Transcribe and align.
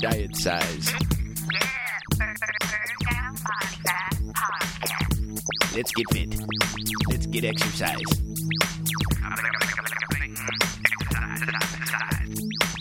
diet 0.00 0.34
size. 0.34 0.94
Let's 5.74 5.92
get 5.92 6.06
fit. 6.12 6.34
Let's 7.10 7.26
get 7.26 7.44
exercise. 7.44 8.02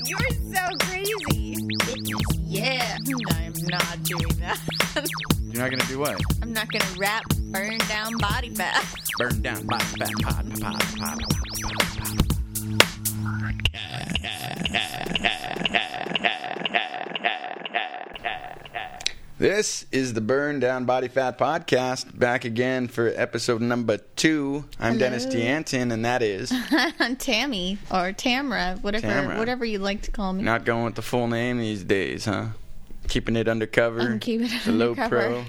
You're 0.06 0.30
so 0.54 0.64
crazy. 0.80 1.58
Yeah. 2.46 2.98
I'm 3.06 3.54
not 3.68 4.04
doing 4.04 4.24
that. 4.40 4.60
You're 5.44 5.64
not 5.64 5.72
gonna 5.72 5.86
do 5.90 6.00
what? 6.00 6.22
I'm 6.42 6.54
not 6.54 6.72
gonna 6.72 6.86
rap 6.98 7.24
burn 7.52 7.78
down 7.90 8.16
body 8.18 8.50
fat. 8.56 8.86
Burn 9.18 9.42
down 9.42 9.66
body 9.66 9.84
fat 9.84 10.12
pod, 10.22 10.62
pod, 10.62 10.82
pod, 10.98 11.20
This 19.38 19.86
is 19.94 20.12
the 20.14 20.20
Burn 20.20 20.60
Down 20.60 20.84
Body 20.84 21.08
Fat 21.08 21.38
Podcast, 21.38 22.18
back 22.20 22.44
again 22.44 22.90
for 22.90 23.08
episode 23.16 23.62
number 23.62 23.96
two. 24.18 24.66
I'm 24.78 24.96
Hello. 24.96 25.00
Dennis 25.00 25.26
D'Antin, 25.28 25.94
and 25.94 26.04
that 26.04 26.22
is 26.22 26.52
I'm 27.00 27.16
Tammy 27.16 27.78
or 27.90 28.12
Tamra, 28.12 28.82
whatever 28.84 29.08
Tamra. 29.08 29.38
whatever 29.38 29.64
you 29.64 29.80
like 29.80 30.02
to 30.02 30.12
call 30.12 30.34
me. 30.34 30.44
not 30.44 30.66
going 30.66 30.84
with 30.84 30.96
the 30.96 31.02
full 31.02 31.28
name 31.30 31.58
these 31.58 31.86
days, 31.86 32.26
huh? 32.26 32.48
Keeping 33.08 33.38
it 33.38 33.48
undercover. 33.48 34.02
I'm 34.02 34.20
keeping 34.20 34.48
it 34.52 34.62
the 34.66 34.74
low 34.74 34.90
undercover. 34.90 35.46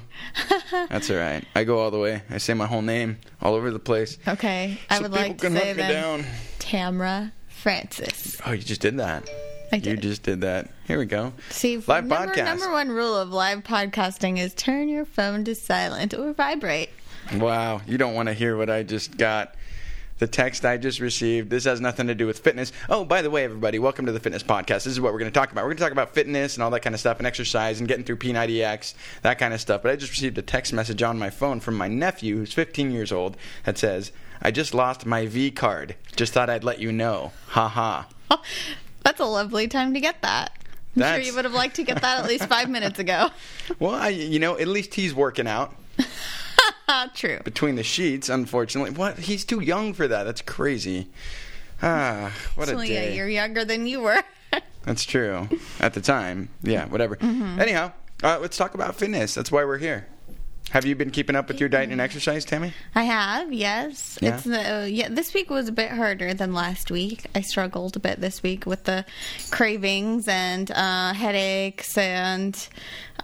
pro. 0.71 0.87
That's 0.89 1.11
all 1.11 1.17
right. 1.17 1.45
I 1.57 1.65
go 1.65 1.81
all 1.81 1.91
the 1.91 1.99
way. 1.99 2.23
I 2.31 2.39
say 2.39 2.55
my 2.55 2.67
whole 2.67 2.83
name 2.83 3.19
all 3.43 3.55
over 3.57 3.73
the 3.73 3.81
place. 3.81 4.19
Okay, 4.29 4.79
I 4.89 5.01
would 5.01 5.11
like 5.11 5.39
to 5.39 5.51
say 5.51 5.73
then 5.73 5.91
down. 5.91 6.25
Tamra 6.61 7.33
Francis. 7.49 8.41
Oh, 8.47 8.53
you 8.53 8.63
just 8.63 8.81
did 8.83 8.99
that. 8.99 9.29
I 9.73 9.77
You 9.77 9.97
just 9.97 10.23
did 10.25 10.41
that. 10.41 10.69
Here 10.87 10.99
we 10.99 11.07
go. 11.07 11.33
See, 11.51 11.77
Live 11.77 12.05
number, 12.05 12.33
podcast. 12.35 12.45
number 12.45 12.71
one 12.73 12.89
rule 12.91 13.17
of 13.17 13.31
live 13.31 13.61
podcasting 13.63 14.39
is 14.39 14.53
turn 14.55 14.89
your 14.89 15.05
phone 15.05 15.45
to 15.45 15.55
silent 15.55 16.13
or 16.13 16.33
vibrate. 16.33 16.91
Wow, 17.37 17.81
you 17.87 17.97
don't 17.97 18.15
want 18.15 18.29
to 18.29 18.35
hear 18.35 18.57
what 18.57 18.69
I 18.69 18.83
just 18.83 19.17
got. 19.17 19.55
The 20.19 20.27
text 20.27 20.67
I 20.67 20.77
just 20.77 21.01
received. 21.01 21.49
This 21.49 21.65
has 21.65 21.81
nothing 21.81 22.09
to 22.09 22.15
do 22.15 22.27
with 22.27 22.41
fitness. 22.41 22.73
Oh, 22.91 23.05
by 23.05 23.23
the 23.23 23.31
way, 23.31 23.45
everybody, 23.45 23.79
welcome 23.79 24.05
to 24.07 24.13
the 24.13 24.21
Fitness 24.21 24.43
Podcast. 24.43 24.83
This 24.85 24.89
is 24.89 25.01
what 25.01 25.13
we're 25.15 25.19
going 25.21 25.31
to 25.31 25.39
talk 25.39 25.51
about. 25.53 25.63
We're 25.65 25.71
going 25.71 25.79
to 25.79 25.83
talk 25.85 25.93
about 25.93 26.13
fitness 26.15 26.57
and 26.57 26.63
all 26.63 26.71
that 26.73 26.81
kind 26.81 26.95
of 26.95 27.01
stuff, 27.01 27.19
and 27.19 27.27
exercise, 27.27 27.79
and 27.79 27.89
getting 27.89 28.05
through 28.05 28.17
P90X, 28.17 28.93
that 29.23 29.39
kind 29.39 29.55
of 29.55 29.61
stuff. 29.63 29.83
But 29.83 29.93
I 29.93 29.97
just 29.97 30.13
received 30.13 30.37
a 30.37 30.43
text 30.43 30.73
message 30.75 31.03
on 31.03 31.19
my 31.19 31.31
phone 31.31 31.59
from 31.61 31.77
my 31.77 31.89
nephew, 31.89 32.37
who's 32.37 32.53
15 32.53 32.91
years 32.91 33.13
old, 33.13 33.37
that 33.65 33.79
says, 33.79 34.13
"I 34.43 34.51
just 34.51 34.75
lost 34.75 35.07
my 35.07 35.25
V 35.27 35.53
card. 35.53 35.95
Just 36.17 36.35
thought 36.35 36.51
I'd 36.51 36.65
let 36.65 36.81
you 36.81 36.93
know. 36.93 37.33
Ha 37.51 37.69
ha." 37.69 38.09
That's 39.05 39.21
a 39.21 39.25
lovely 39.25 39.67
time 39.69 39.95
to 39.95 40.01
get 40.01 40.23
that. 40.23 40.53
I'm 40.97 41.01
That's- 41.01 41.17
sure 41.25 41.31
you 41.31 41.37
would 41.37 41.45
have 41.45 41.55
liked 41.55 41.77
to 41.77 41.83
get 41.85 42.01
that 42.03 42.19
at 42.23 42.29
least 42.29 42.47
five 42.47 42.69
minutes 42.69 42.99
ago. 42.99 43.31
Well, 43.79 43.95
I, 43.95 44.09
you 44.09 44.39
know, 44.41 44.59
at 44.59 44.67
least 44.67 44.95
he's 44.95 45.15
working 45.15 45.47
out 45.47 45.75
True. 47.15 47.39
between 47.45 47.77
the 47.77 47.85
sheets. 47.85 48.29
Unfortunately, 48.29 48.91
what? 48.91 49.17
He's 49.19 49.45
too 49.45 49.61
young 49.61 49.95
for 49.95 50.09
that. 50.09 50.25
That's 50.25 50.43
crazy. 50.43 51.09
Ah, 51.83 52.31
what 52.57 52.69
a 52.69 52.77
day. 52.77 53.15
year 53.15 53.27
younger 53.27 53.65
than 53.65 53.87
you 53.87 54.01
were. 54.03 54.23
That's 54.83 55.03
true. 55.05 55.49
At 55.81 55.95
the 55.95 56.03
time. 56.03 56.51
Yeah, 56.63 56.85
whatever. 56.85 57.17
Mm-hmm. 57.17 57.59
Anyhow, 57.59 57.93
uh, 58.23 58.39
let's 58.39 58.59
talk 58.59 58.75
about 58.75 58.97
fitness. 58.97 59.33
That's 59.35 59.51
why 59.51 59.65
we're 59.65 59.79
here. 59.79 60.07
Have 60.71 60.85
you 60.87 60.95
been 60.95 61.11
keeping 61.11 61.35
up 61.35 61.49
with 61.49 61.59
your 61.59 61.69
diet 61.69 61.91
and 61.91 62.01
exercise, 62.01 62.45
Tammy? 62.45 62.73
I 62.95 63.03
have, 63.03 63.53
yes. 63.53 64.19
Yeah? 64.23 64.37
It's 64.37 64.47
uh, 64.47 64.87
yeah. 64.89 65.09
This 65.11 65.35
week 65.35 65.51
was 65.51 65.67
a 65.69 65.73
bit 65.73 65.91
harder 65.91 66.33
than 66.33 66.53
last 66.55 66.91
week. 66.93 67.27
I 67.35 67.41
struggled 67.41 67.97
a 67.97 67.99
bit 67.99 68.21
this 68.21 68.43
week 68.43 68.67
with 68.67 68.85
the 68.85 69.05
cravings 69.51 70.29
and 70.29 70.71
uh, 70.71 71.13
headaches 71.13 71.99
and, 71.99 72.57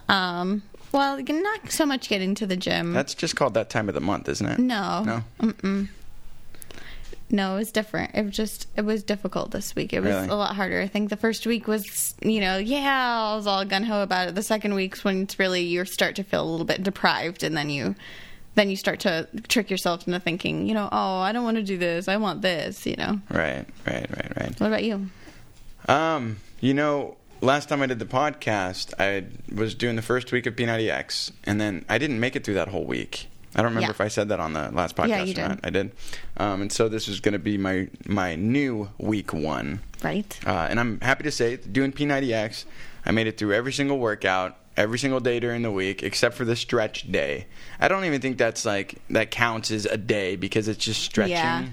um, 0.09 0.61
well, 0.91 1.21
not 1.21 1.71
so 1.71 1.85
much 1.85 2.09
getting 2.09 2.35
to 2.35 2.45
the 2.45 2.57
gym. 2.57 2.91
That's 2.91 3.13
just 3.13 3.37
called 3.37 3.53
that 3.53 3.69
time 3.69 3.87
of 3.87 3.95
the 3.95 4.01
month, 4.01 4.27
isn't 4.27 4.45
it? 4.45 4.59
no, 4.59 5.03
No? 5.05 5.23
Mm-mm. 5.39 5.87
No, 7.29 7.55
it 7.55 7.59
was 7.59 7.71
different. 7.73 8.15
It 8.15 8.23
was 8.23 8.35
just 8.35 8.67
it 8.77 8.85
was 8.85 9.03
difficult 9.03 9.51
this 9.51 9.75
week. 9.75 9.91
It 9.91 9.99
was 9.99 10.13
Really? 10.15 10.29
a 10.29 10.35
lot 10.35 10.55
harder. 10.55 10.79
I 10.79 10.87
think 10.87 11.09
the 11.09 11.17
first 11.17 11.45
week 11.45 11.67
was, 11.67 12.15
you 12.21 12.39
know, 12.39 12.57
yeah, 12.57 13.31
I 13.31 13.35
was 13.35 13.45
all 13.45 13.65
gun 13.65 13.83
ho 13.83 14.01
about 14.01 14.29
it. 14.29 14.35
The 14.35 14.43
second 14.43 14.75
week's 14.75 15.03
when 15.03 15.23
it's 15.23 15.37
really 15.37 15.61
you 15.63 15.83
start 15.85 16.15
to 16.15 16.23
feel 16.23 16.41
a 16.43 16.49
little 16.49 16.65
bit 16.65 16.83
deprived, 16.83 17.43
and 17.43 17.55
then 17.57 17.69
you, 17.69 17.95
then 18.55 18.69
you 18.69 18.77
start 18.77 19.01
to 19.01 19.27
trick 19.49 19.69
yourself 19.69 20.07
into 20.07 20.19
thinking, 20.21 20.67
you 20.67 20.73
know, 20.73 20.87
oh, 20.89 21.19
I 21.19 21.33
don't 21.33 21.43
want 21.43 21.57
to 21.57 21.63
do 21.63 21.77
this. 21.77 22.07
I 22.07 22.15
want 22.15 22.41
this. 22.41 22.85
You 22.85 22.95
know. 22.95 23.19
Right, 23.29 23.65
right, 23.85 24.09
right, 24.09 24.31
right. 24.39 24.59
What 24.59 24.67
about 24.67 24.83
you? 24.85 25.09
Um, 25.89 26.37
you 26.61 26.73
know, 26.73 27.17
last 27.41 27.67
time 27.67 27.81
I 27.81 27.87
did 27.87 27.99
the 27.99 28.05
podcast, 28.05 28.93
I 28.99 29.25
was 29.53 29.75
doing 29.75 29.97
the 29.97 30.01
first 30.01 30.31
week 30.31 30.45
of 30.45 30.55
P90X, 30.55 31.31
and 31.43 31.59
then 31.59 31.83
I 31.89 31.97
didn't 31.97 32.19
make 32.21 32.35
it 32.37 32.43
through 32.45 32.53
that 32.55 32.69
whole 32.69 32.85
week. 32.85 33.27
I 33.57 33.63
don't 33.63 33.71
remember 33.71 33.87
Yeah. 33.87 33.89
if 33.91 34.01
I 34.01 34.07
said 34.07 34.29
that 34.29 34.39
on 34.39 34.53
the 34.53 34.69
last 34.71 34.95
podcast 34.95 35.07
Yeah, 35.09 35.23
you 35.23 35.31
or 35.31 35.35
did. 35.35 35.47
not. 35.47 35.59
I 35.63 35.69
did. 35.71 35.91
Um, 36.37 36.61
and 36.61 36.71
so 36.71 36.87
this 36.87 37.07
is 37.07 37.19
going 37.19 37.33
to 37.33 37.39
be 37.39 37.57
my 37.57 37.87
my 38.05 38.35
new 38.35 38.89
week 38.99 39.33
one. 39.33 39.79
Right. 40.03 40.39
Uh, 40.45 40.67
and 40.69 40.79
I'm 40.79 40.99
happy 41.01 41.23
to 41.23 41.31
say, 41.31 41.57
doing 41.57 41.91
P90X, 41.91 42.65
I 43.05 43.11
made 43.11 43.25
it 43.27 43.37
through 43.37 43.53
every 43.53 43.73
single 43.73 43.97
workout, 43.97 44.55
every 44.77 44.99
single 44.99 45.19
day 45.19 45.39
during 45.39 45.63
the 45.63 45.71
week, 45.71 46.03
except 46.03 46.35
for 46.35 46.45
the 46.45 46.55
stretch 46.55 47.11
day. 47.11 47.47
I 47.79 47.87
don't 47.87 48.05
even 48.05 48.21
think 48.21 48.37
that's 48.37 48.63
like 48.63 48.95
that 49.09 49.31
counts 49.31 49.71
as 49.71 49.85
a 49.87 49.97
day 49.97 50.35
because 50.35 50.67
it's 50.67 50.83
just 50.85 51.01
stretching, 51.01 51.31
Yeah. 51.33 51.65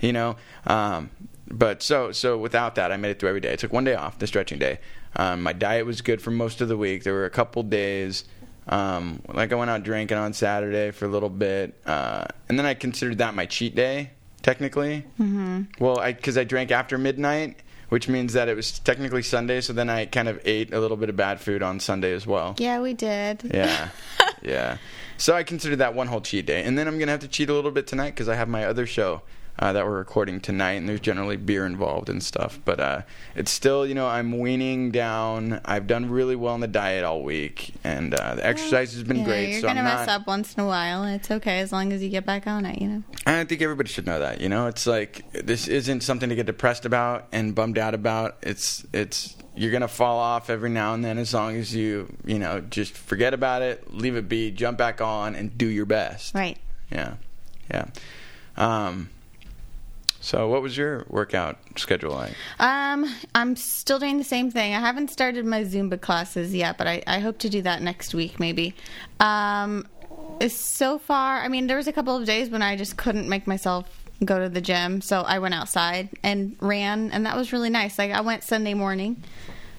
you 0.00 0.12
know. 0.12 0.36
Um, 0.66 1.08
but 1.48 1.82
so 1.82 2.12
so 2.12 2.36
without 2.36 2.74
that, 2.74 2.92
I 2.92 2.98
made 2.98 3.10
it 3.12 3.18
through 3.18 3.30
every 3.30 3.40
day. 3.40 3.52
I 3.54 3.56
took 3.56 3.72
one 3.72 3.84
day 3.84 3.94
off, 3.94 4.18
the 4.18 4.26
stretching 4.26 4.58
day. 4.58 4.78
Um, 5.16 5.42
my 5.42 5.52
diet 5.54 5.86
was 5.86 6.02
good 6.02 6.20
for 6.22 6.30
most 6.30 6.60
of 6.60 6.68
the 6.68 6.76
week. 6.76 7.02
There 7.02 7.14
were 7.14 7.24
a 7.24 7.30
couple 7.30 7.62
days. 7.62 8.24
Um, 8.70 9.20
like 9.26 9.52
I 9.52 9.56
went 9.56 9.68
out 9.68 9.82
drinking 9.82 10.16
on 10.16 10.32
Saturday 10.32 10.92
for 10.92 11.04
a 11.04 11.08
little 11.08 11.28
bit, 11.28 11.74
uh, 11.84 12.24
and 12.48 12.56
then 12.56 12.66
I 12.66 12.74
considered 12.74 13.18
that 13.18 13.34
my 13.34 13.44
cheat 13.44 13.74
day, 13.74 14.12
technically. 14.42 15.04
Mm-hmm. 15.18 15.62
Well, 15.80 15.98
I 15.98 16.12
because 16.12 16.38
I 16.38 16.44
drank 16.44 16.70
after 16.70 16.96
midnight, 16.96 17.56
which 17.88 18.08
means 18.08 18.34
that 18.34 18.48
it 18.48 18.54
was 18.54 18.78
technically 18.78 19.22
Sunday. 19.22 19.60
So 19.60 19.72
then 19.72 19.90
I 19.90 20.06
kind 20.06 20.28
of 20.28 20.40
ate 20.44 20.72
a 20.72 20.78
little 20.78 20.96
bit 20.96 21.08
of 21.08 21.16
bad 21.16 21.40
food 21.40 21.64
on 21.64 21.80
Sunday 21.80 22.12
as 22.12 22.28
well. 22.28 22.54
Yeah, 22.58 22.80
we 22.80 22.94
did. 22.94 23.42
Yeah, 23.52 23.88
yeah. 24.42 24.78
So 25.16 25.34
I 25.34 25.42
considered 25.42 25.80
that 25.80 25.94
one 25.94 26.06
whole 26.06 26.20
cheat 26.20 26.46
day, 26.46 26.62
and 26.62 26.78
then 26.78 26.86
I'm 26.86 26.96
gonna 27.00 27.10
have 27.10 27.20
to 27.20 27.28
cheat 27.28 27.50
a 27.50 27.54
little 27.54 27.72
bit 27.72 27.88
tonight 27.88 28.10
because 28.10 28.28
I 28.28 28.36
have 28.36 28.48
my 28.48 28.66
other 28.66 28.86
show 28.86 29.22
uh, 29.60 29.74
that 29.74 29.86
we're 29.86 29.98
recording 29.98 30.40
tonight, 30.40 30.72
and 30.72 30.88
there's 30.88 31.00
generally 31.00 31.36
beer 31.36 31.66
involved 31.66 32.08
and 32.08 32.22
stuff. 32.22 32.58
But 32.64 32.80
uh, 32.80 33.02
it's 33.36 33.50
still, 33.50 33.86
you 33.86 33.94
know, 33.94 34.06
I'm 34.06 34.38
weaning 34.38 34.90
down. 34.90 35.60
I've 35.66 35.86
done 35.86 36.10
really 36.10 36.34
well 36.34 36.54
on 36.54 36.60
the 36.60 36.66
diet 36.66 37.04
all 37.04 37.22
week, 37.22 37.74
and 37.84 38.14
uh, 38.14 38.36
the 38.36 38.46
exercise 38.46 38.94
has 38.94 39.02
been 39.02 39.18
yeah, 39.18 39.24
great. 39.24 39.50
You're 39.50 39.60
so 39.60 39.68
gonna 39.68 39.80
I'm 39.80 39.84
mess 39.84 40.06
not. 40.06 40.22
up 40.22 40.26
once 40.26 40.54
in 40.54 40.62
a 40.62 40.66
while. 40.66 41.04
It's 41.04 41.30
okay 41.30 41.60
as 41.60 41.72
long 41.72 41.92
as 41.92 42.02
you 42.02 42.08
get 42.08 42.24
back 42.24 42.46
on 42.46 42.64
it. 42.64 42.80
You 42.80 42.88
know. 42.88 43.02
I 43.26 43.44
think 43.44 43.60
everybody 43.60 43.90
should 43.90 44.06
know 44.06 44.18
that. 44.18 44.40
You 44.40 44.48
know, 44.48 44.66
it's 44.66 44.86
like 44.86 45.30
this 45.32 45.68
isn't 45.68 46.00
something 46.00 46.30
to 46.30 46.34
get 46.34 46.46
depressed 46.46 46.86
about 46.86 47.28
and 47.30 47.54
bummed 47.54 47.76
out 47.76 47.94
about. 47.94 48.38
It's 48.42 48.86
it's 48.94 49.36
you're 49.54 49.72
gonna 49.72 49.88
fall 49.88 50.18
off 50.18 50.48
every 50.48 50.70
now 50.70 50.94
and 50.94 51.04
then 51.04 51.18
as 51.18 51.34
long 51.34 51.56
as 51.56 51.74
you 51.74 52.08
you 52.24 52.38
know 52.38 52.62
just 52.62 52.96
forget 52.96 53.34
about 53.34 53.60
it, 53.60 53.92
leave 53.92 54.16
it 54.16 54.26
be, 54.26 54.50
jump 54.50 54.78
back 54.78 55.02
on, 55.02 55.34
and 55.34 55.58
do 55.58 55.66
your 55.66 55.84
best. 55.84 56.34
Right. 56.34 56.56
Yeah, 56.90 57.16
yeah. 57.70 57.88
Um. 58.56 59.10
So, 60.20 60.48
what 60.48 60.60
was 60.60 60.76
your 60.76 61.06
workout 61.08 61.58
schedule 61.76 62.12
like? 62.12 62.34
Um, 62.58 63.06
I'm 63.34 63.56
still 63.56 63.98
doing 63.98 64.18
the 64.18 64.24
same 64.24 64.50
thing. 64.50 64.74
I 64.74 64.80
haven't 64.80 65.10
started 65.10 65.46
my 65.46 65.64
Zumba 65.64 66.00
classes 66.00 66.54
yet, 66.54 66.76
but 66.76 66.86
I, 66.86 67.02
I 67.06 67.20
hope 67.20 67.38
to 67.38 67.48
do 67.48 67.62
that 67.62 67.80
next 67.80 68.14
week, 68.14 68.38
maybe. 68.38 68.74
Um, 69.18 69.86
so 70.48 70.98
far, 70.98 71.40
I 71.40 71.48
mean, 71.48 71.66
there 71.66 71.76
was 71.76 71.86
a 71.86 71.92
couple 71.92 72.16
of 72.16 72.26
days 72.26 72.50
when 72.50 72.62
I 72.62 72.76
just 72.76 72.96
couldn't 72.98 73.28
make 73.28 73.46
myself 73.46 73.86
go 74.22 74.38
to 74.38 74.50
the 74.50 74.60
gym, 74.60 75.00
so 75.00 75.22
I 75.22 75.38
went 75.38 75.54
outside 75.54 76.10
and 76.22 76.54
ran, 76.60 77.10
and 77.12 77.24
that 77.24 77.36
was 77.36 77.52
really 77.52 77.70
nice. 77.70 77.98
Like 77.98 78.10
I 78.10 78.20
went 78.20 78.44
Sunday 78.44 78.74
morning 78.74 79.22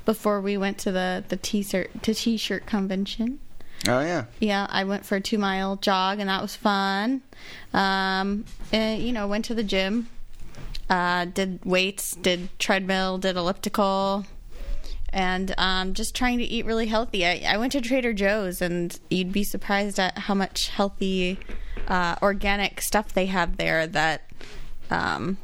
before 0.05 0.41
we 0.41 0.57
went 0.57 0.79
to 0.79 0.91
the 0.91 1.23
the 1.29 1.37
t-shirt 1.37 2.01
to 2.03 2.13
t-shirt 2.15 2.65
convention. 2.65 3.39
Oh 3.87 4.01
yeah, 4.01 4.25
Yeah, 4.39 4.67
I 4.69 4.83
went 4.83 5.05
for 5.05 5.15
a 5.15 5.21
two 5.21 5.37
mile 5.37 5.75
jog 5.75 6.19
and 6.19 6.29
that 6.29 6.41
was 6.41 6.55
fun. 6.55 7.21
Um, 7.73 8.45
and, 8.71 9.01
you 9.01 9.11
know, 9.11 9.27
went 9.27 9.45
to 9.45 9.55
the 9.55 9.63
gym, 9.63 10.07
uh, 10.91 11.23
did 11.23 11.63
weights, 11.63 12.11
did 12.17 12.49
treadmill, 12.59 13.17
did 13.17 13.37
elliptical, 13.37 14.25
and 15.13 15.55
um, 15.57 15.93
just 15.93 16.13
trying 16.13 16.37
to 16.37 16.43
eat 16.43 16.65
really 16.65 16.87
healthy. 16.87 17.25
I, 17.25 17.43
I 17.47 17.57
went 17.57 17.71
to 17.71 17.81
Trader 17.81 18.11
Joe's 18.11 18.61
and 18.61 18.99
you'd 19.09 19.31
be 19.31 19.45
surprised 19.45 19.99
at 19.99 20.17
how 20.17 20.33
much 20.33 20.67
healthy, 20.67 21.39
uh, 21.87 22.17
organic 22.21 22.81
stuff 22.81 23.13
they 23.13 23.27
have 23.27 23.55
there 23.55 23.87
that 23.87 24.29
um, 24.89 25.37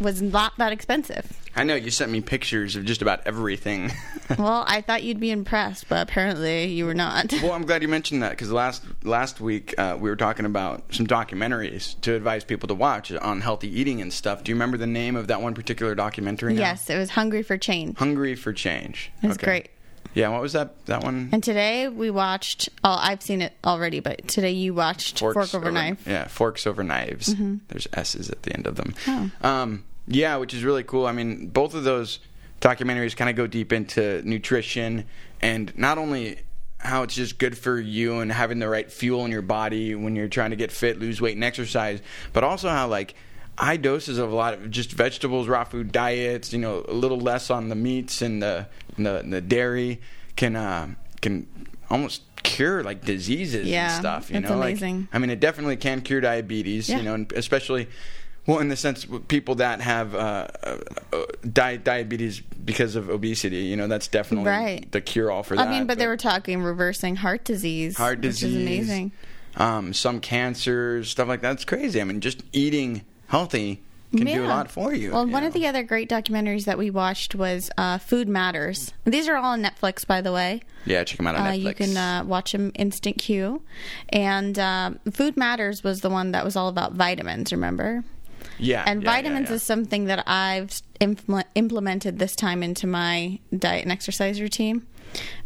was 0.00 0.20
not 0.20 0.58
that 0.58 0.72
expensive. 0.72 1.39
I 1.56 1.64
know 1.64 1.74
you 1.74 1.90
sent 1.90 2.12
me 2.12 2.20
pictures 2.20 2.76
of 2.76 2.84
just 2.84 3.02
about 3.02 3.26
everything. 3.26 3.92
well, 4.38 4.64
I 4.66 4.80
thought 4.80 5.02
you'd 5.02 5.20
be 5.20 5.30
impressed, 5.30 5.88
but 5.88 6.08
apparently 6.08 6.66
you 6.66 6.86
were 6.86 6.94
not. 6.94 7.32
well, 7.42 7.52
I'm 7.52 7.66
glad 7.66 7.82
you 7.82 7.88
mentioned 7.88 8.22
that 8.22 8.30
because 8.30 8.52
last 8.52 8.82
last 9.02 9.40
week 9.40 9.74
uh, 9.78 9.96
we 10.00 10.08
were 10.08 10.16
talking 10.16 10.46
about 10.46 10.94
some 10.94 11.06
documentaries 11.06 12.00
to 12.02 12.14
advise 12.14 12.44
people 12.44 12.68
to 12.68 12.74
watch 12.74 13.12
on 13.12 13.40
healthy 13.40 13.68
eating 13.68 14.00
and 14.00 14.12
stuff. 14.12 14.44
Do 14.44 14.50
you 14.50 14.54
remember 14.54 14.76
the 14.76 14.86
name 14.86 15.16
of 15.16 15.26
that 15.28 15.42
one 15.42 15.54
particular 15.54 15.94
documentary? 15.94 16.54
Now? 16.54 16.60
Yes, 16.60 16.88
it 16.88 16.96
was 16.96 17.10
Hungry 17.10 17.42
for 17.42 17.58
Change. 17.58 17.98
Hungry 17.98 18.34
for 18.36 18.52
Change. 18.52 19.10
It 19.22 19.26
was 19.26 19.36
okay. 19.36 19.44
great. 19.44 19.70
Yeah, 20.14 20.28
what 20.30 20.42
was 20.42 20.54
that 20.54 20.84
that 20.86 21.04
one? 21.04 21.28
And 21.32 21.42
today 21.42 21.88
we 21.88 22.10
watched. 22.10 22.68
Oh, 22.82 22.96
I've 22.98 23.22
seen 23.22 23.42
it 23.42 23.52
already, 23.64 24.00
but 24.00 24.26
today 24.28 24.50
you 24.50 24.74
watched 24.74 25.18
Forks 25.18 25.34
Fork 25.34 25.54
Over, 25.54 25.68
over 25.68 25.72
Knife. 25.72 26.06
Yeah, 26.06 26.26
Forks 26.26 26.66
Over 26.66 26.82
Knives. 26.82 27.34
Mm-hmm. 27.34 27.58
There's 27.68 27.86
S's 27.92 28.30
at 28.30 28.42
the 28.42 28.52
end 28.52 28.66
of 28.66 28.76
them. 28.76 28.94
Oh. 29.06 29.30
Um, 29.42 29.84
yeah, 30.10 30.36
which 30.36 30.52
is 30.52 30.64
really 30.64 30.82
cool. 30.82 31.06
I 31.06 31.12
mean, 31.12 31.46
both 31.46 31.74
of 31.74 31.84
those 31.84 32.18
documentaries 32.60 33.16
kind 33.16 33.30
of 33.30 33.36
go 33.36 33.46
deep 33.46 33.72
into 33.72 34.20
nutrition 34.22 35.06
and 35.40 35.76
not 35.78 35.98
only 35.98 36.40
how 36.78 37.02
it's 37.02 37.14
just 37.14 37.38
good 37.38 37.56
for 37.56 37.78
you 37.78 38.20
and 38.20 38.32
having 38.32 38.58
the 38.58 38.68
right 38.68 38.90
fuel 38.90 39.24
in 39.24 39.30
your 39.30 39.42
body 39.42 39.94
when 39.94 40.16
you're 40.16 40.28
trying 40.28 40.50
to 40.50 40.56
get 40.56 40.72
fit, 40.72 40.98
lose 40.98 41.20
weight, 41.20 41.34
and 41.34 41.44
exercise, 41.44 42.00
but 42.32 42.42
also 42.42 42.68
how 42.68 42.88
like 42.88 43.14
high 43.58 43.76
doses 43.76 44.18
of 44.18 44.32
a 44.32 44.34
lot 44.34 44.54
of 44.54 44.70
just 44.70 44.92
vegetables, 44.92 45.46
raw 45.46 45.64
food 45.64 45.92
diets, 45.92 46.52
you 46.52 46.58
know, 46.58 46.84
a 46.88 46.92
little 46.92 47.20
less 47.20 47.50
on 47.50 47.68
the 47.68 47.74
meats 47.74 48.22
and 48.22 48.42
the 48.42 48.66
and 48.96 49.06
the, 49.06 49.18
and 49.18 49.32
the, 49.32 49.40
dairy 49.40 50.00
can 50.36 50.56
uh, 50.56 50.88
can 51.20 51.46
almost 51.90 52.22
cure 52.42 52.82
like 52.82 53.04
diseases 53.04 53.68
yeah, 53.68 53.92
and 53.92 54.00
stuff. 54.00 54.30
You 54.30 54.40
know, 54.40 54.54
amazing. 54.54 55.00
like 55.00 55.08
I 55.12 55.18
mean, 55.18 55.30
it 55.30 55.40
definitely 55.40 55.76
can 55.76 56.00
cure 56.00 56.20
diabetes. 56.20 56.88
Yeah. 56.88 56.98
You 56.98 57.02
know, 57.02 57.14
and 57.14 57.32
especially 57.32 57.88
well, 58.46 58.58
in 58.58 58.68
the 58.68 58.76
sense, 58.76 59.06
people 59.28 59.56
that 59.56 59.80
have 59.80 60.14
uh, 60.14 60.48
uh, 60.62 60.76
di- 61.52 61.76
diabetes 61.76 62.40
because 62.40 62.96
of 62.96 63.08
obesity, 63.08 63.58
you 63.58 63.76
know, 63.76 63.86
that's 63.86 64.08
definitely 64.08 64.50
right. 64.50 64.90
the 64.92 65.00
cure 65.00 65.30
all 65.30 65.42
for 65.42 65.56
that. 65.56 65.68
I 65.68 65.70
mean, 65.70 65.82
but, 65.82 65.88
but, 65.88 65.98
they 65.98 66.06
were 66.06 66.16
talking 66.16 66.62
reversing 66.62 67.16
heart 67.16 67.44
disease. 67.44 67.96
Heart 67.96 68.22
disease. 68.22 68.54
is 68.54 68.62
amazing. 68.62 69.12
Um, 69.56 69.92
some 69.92 70.20
cancers, 70.20 71.10
stuff 71.10 71.28
like 71.28 71.42
that. 71.42 71.52
It's 71.52 71.64
crazy. 71.64 72.00
I 72.00 72.04
mean, 72.04 72.20
just 72.20 72.42
eating 72.52 73.04
healthy 73.26 73.82
can 74.16 74.26
yeah. 74.26 74.38
do 74.38 74.44
a 74.44 74.48
lot 74.48 74.70
for 74.70 74.92
you. 74.92 75.12
Well, 75.12 75.26
you 75.26 75.32
one 75.32 75.42
know? 75.42 75.48
of 75.48 75.54
the 75.54 75.66
other 75.66 75.82
great 75.82 76.08
documentaries 76.08 76.64
that 76.64 76.78
we 76.78 76.90
watched 76.90 77.34
was 77.34 77.70
uh, 77.78 77.98
Food 77.98 78.28
Matters. 78.28 78.92
These 79.04 79.28
are 79.28 79.36
all 79.36 79.52
on 79.52 79.62
Netflix, 79.62 80.06
by 80.06 80.20
the 80.20 80.32
way. 80.32 80.62
Yeah, 80.84 81.04
check 81.04 81.18
them 81.18 81.26
out 81.28 81.36
on 81.36 81.46
uh, 81.46 81.50
Netflix. 81.50 81.64
You 81.64 81.74
can 81.74 81.96
uh, 81.96 82.24
watch 82.24 82.52
them 82.52 82.72
Instant 82.74 83.18
Queue. 83.18 83.62
And 84.08 84.58
uh, 84.58 84.92
Food 85.12 85.36
Matters 85.36 85.84
was 85.84 86.00
the 86.00 86.10
one 86.10 86.32
that 86.32 86.44
was 86.44 86.56
all 86.56 86.68
about 86.68 86.94
vitamins, 86.94 87.52
remember? 87.52 88.02
Yeah. 88.60 88.84
And 88.86 89.02
yeah, 89.02 89.10
vitamins 89.10 89.46
yeah, 89.46 89.52
yeah. 89.52 89.56
is 89.56 89.62
something 89.62 90.04
that 90.04 90.24
I've 90.28 90.70
impl- 91.00 91.44
implemented 91.54 92.18
this 92.18 92.36
time 92.36 92.62
into 92.62 92.86
my 92.86 93.38
diet 93.56 93.82
and 93.82 93.92
exercise 93.92 94.40
routine. 94.40 94.86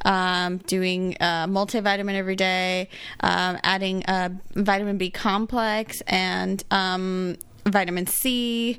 Um, 0.04 0.58
doing 0.58 1.16
uh, 1.20 1.46
multivitamin 1.46 2.12
every 2.16 2.36
day, 2.36 2.90
um, 3.20 3.58
adding 3.62 4.04
a 4.06 4.30
vitamin 4.54 4.98
B 4.98 5.08
complex 5.10 6.02
and 6.02 6.62
um, 6.70 7.38
vitamin 7.64 8.06
C. 8.06 8.76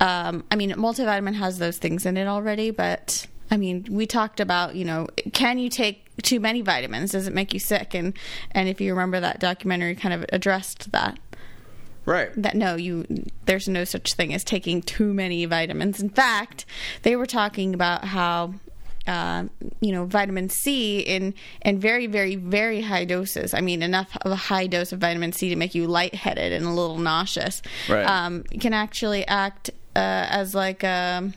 Um, 0.00 0.44
I 0.52 0.54
mean, 0.54 0.70
multivitamin 0.74 1.34
has 1.34 1.58
those 1.58 1.78
things 1.78 2.06
in 2.06 2.16
it 2.16 2.28
already, 2.28 2.70
but 2.70 3.26
I 3.50 3.56
mean, 3.56 3.86
we 3.90 4.06
talked 4.06 4.40
about, 4.40 4.76
you 4.76 4.84
know, 4.84 5.08
can 5.32 5.58
you 5.58 5.68
take 5.68 6.04
too 6.22 6.38
many 6.38 6.60
vitamins? 6.60 7.12
Does 7.12 7.26
it 7.26 7.34
make 7.34 7.52
you 7.52 7.60
sick? 7.60 7.94
And 7.94 8.16
and 8.52 8.68
if 8.68 8.80
you 8.80 8.92
remember 8.92 9.20
that 9.20 9.40
documentary, 9.40 9.94
kind 9.94 10.14
of 10.14 10.24
addressed 10.32 10.92
that. 10.92 11.18
Right. 12.08 12.30
That 12.36 12.56
no, 12.56 12.74
you 12.74 13.04
there's 13.44 13.68
no 13.68 13.84
such 13.84 14.14
thing 14.14 14.32
as 14.32 14.42
taking 14.42 14.80
too 14.80 15.12
many 15.12 15.44
vitamins. 15.44 16.00
In 16.00 16.08
fact, 16.08 16.64
they 17.02 17.16
were 17.16 17.26
talking 17.26 17.74
about 17.74 18.02
how 18.02 18.54
uh, 19.06 19.44
you 19.82 19.92
know 19.92 20.06
vitamin 20.06 20.48
C 20.48 21.00
in 21.00 21.34
in 21.66 21.78
very 21.78 22.06
very 22.06 22.34
very 22.36 22.80
high 22.80 23.04
doses. 23.04 23.52
I 23.52 23.60
mean 23.60 23.82
enough 23.82 24.16
of 24.22 24.32
a 24.32 24.36
high 24.36 24.66
dose 24.66 24.90
of 24.90 25.00
vitamin 25.00 25.32
C 25.32 25.50
to 25.50 25.56
make 25.56 25.74
you 25.74 25.86
lightheaded 25.86 26.54
and 26.54 26.64
a 26.64 26.70
little 26.70 26.96
nauseous. 26.96 27.60
Right. 27.90 28.06
Um, 28.06 28.42
can 28.44 28.72
actually 28.72 29.26
act 29.26 29.68
uh, 29.94 30.26
as 30.30 30.54
like 30.54 30.84
a 30.84 31.30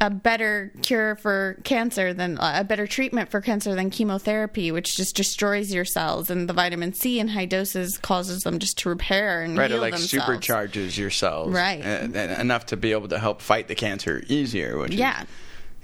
a 0.00 0.10
better 0.10 0.72
cure 0.82 1.16
for 1.16 1.58
cancer 1.64 2.12
than 2.12 2.38
uh, 2.38 2.54
a 2.56 2.64
better 2.64 2.86
treatment 2.86 3.30
for 3.30 3.40
cancer 3.40 3.74
than 3.74 3.90
chemotherapy, 3.90 4.70
which 4.70 4.96
just 4.96 5.16
destroys 5.16 5.72
your 5.72 5.84
cells. 5.84 6.30
And 6.30 6.48
the 6.48 6.52
vitamin 6.52 6.92
C 6.92 7.20
in 7.20 7.28
high 7.28 7.46
doses 7.46 7.98
causes 7.98 8.42
them 8.42 8.58
just 8.58 8.78
to 8.78 8.88
repair 8.88 9.42
and 9.42 9.56
right, 9.56 9.70
heal 9.70 9.78
it 9.78 9.82
like 9.82 9.94
themselves. 9.94 10.26
supercharges 10.26 10.98
your 10.98 11.10
cells, 11.10 11.52
right, 11.52 11.82
and, 11.82 12.16
and 12.16 12.40
enough 12.40 12.66
to 12.66 12.76
be 12.76 12.92
able 12.92 13.08
to 13.08 13.18
help 13.18 13.40
fight 13.40 13.68
the 13.68 13.74
cancer 13.74 14.22
easier. 14.28 14.78
Which 14.78 14.94
yeah. 14.94 15.22
Is, 15.22 15.28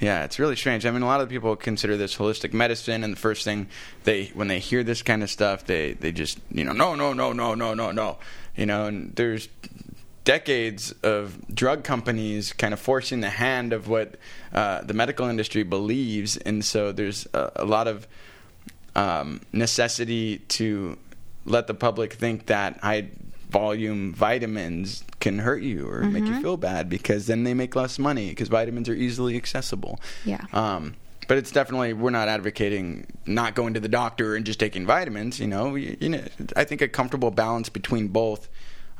yeah, 0.00 0.24
it's 0.24 0.38
really 0.38 0.56
strange. 0.56 0.86
I 0.86 0.90
mean, 0.90 1.02
a 1.02 1.06
lot 1.06 1.20
of 1.20 1.28
people 1.28 1.54
consider 1.56 1.96
this 1.98 2.16
holistic 2.16 2.54
medicine, 2.54 3.04
and 3.04 3.12
the 3.12 3.18
first 3.20 3.44
thing 3.44 3.68
they, 4.04 4.26
when 4.28 4.48
they 4.48 4.58
hear 4.58 4.82
this 4.82 5.02
kind 5.02 5.22
of 5.22 5.28
stuff, 5.28 5.66
they, 5.66 5.92
they 5.92 6.10
just, 6.10 6.38
you 6.50 6.64
know, 6.64 6.72
no, 6.72 6.94
no, 6.94 7.12
no, 7.12 7.34
no, 7.34 7.54
no, 7.54 7.74
no, 7.74 7.92
no, 7.92 8.18
you 8.56 8.64
know. 8.64 8.86
And 8.86 9.14
there's 9.14 9.50
decades 10.24 10.92
of 11.02 11.38
drug 11.54 11.84
companies 11.84 12.52
kind 12.52 12.74
of 12.74 12.80
forcing 12.80 13.20
the 13.20 13.30
hand 13.30 13.72
of 13.72 13.88
what 13.88 14.16
uh, 14.52 14.82
the 14.82 14.94
medical 14.94 15.26
industry 15.26 15.62
believes, 15.62 16.36
and 16.36 16.64
so 16.64 16.92
there's 16.92 17.26
a, 17.32 17.52
a 17.56 17.64
lot 17.64 17.88
of 17.88 18.06
um, 18.94 19.40
necessity 19.52 20.38
to 20.38 20.98
let 21.44 21.66
the 21.66 21.74
public 21.74 22.12
think 22.12 22.46
that 22.46 22.78
high 22.78 23.08
volume 23.50 24.14
vitamins 24.14 25.04
can 25.18 25.40
hurt 25.40 25.62
you 25.62 25.88
or 25.88 26.02
mm-hmm. 26.02 26.12
make 26.12 26.24
you 26.24 26.40
feel 26.40 26.56
bad 26.56 26.88
because 26.88 27.26
then 27.26 27.44
they 27.44 27.52
make 27.52 27.74
less 27.74 27.98
money 27.98 28.30
because 28.30 28.48
vitamins 28.48 28.88
are 28.88 28.94
easily 28.94 29.36
accessible. 29.36 30.00
Yeah. 30.24 30.44
Um, 30.52 30.94
but 31.26 31.38
it's 31.38 31.50
definitely 31.50 31.92
we're 31.92 32.10
not 32.10 32.28
advocating 32.28 33.06
not 33.26 33.54
going 33.54 33.74
to 33.74 33.80
the 33.80 33.88
doctor 33.88 34.34
and 34.34 34.44
just 34.44 34.58
taking 34.58 34.86
vitamins. 34.86 35.38
You 35.38 35.46
know, 35.46 35.74
you, 35.74 35.96
you 36.00 36.08
know, 36.08 36.22
I 36.56 36.64
think 36.64 36.80
a 36.80 36.88
comfortable 36.88 37.30
balance 37.30 37.68
between 37.68 38.08
both 38.08 38.48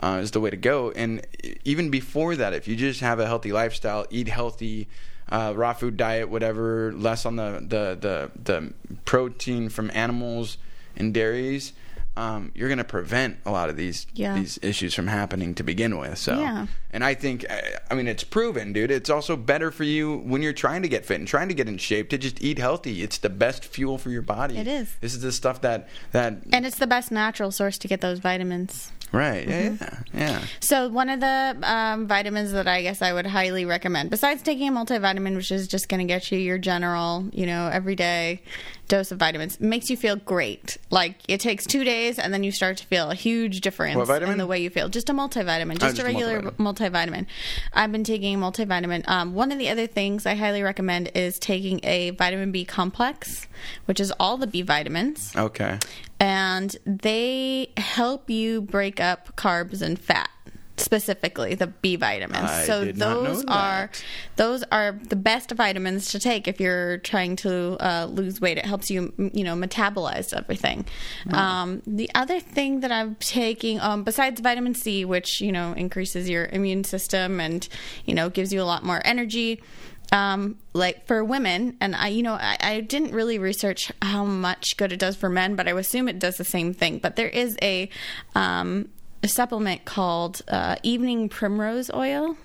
uh, 0.01 0.21
is 0.23 0.31
the 0.33 0.41
way 0.41 0.51
to 0.51 0.57
go. 0.57 0.91
And 0.91 1.27
even 1.65 1.91
before 1.91 2.37
that, 2.37 2.53
if 2.53 2.67
you 2.67 2.77
just 2.77 3.01
have 3.01 3.21
a 3.21 3.27
healthy 3.27 3.53
lifestyle, 3.53 4.07
eat 4.11 4.29
healthy, 4.29 4.89
uh, 5.29 5.53
raw 5.55 5.73
food 5.73 5.97
diet, 5.97 6.29
whatever, 6.29 6.93
less 6.93 7.25
on 7.25 7.37
the, 7.37 7.61
the, 7.61 7.99
the, 8.01 8.31
the 8.43 8.73
protein 9.05 9.69
from 9.69 9.91
animals 9.95 10.59
and 10.97 11.15
dairies, 11.15 11.73
um, 12.17 12.51
you're 12.55 12.69
going 12.69 12.79
to 12.79 12.85
prevent 12.85 13.39
a 13.47 13.51
lot 13.51 13.71
of 13.71 13.77
these 13.77 14.07
yeah. 14.15 14.35
these 14.35 14.59
issues 14.63 14.93
from 14.95 15.07
happening 15.07 15.55
to 15.55 15.63
begin 15.63 15.97
with. 15.97 16.19
So, 16.19 16.39
yeah. 16.39 16.67
and 16.91 17.05
I 17.05 17.15
think, 17.15 17.47
I 17.91 17.95
mean, 17.95 18.09
it's 18.09 18.25
proven, 18.25 18.73
dude. 18.73 18.91
It's 18.91 19.09
also 19.09 19.37
better 19.37 19.71
for 19.71 19.85
you 19.85 20.19
when 20.19 20.43
you're 20.43 20.53
trying 20.53 20.83
to 20.83 20.89
get 20.89 21.07
fit 21.07 21.21
and 21.21 21.29
trying 21.29 21.49
to 21.49 21.55
get 21.55 21.69
in 21.69 21.79
shape 21.79 22.11
to 22.11 22.19
just 22.19 22.43
eat 22.43 22.59
healthy. 22.59 23.03
It's 23.03 23.19
the 23.19 23.31
best 23.31 23.65
fuel 23.65 23.97
for 23.97 24.11
your 24.11 24.23
body. 24.23 24.59
It 24.59 24.67
is. 24.67 24.93
This 25.01 25.15
is 25.15 25.23
the 25.23 25.33
stuff 25.33 25.61
that 25.61 25.89
that, 26.11 26.35
and 26.53 26.67
it's 26.67 26.79
the 26.79 26.87
best 26.87 27.11
natural 27.13 27.53
source 27.53 27.79
to 27.79 27.89
get 27.89 28.01
those 28.01 28.19
vitamins. 28.19 28.91
Right. 29.13 29.49
Yeah. 29.49 29.69
Mm-hmm. 29.71 30.19
Yeah. 30.19 30.31
Yeah. 30.31 30.45
So 30.61 30.89
one 30.89 31.09
of 31.09 31.21
the 31.21 31.57
um, 31.63 32.07
vitamins 32.07 32.53
that 32.53 32.69
I 32.69 32.83
guess 32.83 33.03
I 33.03 33.13
would 33.13 33.27
highly 33.27 33.65
recommend, 33.65 34.11
besides 34.11 34.43
taking 34.43 34.69
a 34.69 34.73
multivitamin, 34.73 35.35
which 35.35 35.51
is 35.51 35.67
just 35.67 35.89
going 35.89 36.01
to 36.01 36.07
get 36.07 36.31
you 36.31 36.39
your 36.39 36.59
general, 36.59 37.29
you 37.33 37.47
know, 37.47 37.69
everyday 37.69 38.43
dose 38.89 39.13
of 39.13 39.19
vitamins, 39.19 39.61
makes 39.61 39.91
you 39.91 39.97
feel 39.97 40.17
great. 40.17 40.77
Like 40.91 41.17
it 41.29 41.41
takes 41.41 41.67
two 41.67 41.85
days, 41.85 42.19
and 42.19 42.33
then 42.33 42.45
you 42.45 42.53
start 42.53 42.77
to 42.79 42.87
feel 42.87 43.11
a 43.11 43.15
huge 43.15 43.61
difference 43.61 44.09
in 44.09 44.39
the 44.39 44.47
way 44.47 44.61
you 44.61 44.71
feel. 44.71 44.89
Just 44.89 45.09
a 45.11 45.13
multivitamin, 45.13 45.79
just, 45.79 45.83
oh, 45.83 45.89
just 45.89 46.01
a 46.01 46.05
regular 46.05 46.43
multivitamin. 46.43 46.91
multivitamin. 46.91 47.27
I've 47.73 47.93
been 47.93 48.05
taking 48.05 48.37
a 48.37 48.39
multivitamin. 48.39 49.09
Um, 49.09 49.35
one 49.35 49.51
of 49.51 49.59
the 49.59 49.71
other 49.71 49.87
things 49.87 50.27
I 50.27 50.35
highly 50.35 50.63
recommend 50.63 51.11
is 51.15 51.39
taking 51.39 51.81
a 51.83 52.11
vitamin 52.11 52.53
B 52.53 52.65
complex, 52.65 53.49
which 53.87 53.99
is 53.99 54.13
all 54.21 54.37
the 54.37 54.47
B 54.47 54.63
vitamins. 54.63 55.35
Okay 55.35 55.79
and 56.21 56.77
they 56.85 57.73
help 57.79 58.29
you 58.29 58.61
break 58.61 59.00
up 59.01 59.37
carbs 59.37 59.83
and 59.83 59.99
fat 59.99 60.31
specifically 60.81 61.55
the 61.55 61.67
B 61.67 61.97
vitamins. 61.97 62.51
I 62.51 62.65
so 62.65 62.85
those 62.87 63.45
are 63.47 63.91
those 64.37 64.65
are 64.73 64.93
the 64.93 65.17
best 65.17 65.51
vitamins 65.53 66.11
to 66.13 66.19
take 66.19 66.49
if 66.49 66.61
you're 66.61 66.99
trying 66.99 67.37
to 67.37 67.77
uh, 67.81 68.07
lose 68.07 68.41
weight. 68.41 68.59
It 68.59 68.67
helps 68.67 68.91
you 68.91 69.13
you 69.33 69.45
know 69.45 69.55
metabolize 69.55 70.33
everything. 70.33 70.87
Mm. 71.27 71.35
Um, 71.35 71.83
the 71.87 72.11
other 72.15 72.41
thing 72.41 72.81
that 72.81 72.91
I'm 72.91 73.15
taking 73.17 73.81
um, 73.81 74.05
besides 74.05 74.41
vitamin 74.41 74.75
C, 74.75 75.05
which 75.05 75.41
you 75.41 75.53
know 75.53 75.73
increases 75.73 76.29
your 76.29 76.47
immune 76.47 76.85
system 76.85 77.41
and 77.41 77.69
you 78.05 78.15
know 78.15 78.31
gives 78.31 78.53
you 78.53 78.63
a 78.63 78.65
lot 78.65 78.83
more 78.83 79.03
energy 79.05 79.63
um, 80.13 80.59
like 80.73 81.07
for 81.07 81.23
women, 81.23 81.77
and 81.81 81.95
I, 81.95 82.09
you 82.09 82.23
know, 82.23 82.35
I, 82.35 82.57
I, 82.61 82.81
didn't 82.81 83.13
really 83.13 83.39
research 83.39 83.93
how 84.03 84.25
much 84.25 84.77
good 84.77 84.93
it 84.93 84.99
does 84.99 85.17
for 85.17 85.29
men, 85.29 85.55
but 85.55 85.69
I 85.69 85.73
assume 85.73 86.09
it 86.09 86.19
does 86.19 86.37
the 86.37 86.45
same 86.45 86.75
thing. 86.75 86.99
But 86.99 87.17
there 87.17 87.29
is 87.29 87.57
a, 87.63 87.89
um, 88.35 88.89
a 89.23 89.29
supplement 89.29 89.85
called 89.85 90.43
uh, 90.49 90.77
Evening 90.83 91.29
Primrose 91.29 91.91
Oil, 91.93 92.37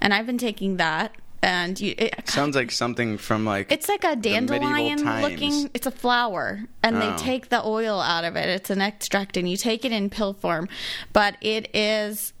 and 0.00 0.12
I've 0.12 0.26
been 0.26 0.38
taking 0.38 0.78
that. 0.78 1.14
And 1.42 1.78
you, 1.78 1.94
it 1.96 2.28
sounds 2.28 2.56
like 2.56 2.72
something 2.72 3.18
from 3.18 3.44
like 3.44 3.70
it's 3.70 3.88
like 3.88 4.02
a 4.02 4.16
dandelion 4.16 5.04
looking. 5.22 5.70
It's 5.74 5.86
a 5.86 5.92
flower, 5.92 6.64
and 6.82 6.96
oh. 6.96 6.98
they 6.98 7.16
take 7.18 7.50
the 7.50 7.64
oil 7.64 8.00
out 8.00 8.24
of 8.24 8.34
it. 8.34 8.48
It's 8.48 8.70
an 8.70 8.80
extract, 8.80 9.36
and 9.36 9.48
you 9.48 9.56
take 9.56 9.84
it 9.84 9.92
in 9.92 10.10
pill 10.10 10.32
form, 10.32 10.68
but 11.12 11.36
it 11.40 11.68
is 11.72 12.32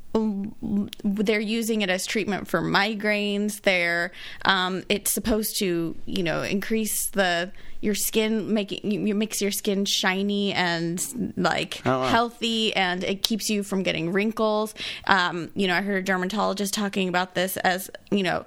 they're 1.02 1.40
using 1.40 1.82
it 1.82 1.90
as 1.90 2.06
treatment 2.06 2.48
for 2.48 2.60
migraines. 2.60 3.60
They're 3.62 4.12
um, 4.44 4.82
it's 4.88 5.10
supposed 5.10 5.58
to 5.58 5.96
you 6.06 6.22
know 6.22 6.42
increase 6.42 7.06
the 7.08 7.52
your 7.82 7.94
skin 7.94 8.52
making 8.54 8.90
you 9.06 9.14
makes 9.14 9.40
your 9.42 9.50
skin 9.50 9.84
shiny 9.84 10.52
and 10.54 11.34
like 11.36 11.82
Oh, 11.84 12.00
wow. 12.00 12.08
healthy 12.08 12.74
and 12.74 13.04
it 13.04 13.22
keeps 13.22 13.50
you 13.50 13.62
from 13.62 13.82
getting 13.82 14.12
wrinkles 14.12 14.74
um, 15.06 15.50
you 15.54 15.68
know 15.68 15.74
i 15.74 15.82
heard 15.82 15.98
a 15.98 16.02
dermatologist 16.02 16.72
talking 16.72 17.08
about 17.08 17.34
this 17.34 17.58
as 17.58 17.90
you 18.10 18.22
know 18.22 18.46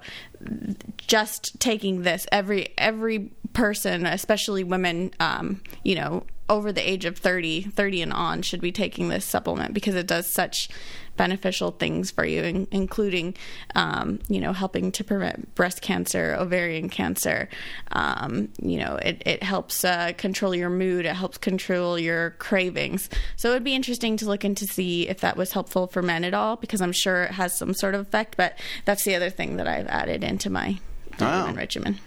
just 0.96 1.58
taking 1.60 2.02
this 2.02 2.26
every 2.32 2.68
every 2.76 3.30
person 3.52 4.04
especially 4.04 4.64
women 4.64 5.12
um, 5.20 5.62
you 5.84 5.94
know 5.94 6.24
over 6.50 6.70
the 6.72 6.86
age 6.86 7.06
of 7.06 7.16
30 7.16 7.62
30 7.62 8.02
and 8.02 8.12
on 8.12 8.42
should 8.42 8.60
be 8.60 8.72
taking 8.72 9.08
this 9.08 9.24
supplement 9.24 9.72
because 9.72 9.94
it 9.94 10.06
does 10.06 10.26
such 10.26 10.68
beneficial 11.16 11.70
things 11.70 12.10
for 12.10 12.24
you 12.24 12.42
in, 12.42 12.66
including 12.70 13.34
um, 13.74 14.18
you 14.28 14.40
know 14.40 14.52
helping 14.52 14.90
to 14.90 15.04
prevent 15.04 15.54
breast 15.54 15.80
cancer 15.82 16.34
ovarian 16.38 16.88
cancer. 16.88 17.48
Um, 17.92 18.48
you 18.60 18.78
know 18.78 18.96
it, 18.96 19.22
it 19.24 19.42
helps 19.42 19.84
uh, 19.84 20.12
control 20.16 20.54
your 20.54 20.70
mood. 20.70 21.06
It 21.06 21.14
helps 21.14 21.38
control 21.38 21.98
your 21.98 22.30
cravings. 22.38 23.08
So 23.36 23.50
it 23.50 23.54
would 23.54 23.64
be 23.64 23.74
interesting 23.74 24.16
to 24.18 24.26
look 24.26 24.44
into 24.44 24.66
see 24.66 25.08
if 25.08 25.20
that 25.20 25.36
was 25.36 25.52
helpful 25.52 25.86
for 25.86 26.02
men 26.02 26.24
at 26.24 26.34
all 26.34 26.56
because 26.56 26.80
i'm 26.80 26.92
sure 26.92 27.24
it 27.24 27.32
has 27.32 27.56
some 27.56 27.74
sort 27.74 27.94
of 27.94 28.00
effect 28.00 28.36
but 28.36 28.58
that's 28.84 29.04
the 29.04 29.14
other 29.14 29.30
thing 29.30 29.56
that 29.56 29.66
i've 29.68 29.86
added 29.86 30.24
into 30.24 30.50
my 30.50 30.78
Wow. 31.18 31.52
regimen 31.52 31.98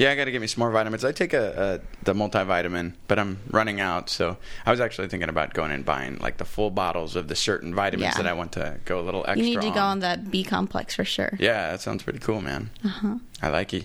Yeah, 0.00 0.12
I 0.12 0.14
got 0.16 0.24
to 0.24 0.30
get 0.30 0.40
me 0.40 0.46
some 0.46 0.60
more 0.60 0.70
vitamins. 0.70 1.04
I 1.04 1.12
take 1.12 1.34
a, 1.34 1.80
a 1.84 2.04
the 2.04 2.14
multivitamin, 2.14 2.94
but 3.06 3.18
I'm 3.18 3.38
running 3.50 3.80
out. 3.80 4.08
So 4.08 4.38
I 4.64 4.70
was 4.70 4.80
actually 4.80 5.08
thinking 5.08 5.28
about 5.28 5.52
going 5.52 5.72
and 5.72 5.84
buying 5.84 6.16
like 6.18 6.38
the 6.38 6.44
full 6.46 6.70
bottles 6.70 7.16
of 7.16 7.28
the 7.28 7.36
certain 7.36 7.74
vitamins 7.74 8.14
Yeah. 8.14 8.22
that 8.22 8.26
I 8.26 8.32
want 8.32 8.52
to 8.52 8.78
go 8.86 8.98
a 8.98 9.02
little 9.02 9.24
extra. 9.28 9.38
you 9.46 9.56
need 9.56 9.62
to 9.62 9.70
go 9.74 9.80
on. 9.80 10.00
that 10.00 10.30
b 10.30 10.42
complex 10.42 10.94
for 10.94 11.04
sure 11.04 11.32
Yeah, 11.38 11.70
that 11.72 11.80
sounds 11.82 12.02
pretty 12.02 12.18
cool, 12.20 12.40
man. 12.40 12.70
Uh-huh. 12.84 13.16
I 13.42 13.48
like 13.50 13.72
you. 13.74 13.84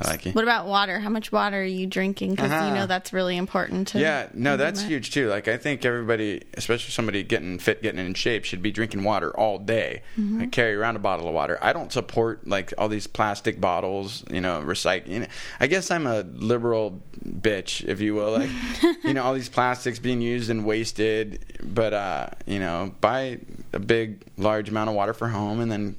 I 0.00 0.08
like 0.10 0.26
you. 0.26 0.32
what 0.32 0.44
about 0.44 0.66
water 0.66 0.98
how 1.00 1.08
much 1.10 1.30
water 1.32 1.60
are 1.60 1.64
you 1.64 1.86
drinking 1.86 2.32
because 2.34 2.50
Uh-huh. 2.50 2.66
you 2.68 2.74
know 2.74 2.86
that's 2.86 3.12
really 3.12 3.36
important 3.36 3.88
to 3.88 4.00
Yeah, 4.00 4.28
no, 4.34 4.56
that's 4.56 4.82
huge 4.82 5.10
too. 5.10 5.28
Like 5.28 5.48
I 5.48 5.56
think 5.56 5.84
everybody, 5.84 6.42
especially 6.54 6.90
somebody 6.92 7.22
getting 7.22 7.58
fit, 7.58 7.82
getting 7.82 8.04
in 8.04 8.14
shape, 8.14 8.44
should 8.44 8.62
be 8.62 8.70
drinking 8.70 9.04
water 9.04 9.30
all 9.36 9.58
day. 9.58 10.02
Mm-hmm. 10.18 10.42
I 10.42 10.46
carry 10.46 10.74
around 10.74 10.96
a 10.96 11.00
bottle 11.00 11.28
of 11.28 11.34
water. 11.34 11.58
I 11.62 11.72
don't 11.72 11.92
support 11.92 12.46
like 12.46 12.72
all 12.78 12.88
these 12.88 13.06
plastic 13.06 13.60
bottles, 13.60 14.24
you 14.30 14.40
know, 14.40 14.62
recycling. 14.62 15.08
You 15.08 15.20
know, 15.20 15.26
I 15.60 15.66
guess 15.66 15.90
I'm 15.90 16.06
a 16.06 16.20
liberal 16.22 17.00
bitch, 17.26 17.84
if 17.86 18.00
you 18.00 18.14
will. 18.14 18.32
Like, 18.32 18.50
you 19.04 19.14
know, 19.14 19.22
all 19.22 19.34
these 19.34 19.48
plastics 19.48 19.98
being 19.98 20.20
used 20.20 20.50
and 20.50 20.64
wasted. 20.64 21.44
But 21.62 21.92
uh, 21.92 22.26
you 22.46 22.58
know, 22.58 22.94
buy 23.00 23.38
a 23.72 23.78
big, 23.78 24.22
large 24.36 24.68
amount 24.68 24.90
of 24.90 24.96
water 24.96 25.12
for 25.14 25.28
home, 25.28 25.60
and 25.60 25.70
then 25.70 25.96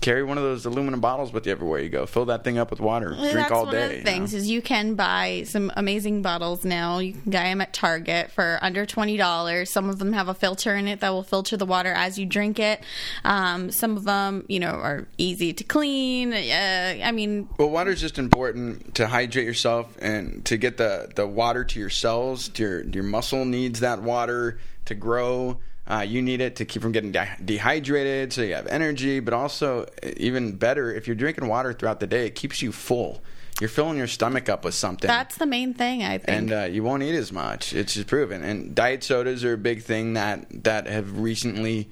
carry 0.00 0.22
one 0.22 0.38
of 0.38 0.44
those 0.44 0.66
aluminum 0.66 1.00
bottles 1.00 1.32
with 1.32 1.46
you 1.46 1.52
everywhere 1.52 1.80
you 1.80 1.88
go. 1.88 2.06
Fill 2.06 2.26
that 2.26 2.44
thing 2.44 2.58
up 2.58 2.70
with 2.70 2.80
water. 2.80 3.10
Well, 3.16 3.30
Drink 3.32 3.50
all 3.50 3.64
one 3.64 3.74
day. 3.74 3.84
of 3.84 3.90
the 3.90 3.96
you 3.98 4.02
things 4.02 4.32
know? 4.32 4.38
is 4.38 4.48
you 4.50 4.62
can 4.62 4.94
buy 4.94 5.42
some 5.46 5.70
amazing 5.76 6.22
bottles 6.22 6.64
now. 6.64 6.98
You 6.98 7.12
can 7.12 7.30
buy 7.30 7.44
them 7.44 7.60
at 7.60 7.72
Target 7.72 8.30
for 8.30 8.58
under 8.62 8.86
twenty 8.86 9.16
dollars. 9.16 9.70
Some 9.70 9.88
of 9.90 9.98
them 9.98 10.12
have 10.12 10.28
a 10.28 10.34
filter 10.34 10.74
in 10.74 10.88
it 10.88 11.00
that 11.00 11.10
will 11.10 11.22
filter 11.22 11.56
the 11.56 11.66
water 11.66 11.92
as 11.92 12.18
you 12.18 12.26
drink 12.26 12.58
it. 12.58 12.82
Um, 13.24 13.70
some 13.70 13.96
of 13.96 14.04
them, 14.04 14.44
you 14.48 14.60
know, 14.60 14.70
are 14.70 15.06
easy 15.18 15.52
to 15.52 15.64
clean. 15.64 16.32
Uh, 16.32 17.00
I 17.04 17.12
mean, 17.12 17.48
Well, 17.58 17.70
water 17.70 17.90
is 17.90 18.00
just 18.00 18.18
important 18.18 18.94
to 18.96 19.06
hydrate 19.06 19.46
yourself 19.46 19.96
and 20.00 20.44
to 20.46 20.56
get 20.56 20.76
the, 20.76 21.10
the 21.14 21.26
water 21.26 21.64
to 21.64 21.78
your 21.78 21.90
cells. 21.90 22.48
To 22.50 22.62
your 22.62 22.84
your 22.84 23.04
muscle 23.04 23.44
needs 23.44 23.80
that 23.80 24.02
water 24.02 24.58
to 24.86 24.94
grow. 24.94 25.58
Uh, 25.90 26.02
you 26.02 26.22
need 26.22 26.40
it 26.40 26.54
to 26.56 26.64
keep 26.64 26.80
from 26.82 26.92
getting 26.92 27.10
de- 27.10 27.36
dehydrated, 27.44 28.32
so 28.32 28.42
you 28.42 28.54
have 28.54 28.66
energy. 28.68 29.18
But 29.18 29.34
also, 29.34 29.82
uh, 30.02 30.10
even 30.16 30.52
better, 30.52 30.94
if 30.94 31.06
you're 31.08 31.16
drinking 31.16 31.48
water 31.48 31.72
throughout 31.72 31.98
the 31.98 32.06
day, 32.06 32.26
it 32.26 32.36
keeps 32.36 32.62
you 32.62 32.70
full. 32.70 33.20
You're 33.60 33.68
filling 33.68 33.98
your 33.98 34.06
stomach 34.06 34.48
up 34.48 34.64
with 34.64 34.74
something 34.74 35.06
that's 35.08 35.36
the 35.36 35.44
main 35.46 35.74
thing. 35.74 36.02
I 36.02 36.16
think. 36.18 36.28
and 36.28 36.52
uh, 36.52 36.62
you 36.70 36.82
won't 36.82 37.02
eat 37.02 37.14
as 37.14 37.30
much. 37.32 37.74
It's 37.74 37.94
just 37.94 38.06
proven. 38.06 38.42
And 38.42 38.74
diet 38.74 39.02
sodas 39.04 39.44
are 39.44 39.52
a 39.54 39.58
big 39.58 39.82
thing 39.82 40.14
that 40.14 40.46
that 40.64 40.86
have 40.86 41.18
recently 41.18 41.90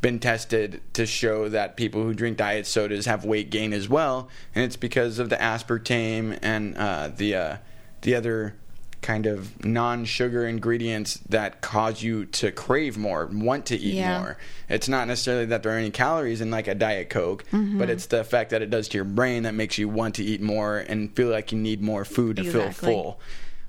been 0.00 0.18
tested 0.18 0.80
to 0.94 1.04
show 1.04 1.48
that 1.50 1.76
people 1.76 2.02
who 2.04 2.14
drink 2.14 2.38
diet 2.38 2.66
sodas 2.66 3.04
have 3.04 3.24
weight 3.26 3.50
gain 3.50 3.74
as 3.74 3.86
well, 3.88 4.28
and 4.54 4.64
it's 4.64 4.76
because 4.76 5.18
of 5.18 5.28
the 5.28 5.36
aspartame 5.36 6.38
and 6.40 6.76
uh, 6.78 7.10
the 7.14 7.34
uh, 7.34 7.56
the 8.02 8.14
other 8.14 8.54
kind 9.02 9.26
of 9.26 9.64
non-sugar 9.64 10.46
ingredients 10.46 11.18
that 11.28 11.60
cause 11.62 12.02
you 12.02 12.26
to 12.26 12.52
crave 12.52 12.98
more, 12.98 13.26
want 13.26 13.66
to 13.66 13.76
eat 13.76 13.94
Yeah. 13.94 14.18
more. 14.20 14.36
It's 14.68 14.88
not 14.88 15.08
necessarily 15.08 15.46
that 15.46 15.62
there 15.62 15.72
are 15.74 15.78
any 15.78 15.90
calories 15.90 16.40
in 16.40 16.50
like 16.50 16.68
a 16.68 16.74
diet 16.74 17.08
coke, 17.10 17.44
Mm-hmm. 17.50 17.78
but 17.78 17.88
it's 17.90 18.06
the 18.06 18.20
effect 18.20 18.50
that 18.50 18.60
it 18.62 18.70
does 18.70 18.88
to 18.88 18.98
your 18.98 19.04
brain 19.06 19.44
that 19.44 19.54
makes 19.54 19.78
you 19.78 19.88
want 19.88 20.16
to 20.16 20.24
eat 20.24 20.40
more 20.42 20.78
and 20.78 21.14
feel 21.16 21.28
like 21.28 21.50
you 21.52 21.58
need 21.58 21.80
more 21.80 22.04
food 22.04 22.36
to 22.36 22.44
feel 22.44 22.70
full 22.70 23.20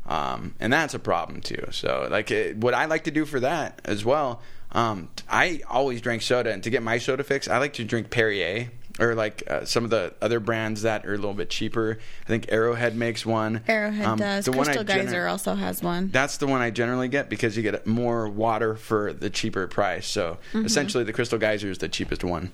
um, 0.05 0.55
and 0.59 0.73
that's 0.73 0.93
a 0.93 1.00
problem 1.00 1.41
too. 1.41 1.67
So, 1.71 2.07
like, 2.09 2.31
it, 2.31 2.57
what 2.57 2.73
I 2.73 2.85
like 2.85 3.03
to 3.05 3.11
do 3.11 3.23
for 3.23 3.39
that 3.41 3.79
as 3.85 4.03
well, 4.03 4.41
um, 4.71 5.09
I 5.29 5.61
always 5.69 6.01
drink 6.01 6.23
soda, 6.23 6.51
and 6.51 6.63
to 6.63 6.69
get 6.69 6.81
my 6.81 6.97
soda 6.97 7.23
fix, 7.23 7.47
I 7.47 7.59
like 7.59 7.73
to 7.73 7.83
drink 7.83 8.09
Perrier 8.09 8.71
or 9.01 9.15
like 9.15 9.43
uh, 9.50 9.65
some 9.65 9.84
of 9.84 9.89
the 9.89 10.13
other 10.22 10.39
brands 10.39 10.84
that 10.84 11.05
are 11.05 11.13
a 11.13 11.17
little 11.17 11.34
bit 11.34 11.50
cheaper. 11.50 11.98
I 12.24 12.27
think 12.27 12.46
Arrowhead 12.50 12.96
makes 12.96 13.25
one. 13.25 13.62
Arrowhead 13.67 14.05
Um, 14.05 14.20
does. 14.20 14.46
the 14.46 14.51
one 14.51 14.62
I 14.70 14.74
Crystal 14.75 14.84
Geyser 14.84 15.08
gener- 15.25 15.29
also 15.31 15.55
has 15.55 15.81
one. 15.81 16.10
that's 16.12 16.38
the 16.38 16.48
one 16.48 16.62
I 16.62 16.70
generally 16.70 17.08
get 17.08 17.27
because 17.29 17.58
you 17.58 17.63
get 17.63 17.88
more 17.88 18.29
water 18.29 18.75
for 18.75 19.12
the 19.12 19.29
cheaper 19.29 19.67
price. 19.67 20.08
So 20.08 20.38
Mm-hmm. 20.53 20.65
essentially, 20.65 21.03
the 21.03 21.13
Crystal 21.13 21.39
Geyser 21.39 21.70
is 21.70 21.79
the 21.79 21.89
cheapest 21.89 22.24
one, 22.24 22.51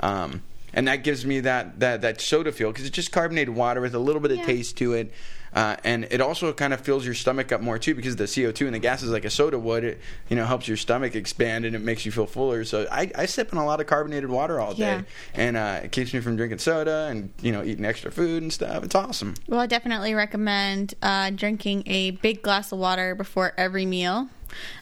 um, 0.00 0.42
and 0.72 0.86
that 0.88 1.02
gives 1.02 1.26
me 1.26 1.40
that 1.40 1.80
that 1.80 2.00
that 2.02 2.20
soda 2.20 2.52
feel 2.52 2.70
because 2.70 2.86
it's 2.86 2.94
just 2.94 3.10
carbonated 3.12 3.54
water 3.54 3.80
with 3.80 3.94
a 3.94 3.98
little 3.98 4.20
bit 4.20 4.30
of 4.30 4.38
Yeah. 4.38 4.46
taste 4.46 4.76
to 4.78 4.92
it, 4.94 5.12
uh, 5.54 5.76
and 5.84 6.04
it 6.10 6.20
also 6.20 6.52
kind 6.52 6.72
of 6.72 6.80
fills 6.80 7.04
your 7.04 7.14
stomach 7.14 7.50
up 7.52 7.60
more 7.60 7.78
too 7.78 7.94
because 7.94 8.16
the 8.16 8.26
CO 8.26 8.52
two 8.52 8.66
and 8.66 8.74
the 8.74 8.78
gases 8.78 9.10
like 9.10 9.24
a 9.24 9.30
soda 9.30 9.58
would. 9.58 9.84
It 9.84 10.00
you 10.28 10.36
know 10.36 10.44
helps 10.46 10.68
your 10.68 10.76
stomach 10.76 11.14
expand 11.14 11.64
and 11.64 11.74
it 11.74 11.80
makes 11.80 12.04
you 12.06 12.12
feel 12.12 12.26
fuller. 12.26 12.64
So 12.64 12.86
I, 12.90 13.10
I 13.14 13.26
sip 13.26 13.52
in 13.52 13.58
a 13.58 13.64
lot 13.64 13.80
of 13.80 13.86
carbonated 13.86 14.30
water 14.30 14.60
all 14.60 14.74
day, 14.74 14.78
Yeah. 14.96 15.02
and 15.34 15.56
uh, 15.56 15.80
it 15.84 15.92
keeps 15.92 16.14
me 16.14 16.20
from 16.20 16.36
drinking 16.36 16.58
soda 16.58 17.08
and 17.10 17.30
you 17.42 17.52
know 17.52 17.62
eating 17.64 17.84
extra 17.84 18.10
food 18.10 18.42
and 18.42 18.52
stuff. 18.52 18.84
It's 18.84 18.94
awesome. 18.94 19.34
Well, 19.48 19.60
I 19.60 19.66
definitely 19.66 20.14
recommend 20.14 20.94
uh, 21.02 21.30
drinking 21.30 21.84
a 21.86 22.12
big 22.12 22.42
glass 22.42 22.72
of 22.72 22.78
water 22.78 23.14
before 23.14 23.52
every 23.56 23.86
meal. 23.86 24.28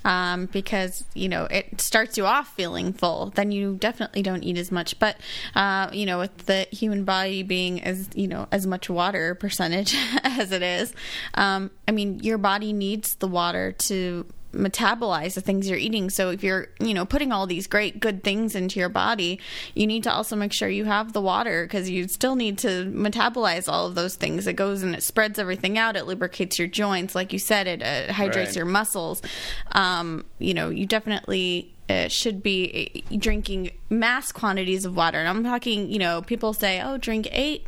Um, 0.05 0.47
because 0.47 1.05
you 1.15 1.29
know 1.29 1.45
it 1.51 1.81
starts 1.81 2.17
you 2.17 2.27
off 2.27 2.55
feeling 2.55 2.93
full, 2.93 3.33
then 3.35 3.53
you 3.53 3.77
definitely 3.77 4.23
don't 4.23 4.43
eat 4.43 4.59
as 4.59 4.71
much. 4.71 4.99
But 4.99 5.17
uh, 5.55 5.91
you 5.93 6.07
know, 6.07 6.19
with 6.19 6.47
the 6.47 6.67
human 6.71 7.05
body 7.05 7.43
being 7.43 7.83
as 7.83 8.09
you 8.15 8.29
know 8.29 8.47
as 8.53 8.67
much 8.67 8.89
water 8.89 9.35
percentage 9.35 9.95
as 10.25 10.53
it 10.53 10.63
is, 10.63 10.93
um, 11.35 11.71
I 11.87 11.93
mean, 11.93 12.21
your 12.21 12.39
body 12.39 12.73
needs 12.73 13.15
the 13.17 13.29
water 13.29 13.73
to 13.73 14.27
metabolize 14.53 15.35
the 15.35 15.41
things 15.41 15.69
you're 15.69 15.79
eating. 15.79 16.11
So 16.11 16.31
if 16.31 16.43
you're, 16.43 16.69
you 16.81 16.95
know, 16.95 17.05
putting 17.05 17.33
all 17.33 17.47
these 17.47 17.67
great 17.67 18.01
good 18.01 18.25
things 18.25 18.55
into 18.55 18.81
your 18.81 18.89
body, 18.89 19.39
you 19.75 19.87
need 19.87 20.05
to 20.05 20.13
also 20.13 20.37
make 20.37 20.53
sure 20.53 20.69
you 20.69 20.87
have 20.87 21.13
the 21.13 21.21
water 21.21 21.65
because 21.65 21.91
you 21.91 22.09
still 22.09 22.35
need 22.35 22.59
to 22.59 22.87
metabolize 22.87 23.71
all 23.71 23.87
of 23.87 23.95
those 23.95 24.15
things. 24.17 24.47
It 24.47 24.55
goes 24.55 24.83
and 24.83 24.95
it 24.95 25.03
spreads 25.03 25.39
everything 25.39 25.77
out. 25.79 25.97
It 25.97 26.07
lubricates 26.07 26.59
your 26.59 26.69
joints, 26.69 27.15
like 27.15 27.33
you 27.33 27.39
said. 27.39 27.67
It 27.67 27.83
uh, 27.83 28.13
hydrates 28.13 28.51
Right. 28.51 28.57
your 28.57 28.65
muscles. 28.67 29.21
Um, 29.73 30.25
you 30.39 30.55
know, 30.55 30.71
you 30.71 30.87
definitely. 30.87 31.75
Uh, 31.91 32.07
should 32.07 32.43
be 32.43 33.03
uh, 33.11 33.17
drinking 33.17 33.71
mass 33.89 34.31
quantities 34.31 34.85
of 34.85 34.95
water. 34.95 35.19
And 35.19 35.27
I'm 35.27 35.43
talking, 35.43 35.89
you 35.91 35.99
know, 35.99 36.21
people 36.21 36.53
say, 36.53 36.83
oh, 36.83 36.99
drink 36.99 37.27
eight 37.33 37.67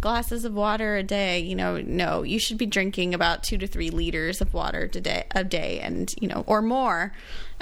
glasses 0.00 0.44
of 0.44 0.54
water 0.54 0.96
a 0.96 1.02
day. 1.02 1.40
You 1.40 1.54
know, 1.54 1.80
no, 1.80 2.22
you 2.22 2.38
should 2.38 2.58
be 2.58 2.66
drinking 2.66 3.14
about 3.14 3.42
two 3.42 3.58
to 3.58 3.66
three 3.66 3.90
liters 3.90 4.40
of 4.40 4.54
water 4.54 4.86
today 4.88 5.24
a 5.32 5.44
day, 5.44 5.80
and 5.80 6.12
you 6.20 6.28
know, 6.28 6.44
or 6.46 6.62
more. 6.62 7.12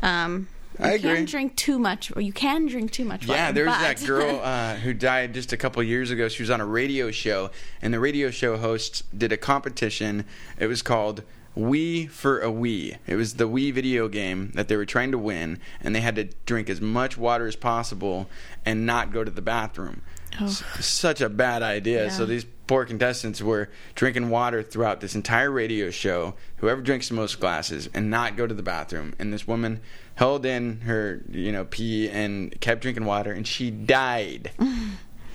Um, 0.03 0.49
you 0.79 0.85
I 0.85 0.89
agree. 0.93 1.17
Can 1.17 1.25
drink 1.25 1.57
too 1.57 1.79
much, 1.79 2.15
or 2.15 2.23
you 2.23 2.33
can 2.33 2.67
drink 2.67 2.93
too 2.93 3.05
much. 3.05 3.27
Yeah, 3.27 3.47
water, 3.47 3.53
there 3.53 3.65
was 3.67 3.75
but- 3.75 3.81
that 3.99 4.07
girl 4.07 4.41
uh, 4.43 4.77
who 4.77 4.95
died 4.95 5.35
just 5.35 5.53
a 5.53 5.57
couple 5.57 5.83
years 5.83 6.11
ago. 6.11 6.29
She 6.29 6.43
was 6.43 6.51
on 6.51 6.61
a 6.61 6.67
radio 6.67 7.11
show, 7.11 7.51
and 7.83 7.93
the 7.93 7.99
radio 7.99 8.31
show 8.31 8.57
hosts 8.57 9.03
did 9.17 9.33
a 9.33 9.37
competition. 9.37 10.25
It 10.59 10.67
was 10.67 10.83
called 10.83 11.23
Wii 11.57 12.09
for 12.09 12.39
a 12.39 12.47
Wii. 12.49 12.99
It 13.09 13.17
was 13.17 13.35
the 13.35 13.49
Wii 13.49 13.73
video 13.73 14.07
game 14.07 14.53
that 14.55 14.69
they 14.69 14.77
were 14.77 14.85
trying 14.87 15.11
to 15.11 15.19
win, 15.19 15.59
and 15.81 15.97
they 15.97 16.01
had 16.01 16.15
to 16.15 16.25
drink 16.47 16.71
as 16.71 16.81
much 16.81 17.19
water 17.19 17.49
as 17.49 17.57
possible 17.57 18.29
and 18.65 18.87
not 18.87 19.13
go 19.13 19.25
to 19.25 19.31
the 19.33 19.43
bathroom. 19.43 20.03
S- 20.41 20.63
such 20.81 21.21
a 21.21 21.29
bad 21.29 21.63
idea. 21.63 22.05
Yeah. 22.05 22.11
So 22.11 22.27
these 22.27 22.45
poor 22.67 22.85
contestants 22.85 23.41
were 23.43 23.71
drinking 23.95 24.31
water 24.31 24.63
throughout 24.63 25.01
this 25.01 25.15
entire 25.15 25.51
radio 25.51 25.91
show. 25.91 26.35
Whoever 26.59 26.81
drinks 26.83 27.09
the 27.09 27.15
most 27.15 27.41
glasses 27.41 27.89
and 27.95 28.11
not 28.11 28.37
go 28.37 28.47
to 28.47 28.55
the 28.55 28.63
bathroom. 28.63 29.15
And 29.19 29.33
this 29.33 29.47
woman 29.49 29.81
held 30.17 30.45
in 30.45 30.81
her, 30.83 31.23
you 31.31 31.53
know, 31.53 31.65
pee 31.65 32.09
and 32.11 32.59
kept 32.61 32.83
drinking 32.83 33.05
water, 33.05 33.33
and 33.33 33.47
she 33.47 33.71
died. 33.71 34.51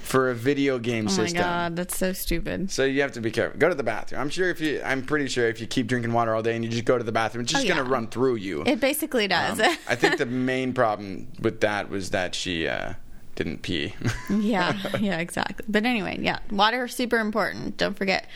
for 0.04 0.30
a 0.30 0.36
video 0.36 0.78
game 0.80 1.08
system. 1.08 1.40
Oh 1.40 1.42
my 1.44 1.48
god, 1.48 1.76
that's 1.78 1.98
so 1.98 2.12
stupid. 2.12 2.70
So 2.70 2.84
you 2.84 3.02
have 3.02 3.14
to 3.14 3.22
be 3.22 3.32
careful. 3.32 3.58
Go 3.58 3.70
to 3.70 3.74
the 3.74 3.84
bathroom. 3.84 4.20
I'm 4.20 4.30
sure 4.30 4.50
if 4.50 4.60
you, 4.60 4.82
I'm 4.84 5.02
pretty 5.06 5.30
sure 5.30 5.48
if 5.48 5.62
you 5.62 5.66
keep 5.66 5.88
drinking 5.88 6.12
water 6.12 6.36
all 6.36 6.42
day 6.44 6.56
and 6.56 6.64
you 6.64 6.70
just 6.70 6.84
go 6.84 6.98
to 6.98 7.04
the 7.06 7.14
bathroom, 7.14 7.44
it's 7.44 7.54
just 7.54 7.66
Oh, 7.66 7.68
gonna 7.70 7.86
run 7.86 8.08
through 8.08 8.36
you. 8.36 8.64
It 8.66 8.82
basically 8.82 9.30
does. 9.30 9.62
Um, 9.62 9.76
I 9.88 9.96
think 9.96 10.18
the 10.18 10.26
main 10.26 10.74
problem 10.74 11.30
with 11.40 11.62
that 11.62 11.90
was 11.90 12.10
that 12.10 12.36
she 12.36 12.68
uh, 12.68 12.94
didn't 13.36 13.62
pee. 13.62 13.96
yeah, 14.30 14.78
yeah, 15.00 15.20
exactly. 15.20 15.66
But 15.68 15.86
anyway, 15.86 16.18
yeah, 16.22 16.40
water 16.52 16.88
super 16.88 17.18
important. 17.18 17.78
Don't 17.78 17.98
forget 17.98 18.28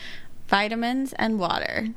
vitamins 0.48 1.14
and 1.14 1.40
water. 1.40 1.90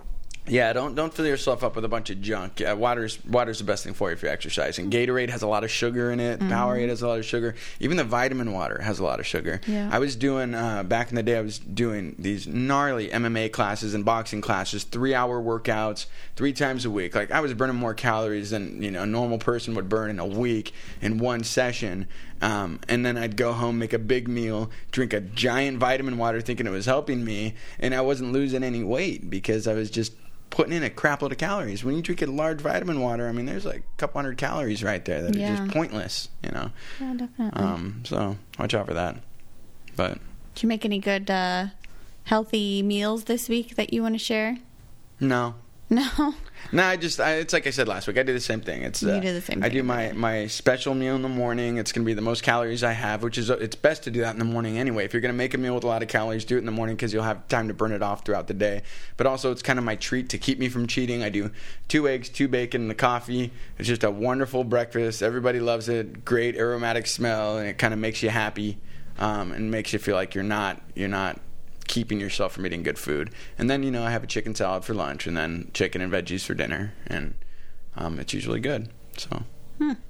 Yeah, 0.50 0.72
don't 0.72 0.96
don't 0.96 1.14
fill 1.14 1.26
yourself 1.26 1.62
up 1.62 1.76
with 1.76 1.84
a 1.84 1.88
bunch 1.88 2.10
of 2.10 2.20
junk. 2.20 2.60
Yeah, 2.60 2.72
water's 2.72 3.24
water's 3.24 3.58
the 3.58 3.64
best 3.64 3.84
thing 3.84 3.94
for 3.94 4.10
you 4.10 4.14
if 4.14 4.22
you're 4.22 4.32
exercising. 4.32 4.90
Gatorade 4.90 5.30
has 5.30 5.42
a 5.42 5.46
lot 5.46 5.62
of 5.62 5.70
sugar 5.70 6.10
in 6.10 6.18
it. 6.18 6.40
Powerade 6.40 6.88
has 6.88 7.02
a 7.02 7.08
lot 7.08 7.18
of 7.18 7.24
sugar. 7.24 7.54
Even 7.78 7.96
the 7.96 8.04
vitamin 8.04 8.52
water 8.52 8.80
has 8.82 8.98
a 8.98 9.04
lot 9.04 9.20
of 9.20 9.26
sugar. 9.26 9.60
Yeah. 9.66 9.88
I 9.92 10.00
was 10.00 10.16
doing 10.16 10.54
uh, 10.54 10.82
back 10.82 11.10
in 11.10 11.14
the 11.14 11.22
day. 11.22 11.38
I 11.38 11.40
was 11.40 11.58
doing 11.60 12.16
these 12.18 12.48
gnarly 12.48 13.08
MMA 13.08 13.52
classes 13.52 13.94
and 13.94 14.04
boxing 14.04 14.40
classes, 14.40 14.82
three 14.82 15.14
hour 15.14 15.40
workouts, 15.40 16.06
three 16.34 16.52
times 16.52 16.84
a 16.84 16.90
week. 16.90 17.14
Like 17.14 17.30
I 17.30 17.40
was 17.40 17.54
burning 17.54 17.76
more 17.76 17.94
calories 17.94 18.50
than 18.50 18.82
you 18.82 18.90
know 18.90 19.04
a 19.04 19.06
normal 19.06 19.38
person 19.38 19.74
would 19.76 19.88
burn 19.88 20.10
in 20.10 20.18
a 20.18 20.26
week 20.26 20.74
in 21.00 21.18
one 21.18 21.44
session. 21.44 22.08
Um, 22.42 22.80
and 22.88 23.04
then 23.04 23.18
I'd 23.18 23.36
go 23.36 23.52
home, 23.52 23.78
make 23.78 23.92
a 23.92 23.98
big 23.98 24.26
meal, 24.26 24.70
drink 24.90 25.12
a 25.12 25.20
giant 25.20 25.78
vitamin 25.78 26.16
water, 26.16 26.40
thinking 26.40 26.66
it 26.66 26.70
was 26.70 26.86
helping 26.86 27.22
me, 27.22 27.54
and 27.78 27.94
I 27.94 28.00
wasn't 28.00 28.32
losing 28.32 28.64
any 28.64 28.82
weight 28.82 29.28
because 29.28 29.66
I 29.66 29.74
was 29.74 29.90
just 29.90 30.14
putting 30.50 30.72
in 30.72 30.82
a 30.82 30.90
crap 30.90 31.22
load 31.22 31.32
of 31.32 31.38
calories. 31.38 31.84
When 31.84 31.96
you 31.96 32.02
drink 32.02 32.22
a 32.22 32.26
large 32.26 32.60
vitamin 32.60 33.00
water, 33.00 33.28
I 33.28 33.32
mean, 33.32 33.46
there's 33.46 33.64
like 33.64 33.78
a 33.78 33.96
couple 33.96 34.18
hundred 34.20 34.36
calories 34.36 34.82
right 34.82 35.04
there 35.04 35.22
that 35.22 35.34
are 35.36 35.38
just 35.38 35.68
pointless, 35.72 36.28
you 36.44 36.50
know. 36.50 36.70
Yeah, 37.00 37.14
definitely. 37.14 37.62
Um, 37.62 38.02
so 38.04 38.36
watch 38.58 38.74
out 38.74 38.86
for 38.86 38.94
that. 38.94 39.16
But 39.96 40.18
Did 40.54 40.62
you 40.64 40.68
make 40.68 40.84
any 40.84 40.98
good 40.98 41.30
uh, 41.30 41.66
healthy 42.24 42.82
meals 42.82 43.24
this 43.24 43.48
week 43.48 43.76
that 43.76 43.92
you 43.92 44.02
want 44.02 44.14
to 44.14 44.18
share? 44.18 44.58
no, 45.20 45.54
No. 46.18 46.34
no, 46.70 46.84
I 46.84 46.96
just 46.96 47.18
I, 47.18 47.32
it's 47.38 47.52
like 47.52 47.66
I 47.66 47.70
said 47.70 47.88
last 47.88 48.06
week. 48.06 48.16
I 48.16 48.22
do 48.22 48.32
the 48.32 48.38
same 48.40 48.60
thing. 48.60 48.82
It's 48.82 49.02
You 49.02 49.10
uh, 49.10 49.18
do 49.18 49.32
the 49.32 49.40
same 49.40 49.58
I 49.58 49.66
thing. 49.66 49.78
do 49.78 49.82
my 49.82 50.12
my 50.12 50.46
special 50.46 50.94
meal 50.94 51.16
in 51.16 51.22
the 51.22 51.28
morning. 51.28 51.78
It's 51.78 51.90
gonna 51.90 52.04
be 52.04 52.14
the 52.14 52.22
most 52.22 52.44
calories 52.44 52.84
I 52.84 52.92
have, 52.92 53.24
which 53.24 53.36
is 53.38 53.50
it's 53.50 53.74
best 53.74 54.04
to 54.04 54.10
do 54.12 54.20
that 54.20 54.32
in 54.34 54.38
the 54.38 54.44
morning 54.44 54.78
anyway. 54.78 55.04
If 55.04 55.12
you're 55.12 55.20
gonna 55.20 55.34
make 55.34 55.52
a 55.52 55.58
meal 55.58 55.74
with 55.74 55.82
a 55.82 55.88
lot 55.88 56.02
of 56.02 56.08
calories, 56.08 56.44
do 56.44 56.54
it 56.54 56.60
in 56.60 56.64
the 56.66 56.70
morning 56.70 56.94
because 56.94 57.12
you'll 57.12 57.24
have 57.24 57.48
time 57.48 57.66
to 57.66 57.74
burn 57.74 57.90
it 57.90 58.02
off 58.02 58.24
throughout 58.24 58.46
the 58.46 58.54
day. 58.54 58.82
But 59.16 59.26
also, 59.26 59.50
it's 59.50 59.62
kind 59.62 59.80
of 59.80 59.84
my 59.84 59.96
treat 59.96 60.28
to 60.28 60.38
keep 60.38 60.60
me 60.60 60.68
from 60.68 60.86
cheating. 60.86 61.24
I 61.24 61.28
do 61.28 61.50
two 61.88 62.06
eggs, 62.06 62.28
two 62.28 62.46
bacon, 62.46 62.82
and 62.82 62.90
the 62.90 62.94
coffee. 62.94 63.50
It's 63.76 63.88
just 63.88 64.04
a 64.04 64.10
wonderful 64.12 64.62
breakfast. 64.62 65.24
Everybody 65.24 65.58
loves 65.58 65.88
it. 65.88 66.24
Great 66.24 66.54
aromatic 66.54 67.08
smell, 67.08 67.58
and 67.58 67.68
it 67.68 67.78
kind 67.78 67.92
of 67.92 67.98
makes 67.98 68.22
you 68.22 68.28
happy 68.30 68.78
um, 69.18 69.50
and 69.50 69.72
makes 69.72 69.92
you 69.92 69.98
feel 69.98 70.14
like 70.14 70.36
you're 70.36 70.44
not 70.44 70.80
you're 70.94 71.08
not 71.08 71.40
keeping 71.90 72.20
yourself 72.20 72.52
from 72.52 72.64
eating 72.64 72.84
good 72.84 72.98
food. 72.98 73.30
And 73.58 73.68
then 73.68 73.82
you 73.82 73.90
know 73.90 74.04
I 74.04 74.12
have 74.12 74.22
a 74.22 74.28
chicken 74.28 74.54
salad 74.54 74.84
for 74.84 74.94
lunch, 74.94 75.26
and 75.26 75.36
then 75.36 75.70
chicken 75.74 76.00
and 76.00 76.12
veggies 76.12 76.46
for 76.46 76.54
dinner, 76.54 76.94
and 77.06 77.34
um, 77.96 78.20
it's 78.20 78.32
usually 78.32 78.60
good. 78.60 78.88
So. 79.18 79.42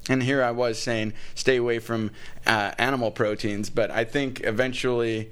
And 0.08 0.24
here 0.24 0.42
I 0.42 0.50
was 0.50 0.82
saying, 0.82 1.12
stay 1.36 1.56
away 1.56 1.78
from 1.78 2.10
uh, 2.44 2.72
animal 2.76 3.12
proteins, 3.12 3.70
but 3.70 3.88
I 3.92 4.02
think 4.02 4.40
eventually, 4.42 5.30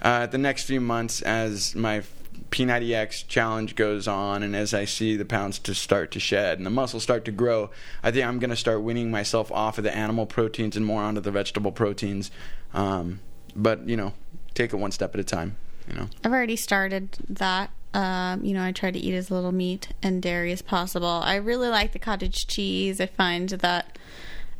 uh, 0.00 0.26
the 0.26 0.38
next 0.38 0.64
few 0.64 0.80
months, 0.80 1.20
as 1.20 1.74
my 1.74 2.04
P90X 2.50 3.26
challenge 3.26 3.74
goes 3.74 4.06
on, 4.06 4.44
and 4.44 4.54
as 4.54 4.72
I 4.72 4.84
see 4.84 5.16
the 5.16 5.24
pounds 5.24 5.58
to 5.58 5.74
start 5.74 6.12
to 6.12 6.20
shed 6.20 6.58
and 6.58 6.64
the 6.64 6.70
muscles 6.70 7.02
start 7.02 7.24
to 7.24 7.32
grow, 7.32 7.70
I 8.04 8.12
think 8.12 8.24
I'm 8.24 8.38
going 8.38 8.50
to 8.50 8.56
start 8.56 8.82
weaning 8.82 9.10
myself 9.10 9.50
off 9.50 9.78
of 9.78 9.84
the 9.84 9.94
animal 9.94 10.26
proteins 10.26 10.76
and 10.76 10.86
more 10.86 11.02
onto 11.02 11.20
the 11.20 11.32
vegetable 11.32 11.72
proteins. 11.72 12.30
Um, 12.72 13.18
but 13.56 13.88
you 13.88 13.96
know, 13.96 14.14
take 14.54 14.72
it 14.72 14.76
one 14.76 14.92
step 14.92 15.12
at 15.14 15.20
a 15.20 15.24
time. 15.24 15.56
You 15.88 15.94
know. 15.96 16.08
I've 16.24 16.32
already 16.32 16.56
started 16.56 17.16
that. 17.28 17.70
Um, 17.94 18.42
you 18.44 18.54
know, 18.54 18.64
I 18.64 18.72
try 18.72 18.90
to 18.90 18.98
eat 18.98 19.14
as 19.14 19.30
little 19.30 19.52
meat 19.52 19.88
and 20.02 20.22
dairy 20.22 20.50
as 20.52 20.62
possible. 20.62 21.06
I 21.06 21.34
really 21.36 21.68
like 21.68 21.92
the 21.92 21.98
cottage 21.98 22.46
cheese. 22.46 23.00
I 23.00 23.06
find 23.06 23.48
that 23.50 23.98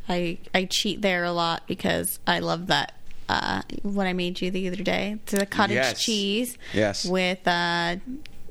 I 0.09 0.39
I 0.55 0.65
cheat 0.67 1.01
there 1.01 1.25
a 1.25 1.33
lot 1.33 1.63
because 1.67 2.19
I 2.27 2.41
love 2.41 2.67
that. 2.67 2.93
Uh, 3.29 3.63
what 3.83 4.07
I 4.07 4.13
made 4.13 4.43
you 4.43 4.51
the 4.51 4.69
other 4.69 4.83
day, 4.83 5.17
the 5.27 5.47
cottage 5.47 5.77
Yes. 5.77 6.03
cheese 6.03 6.59
Yes. 6.75 7.07
with 7.07 7.47
uh, 7.49 7.97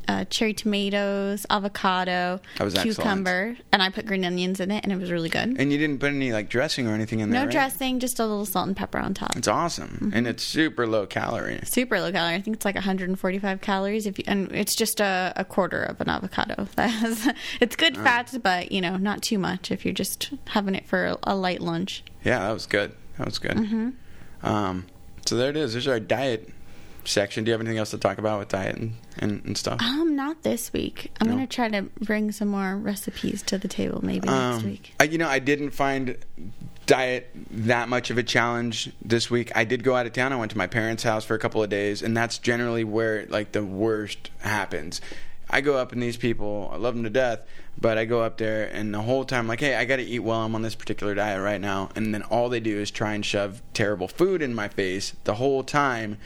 uh, 0.07 0.25
cherry 0.25 0.53
tomatoes, 0.53 1.45
avocado, 1.49 2.39
was 2.59 2.75
excellent. 2.75 2.97
cucumber, 2.97 3.57
and 3.71 3.81
I 3.81 3.89
put 3.89 4.05
green 4.05 4.25
onions 4.25 4.59
in 4.59 4.71
it, 4.71 4.83
and 4.83 4.91
it 4.91 4.97
was 4.97 5.11
really 5.11 5.29
good. 5.29 5.55
And 5.59 5.71
you 5.71 5.77
didn't 5.77 5.99
put 5.99 6.09
any 6.11 6.31
like 6.31 6.49
dressing 6.49 6.87
or 6.87 6.93
anything 6.93 7.19
in 7.19 7.29
there. 7.29 7.41
no 7.41 7.45
right? 7.45 7.51
dressing, 7.51 7.99
just 7.99 8.19
a 8.19 8.25
little 8.25 8.45
salt 8.45 8.67
and 8.67 8.75
pepper 8.75 8.97
on 8.97 9.13
top. 9.13 9.35
It's 9.35 9.47
awesome, 9.47 10.11
and 10.13 10.27
it's 10.27 10.43
super 10.43 10.87
low 10.87 11.05
calorie. 11.05 11.59
super 11.63 11.99
low 11.99 12.11
calorie. 12.11 12.35
I 12.35 12.41
think 12.41 12.55
it's 12.57 12.65
like 12.65 12.75
145 12.75 13.61
calories 13.61 14.05
if 14.05 14.17
you, 14.17 14.25
and 14.27 14.51
it's 14.51 14.75
just 14.75 14.99
a, 14.99 15.33
a 15.35 15.45
quarter 15.45 15.83
of 15.83 16.01
an 16.01 16.09
avocado. 16.09 16.67
That 16.75 16.87
has, 16.87 17.31
it's 17.59 17.75
good 17.75 17.95
fats, 17.97 18.37
but 18.37 18.71
you 18.71 18.81
know, 18.81 18.97
not 18.97 19.21
too 19.21 19.37
much 19.37 19.71
if 19.71 19.85
you're 19.85 19.93
just 19.93 20.31
having 20.47 20.73
it 20.73 20.87
for 20.87 21.05
a, 21.05 21.17
a 21.23 21.35
light 21.35 21.61
lunch. 21.61 22.03
Yeah, 22.23 22.39
that 22.39 22.51
was 22.51 22.65
good. 22.65 22.95
That 23.17 23.25
was 23.25 23.37
good. 23.39 23.51
Mm-hmm. 23.51 23.89
Um, 24.43 24.85
so 25.25 25.35
there 25.35 25.49
it 25.49 25.57
is. 25.57 25.73
There's 25.73 25.87
our 25.87 25.99
diet 25.99 26.49
section. 27.05 27.43
Do 27.43 27.49
you 27.49 27.53
have 27.53 27.61
anything 27.61 27.77
else 27.77 27.91
to 27.91 27.97
talk 27.97 28.17
about 28.17 28.39
with 28.39 28.49
diet 28.49 28.75
and, 28.75 28.93
and, 29.19 29.43
and 29.45 29.57
stuff? 29.57 29.81
Um, 29.81 30.15
not 30.15 30.43
this 30.43 30.71
week. 30.73 31.11
I'm 31.19 31.27
No. 31.27 31.33
gonna 31.33 31.47
try 31.47 31.69
to 31.69 31.83
bring 31.99 32.31
some 32.31 32.49
more 32.49 32.75
recipes 32.77 33.41
to 33.43 33.57
the 33.57 33.67
table 33.67 34.03
maybe 34.03 34.27
next 34.27 34.57
Um, 34.59 34.63
week. 34.65 34.93
I, 34.99 35.03
you 35.05 35.17
know, 35.17 35.27
I 35.29 35.39
didn't 35.39 35.71
find 35.71 36.17
diet 36.85 37.29
that 37.51 37.87
much 37.89 38.09
of 38.09 38.17
a 38.17 38.23
challenge 38.23 38.91
this 39.03 39.29
week. 39.29 39.51
I 39.55 39.63
did 39.63 39.83
go 39.83 39.95
out 39.95 40.05
of 40.05 40.13
town. 40.13 40.33
I 40.33 40.35
went 40.35 40.51
to 40.51 40.57
my 40.57 40.67
parents' 40.67 41.03
house 41.03 41.23
for 41.23 41.35
a 41.35 41.39
couple 41.39 41.63
of 41.63 41.69
days, 41.69 42.01
and 42.01 42.15
that's 42.17 42.37
generally 42.37 42.83
where 42.83 43.25
like 43.29 43.51
the 43.51 43.63
worst 43.63 44.29
happens. 44.39 44.99
I 45.49 45.61
go 45.61 45.75
up 45.77 45.91
and 45.91 46.01
these 46.01 46.17
people, 46.17 46.69
I 46.73 46.77
love 46.77 46.95
them 46.95 47.03
to 47.03 47.09
death, 47.09 47.41
but 47.79 47.97
I 47.97 48.05
go 48.05 48.21
up 48.21 48.37
there 48.37 48.69
and 48.73 48.93
the 48.93 49.01
whole 49.01 49.25
time, 49.25 49.47
like, 49.47 49.59
hey, 49.59 49.75
I 49.75 49.83
got 49.83 49.97
to 49.97 50.03
eat 50.03 50.19
well. 50.19 50.39
I'm 50.45 50.55
on 50.55 50.61
this 50.61 50.75
particular 50.75 51.13
diet 51.13 51.41
right 51.41 51.59
now, 51.59 51.89
and 51.95 52.13
then 52.13 52.23
all 52.23 52.47
they 52.47 52.61
do 52.61 52.79
is 52.79 52.89
try 52.89 53.13
and 53.13 53.25
shove 53.25 53.61
terrible 53.73 54.07
food 54.07 54.41
in 54.41 54.53
my 54.55 54.69
face 54.69 55.13
the 55.25 55.35
whole 55.35 55.63
time. 55.63 56.17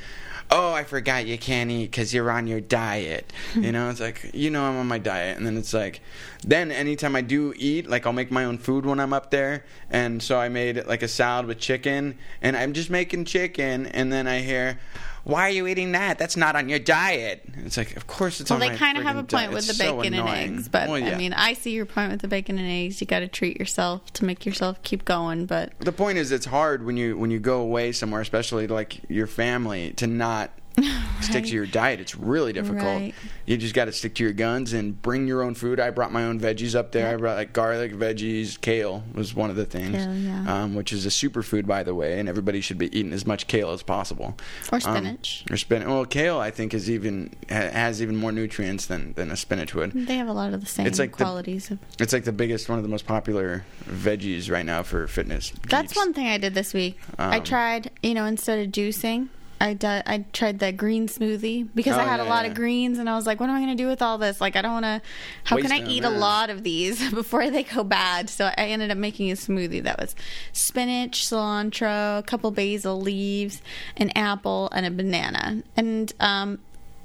Oh, 0.52 0.74
I 0.74 0.84
forgot 0.84 1.26
you 1.26 1.38
can't 1.38 1.72
eat 1.72 1.92
because 1.92 2.14
you're 2.14 2.30
on 2.30 2.46
your 2.48 2.62
diet. 2.62 3.34
Hmm. 3.54 3.64
you 3.64 3.72
know, 3.72 3.90
it's 3.90 4.00
like 4.00 4.32
you 4.34 4.50
know 4.50 4.64
I'm 4.64 4.78
on 4.78 4.88
my 4.88 5.00
diet, 5.00 5.38
and 5.38 5.46
then 5.46 5.58
it's 5.58 5.74
like, 5.74 6.02
then 6.44 6.72
anytime 6.72 7.16
I 7.16 7.22
do 7.22 7.54
eat, 7.58 7.90
like 7.90 8.06
I'll 8.06 8.14
make 8.14 8.32
my 8.32 8.46
own 8.46 8.58
food 8.58 8.86
when 8.86 9.00
I'm 9.00 9.14
up 9.14 9.32
there, 9.32 9.66
and 9.90 10.22
so 10.22 10.40
I 10.40 10.50
made 10.50 10.86
like 10.86 11.02
a 11.02 11.08
salad 11.08 11.48
with 11.48 11.60
chicken, 11.60 12.18
and 12.42 12.56
I'm 12.56 12.74
just 12.74 12.90
making 12.90 13.26
chicken, 13.26 13.88
and 13.88 14.12
then 14.12 14.28
I 14.28 14.40
hear. 14.40 14.80
Why 15.26 15.42
are 15.48 15.50
you 15.50 15.66
eating 15.66 15.94
that? 15.94 16.20
That's 16.20 16.38
not 16.38 16.56
on 16.56 16.70
your 16.70 16.78
diet. 16.78 17.44
It's 17.66 17.78
like, 17.78 17.98
of 17.98 18.06
course 18.06 18.40
it's 18.40 18.52
on 18.52 18.62
your 18.62 18.70
diet. 18.70 18.80
Well, 18.80 18.90
on 18.90 18.94
they 18.94 18.94
kind 18.94 18.98
of 19.00 19.04
have 19.04 19.16
a 19.18 19.20
point 19.22 19.30
diet. 19.30 19.54
with 19.54 19.68
the 19.68 19.74
so 19.74 19.98
bacon 19.98 20.14
and 20.14 20.30
eggs, 20.30 20.70
but 20.70 20.88
Well, 20.88 21.00
yeah. 21.00 21.16
I 21.16 21.18
mean, 21.18 21.34
I 21.34 21.54
see 21.54 21.72
your 21.72 21.88
point 21.88 22.12
with 22.12 22.22
the 22.22 22.28
bacon 22.28 22.60
and 22.60 22.68
eggs. 22.68 23.02
You 23.02 23.08
got 23.08 23.20
to 23.22 23.28
treat 23.28 23.58
yourself 23.58 24.14
to 24.14 24.24
make 24.24 24.46
yourself 24.46 24.82
keep 24.84 25.04
going. 25.04 25.48
But 25.48 25.74
the 25.80 25.92
point 25.92 26.20
is, 26.20 26.32
it's 26.32 26.46
hard 26.46 26.86
when 26.86 26.96
you 26.96 27.18
when 27.18 27.32
you 27.32 27.40
go 27.40 27.60
away 27.60 27.92
somewhere, 27.92 28.22
especially 28.22 28.68
like 28.68 29.02
your 29.10 29.26
family, 29.26 29.94
to 29.94 30.06
not 30.06 30.52
stick 31.22 31.46
to 31.46 31.52
your 31.52 31.66
diet. 31.66 32.00
It's 32.00 32.16
really 32.16 32.54
difficult. 32.54 32.84
Right. 32.84 33.14
You 33.46 33.58
just 33.58 33.74
got 33.76 33.86
to 33.86 33.92
stick 33.92 34.16
to 34.16 34.24
your 34.24 34.34
guns 34.34 34.74
and 34.74 35.00
bring 35.02 35.28
your 35.28 35.42
own 35.44 35.54
food. 35.56 35.80
I 35.80 35.90
brought 35.92 36.12
my 36.12 36.24
own 36.24 36.40
veggies 36.40 36.76
up 36.76 36.92
there. 36.92 37.14
I 37.14 37.16
brought 37.18 37.38
like 37.38 37.54
garlic, 37.54 37.94
veggies, 37.94 38.60
kale 38.60 39.04
was 39.14 39.34
one 39.36 39.50
of 39.50 39.56
the 39.56 39.66
things, 39.66 39.96
Kale, 39.98 40.16
yeah. 40.16 40.64
um, 40.64 40.76
which 40.76 40.92
is 40.92 41.06
a 41.06 41.10
superfood 41.10 41.66
by 41.68 41.84
the 41.84 41.94
way, 41.94 42.20
and 42.20 42.28
everybody 42.28 42.62
should 42.62 42.78
be 42.78 42.88
eating 42.98 43.14
as 43.14 43.26
much 43.28 43.48
kale 43.48 43.72
as 43.72 43.84
possible. 43.84 44.36
Or 44.72 44.76
Um, 44.76 44.82
spinach. 44.82 45.46
or 45.52 45.58
spinach. 45.58 45.88
Well, 45.88 46.06
kale 46.06 46.38
I 46.40 46.52
think 46.52 46.74
is 46.74 46.90
even 46.90 47.32
ha- 47.50 47.70
has 47.70 48.02
even 48.02 48.16
more 48.16 48.32
nutrients 48.32 48.86
than 48.88 49.14
than 49.14 49.32
a 49.32 49.36
spinach 49.38 49.74
would. 49.76 49.92
they 50.08 50.18
have 50.18 50.28
a 50.28 50.34
lot 50.34 50.54
of 50.54 50.62
the 50.62 50.68
same 50.68 50.86
It's 50.88 51.00
like 51.00 51.12
the- 51.12 51.24
qualities. 51.24 51.70
of, 51.72 51.80
It's 52.00 52.14
like 52.14 52.24
the 52.24 52.32
biggest, 52.32 52.68
one 52.70 52.78
of 52.80 52.84
the 52.84 52.90
most 52.90 53.06
popular 53.06 53.64
veggies 53.90 54.50
right 54.52 54.66
now 54.66 54.84
for 54.84 55.08
fitness. 55.08 55.52
That's 55.70 55.90
geeks. 55.94 55.96
one 55.98 56.14
thing 56.14 56.28
I 56.28 56.38
did 56.38 56.54
this 56.54 56.74
week. 56.74 57.00
I 57.20 57.38
Um, 57.38 57.44
tried, 57.44 57.92
you 58.04 58.14
know, 58.14 58.26
instead 58.26 58.60
of 58.66 58.72
juicing, 58.72 59.28
I 59.66 59.74
di- 59.74 60.04
I 60.06 60.26
tried 60.32 60.60
the 60.60 60.72
green 60.72 61.08
smoothie 61.08 61.68
because 61.74 61.98
Oh, 61.98 62.00
I 62.00 62.04
had 62.04 62.20
yeah, 62.20 62.28
a 62.28 62.30
lot 62.30 62.46
yeah. 62.46 62.52
of 62.52 62.56
greens, 62.58 63.00
and 63.00 63.10
I 63.10 63.16
was 63.16 63.26
like, 63.26 63.40
what 63.40 63.50
am 63.50 63.56
I 63.56 63.60
going 63.60 63.76
to 63.76 63.84
do 63.84 63.88
with 63.90 64.02
all 64.02 64.18
this? 64.18 64.40
Like, 64.40 64.56
I 64.56 64.62
don't 64.62 64.74
want 64.74 64.86
to. 64.86 65.02
How 65.44 65.56
Waste 65.56 65.70
can 65.70 65.82
I 65.84 65.90
eat 65.90 66.04
a 66.04 66.10
lot 66.10 66.50
of 66.50 66.64
these 66.64 67.10
before 67.14 67.50
they 67.50 67.64
go 67.64 67.84
bad? 67.84 68.30
So 68.30 68.46
I 68.46 68.68
ended 68.68 68.92
up 68.92 68.98
making 68.98 69.32
a 69.32 69.36
smoothie 69.36 69.84
that 69.84 70.00
was 70.00 70.16
spinach, 70.54 71.26
cilantro, 71.26 72.20
a 72.20 72.24
couple 72.24 72.52
basil 72.52 73.00
leaves, 73.02 73.62
an 73.98 74.12
apple, 74.16 74.70
and 74.72 74.86
a 74.86 74.92
banana, 74.92 75.64
and 75.76 76.14
um. 76.20 76.60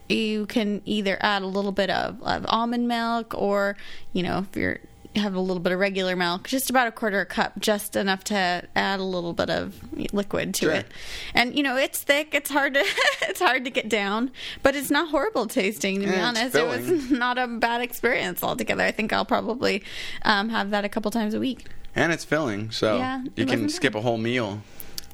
You 0.09 0.47
can 0.47 0.83
either 0.87 1.17
add 1.21 1.43
a 1.43 1.47
little 1.47 1.71
bit 1.71 1.89
of, 1.89 2.21
of 2.25 2.45
almond 2.49 2.89
milk, 2.89 3.33
or 3.33 3.77
you 4.13 4.25
know, 4.25 4.39
if 4.51 4.57
you're 4.57 4.81
have 5.17 5.35
a 5.35 5.41
little 5.41 5.61
bit 5.61 5.73
of 5.73 5.79
regular 5.81 6.15
milk, 6.15 6.47
just 6.49 6.71
about 6.71 6.87
a 6.87 6.93
quarter 6.93 7.21
a 7.21 7.27
cup, 7.27 7.59
just 7.59 7.97
enough 7.97 8.23
to 8.25 8.63
add 8.77 9.01
a 9.01 9.05
little 9.05 9.33
bit 9.33 9.51
of 9.51 9.75
liquid 10.13 10.55
to 10.55 10.67
Sure. 10.67 10.73
it. 10.73 10.87
And 11.35 11.57
you 11.57 11.63
know, 11.65 11.77
it's 11.77 12.01
thick. 12.03 12.35
It's 12.35 12.49
hard 12.51 12.75
to 12.75 12.81
it's 13.23 13.41
hard 13.41 13.65
to 13.65 13.71
get 13.71 13.89
down, 13.89 14.31
but 14.63 14.77
it's 14.77 14.91
not 14.91 15.09
horrible 15.11 15.47
tasting. 15.47 16.01
To 16.01 16.07
be 16.07 16.13
Yeah, 16.13 16.29
honest, 16.29 16.55
it 16.55 16.67
was 16.67 17.11
not 17.11 17.39
a 17.39 17.47
bad 17.49 17.81
experience 17.83 18.43
altogether. 18.43 18.85
I 18.85 18.93
think 18.93 19.13
I'll 19.13 19.25
probably 19.25 19.83
um, 20.23 20.49
have 20.51 20.71
that 20.71 20.85
a 20.85 20.89
couple 20.89 21.11
times 21.11 21.35
a 21.35 21.41
week. 21.41 21.67
and 21.97 22.13
it's 22.13 22.25
filling, 22.25 22.71
so 22.71 22.99
Yeah, 22.99 23.23
you 23.37 23.47
can 23.47 23.63
wasn't 23.63 23.73
skip 23.73 23.95
a 23.97 24.01
whole 24.01 24.19
meal. 24.19 24.63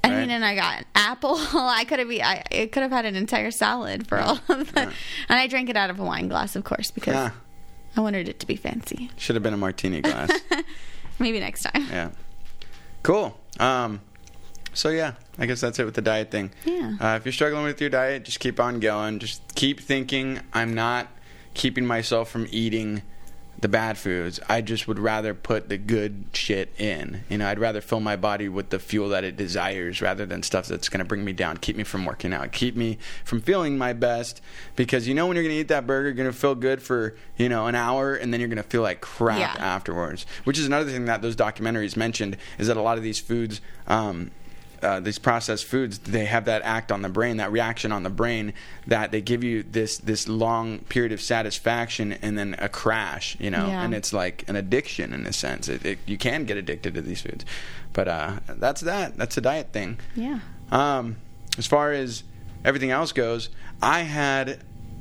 I 0.05 0.11
right? 0.11 0.21
mean, 0.21 0.31
and 0.31 0.45
I 0.45 0.55
got 0.55 0.79
an 0.81 0.85
apple. 0.95 1.35
I 1.39 1.85
could 1.89 1.99
have, 1.99 2.09
I 2.11 2.45
it 2.51 2.71
could 2.71 2.83
have 2.83 2.93
had 2.93 3.07
an 3.07 3.17
entire 3.17 3.51
salad 3.51 4.07
for 4.07 4.19
all 4.21 4.39
of 4.49 4.73
that, 4.75 4.93
and 5.29 5.39
I 5.39 5.47
drank 5.47 5.71
it 5.71 5.77
out 5.77 5.89
of 5.91 5.99
a 5.99 6.05
wine 6.05 6.29
glass, 6.29 6.55
of 6.55 6.65
course, 6.65 6.91
because 6.91 7.15
Yeah. 7.15 7.31
I 7.97 8.01
wanted 8.01 8.29
it 8.29 8.41
to 8.41 8.47
be 8.47 8.57
fancy. 8.57 9.11
Should 9.17 9.37
have 9.37 9.43
been 9.43 9.55
a 9.55 9.59
martini 9.59 10.01
glass. 10.03 10.31
Maybe 11.19 11.41
next 11.41 11.63
time. 11.63 11.87
yeah. 11.91 12.11
Cool. 13.03 13.39
Um, 13.59 14.01
so 14.75 14.91
yeah, 14.91 15.13
I 15.39 15.47
guess 15.47 15.61
that's 15.61 15.79
it 15.79 15.85
with 15.85 15.95
the 15.95 16.03
diet 16.03 16.31
thing. 16.31 16.51
Yeah. 16.65 16.97
Uh, 17.01 17.17
if 17.17 17.25
you're 17.25 17.33
struggling 17.33 17.65
with 17.65 17.81
your 17.81 17.89
diet, 17.91 18.25
just 18.25 18.41
keep 18.41 18.61
on 18.61 18.81
going. 18.81 19.19
Just 19.19 19.43
keep 19.55 19.81
thinking. 19.81 20.41
I'm 20.53 20.75
not 20.75 21.09
keeping 21.55 21.87
myself 21.87 22.31
from 22.31 22.47
eating 22.51 23.03
the 23.59 23.69
bad 23.69 23.97
foods. 23.97 24.39
I 24.49 24.61
just 24.61 24.87
would 24.87 24.99
rather 24.99 25.33
put 25.33 25.69
the 25.69 25.79
good 25.79 26.25
shit 26.35 26.73
in. 26.79 27.23
You 27.29 27.39
know, 27.39 27.49
I'd 27.49 27.59
rather 27.59 27.81
fill 27.81 28.01
my 28.01 28.15
body 28.17 28.49
with 28.49 28.69
the 28.71 28.79
fuel 28.79 29.09
that 29.11 29.25
it 29.25 29.37
desires 29.37 30.03
rather 30.03 30.27
than 30.27 30.43
stuff 30.43 30.67
that's 30.67 30.89
going 30.91 30.99
to 30.99 31.05
bring 31.05 31.25
me 31.25 31.33
down, 31.33 31.57
keep 31.57 31.77
me 31.77 31.83
from 31.85 32.05
working 32.05 32.35
out, 32.35 32.53
keep 32.53 32.77
me 32.77 32.99
from 33.25 33.41
feeling 33.41 33.79
my 33.79 33.93
best. 33.93 34.43
Because 34.77 35.09
you 35.09 35.15
know, 35.15 35.27
when 35.27 35.37
you're 35.37 35.45
going 35.45 35.55
to 35.55 35.61
eat 35.61 35.69
that 35.69 35.87
burger, 35.87 36.09
you're 36.09 36.15
going 36.15 36.31
to 36.31 36.37
feel 36.39 36.55
good 36.55 36.83
for 36.83 37.17
you 37.37 37.49
know 37.49 37.67
an 37.67 37.75
hour, 37.75 38.15
and 38.15 38.33
then 38.33 38.41
you're 38.41 38.49
going 38.49 38.57
to 38.57 38.63
feel 38.63 38.83
like 38.83 39.01
crap 39.01 39.39
Yeah. 39.39 39.55
afterwards. 39.65 40.27
Which 40.45 40.59
is 40.59 40.67
another 40.67 40.91
thing 40.91 41.07
that 41.07 41.23
those 41.23 41.37
documentaries 41.37 41.97
mentioned 41.97 42.37
is 42.59 42.67
that 42.69 42.77
a 42.77 42.83
lot 42.83 42.99
of 42.99 43.03
these 43.05 43.19
foods. 43.21 43.61
Um, 43.87 44.31
uh, 44.83 45.01
these 45.01 45.19
processed 45.19 45.65
foods 45.65 45.99
they 46.01 46.25
have 46.27 46.45
that 46.47 46.63
act 46.63 46.91
on 46.93 47.03
the 47.03 47.09
brain 47.09 47.37
that 47.39 47.51
reaction 47.53 47.93
on 47.93 48.03
the 48.03 48.11
brain 48.11 48.53
that 48.87 49.11
they 49.13 49.21
give 49.21 49.43
you 49.45 49.63
this 49.63 49.99
this 49.99 50.29
long 50.29 50.79
period 50.89 51.13
of 51.13 51.21
satisfaction 51.21 52.13
and 52.23 52.37
then 52.39 52.55
a 52.59 52.69
crash 52.69 53.37
you 53.41 53.51
know 53.51 53.67
Yeah. 53.67 53.83
and 53.85 53.95
it's 53.95 54.13
like 54.13 54.45
an 54.49 54.57
addiction 54.57 55.13
in 55.13 55.27
a 55.27 55.33
sense 55.33 55.69
it, 55.69 55.85
it, 55.85 55.99
you 56.07 56.19
can 56.19 56.45
get 56.45 56.57
addicted 56.57 56.95
to 56.95 57.03
these 57.03 57.21
foods 57.23 57.45
but 57.93 58.09
uh, 58.09 58.33
that's 58.49 58.81
that 58.83 59.17
that's 59.17 59.37
a 59.37 59.41
diet 59.41 59.73
thing 59.73 59.99
Yeah. 60.15 60.41
um, 60.71 61.17
as 61.59 61.67
far 61.67 61.93
as 61.93 62.23
everything 62.65 62.91
else 62.91 63.13
goes, 63.13 63.49
I 63.81 64.01
had 64.01 64.59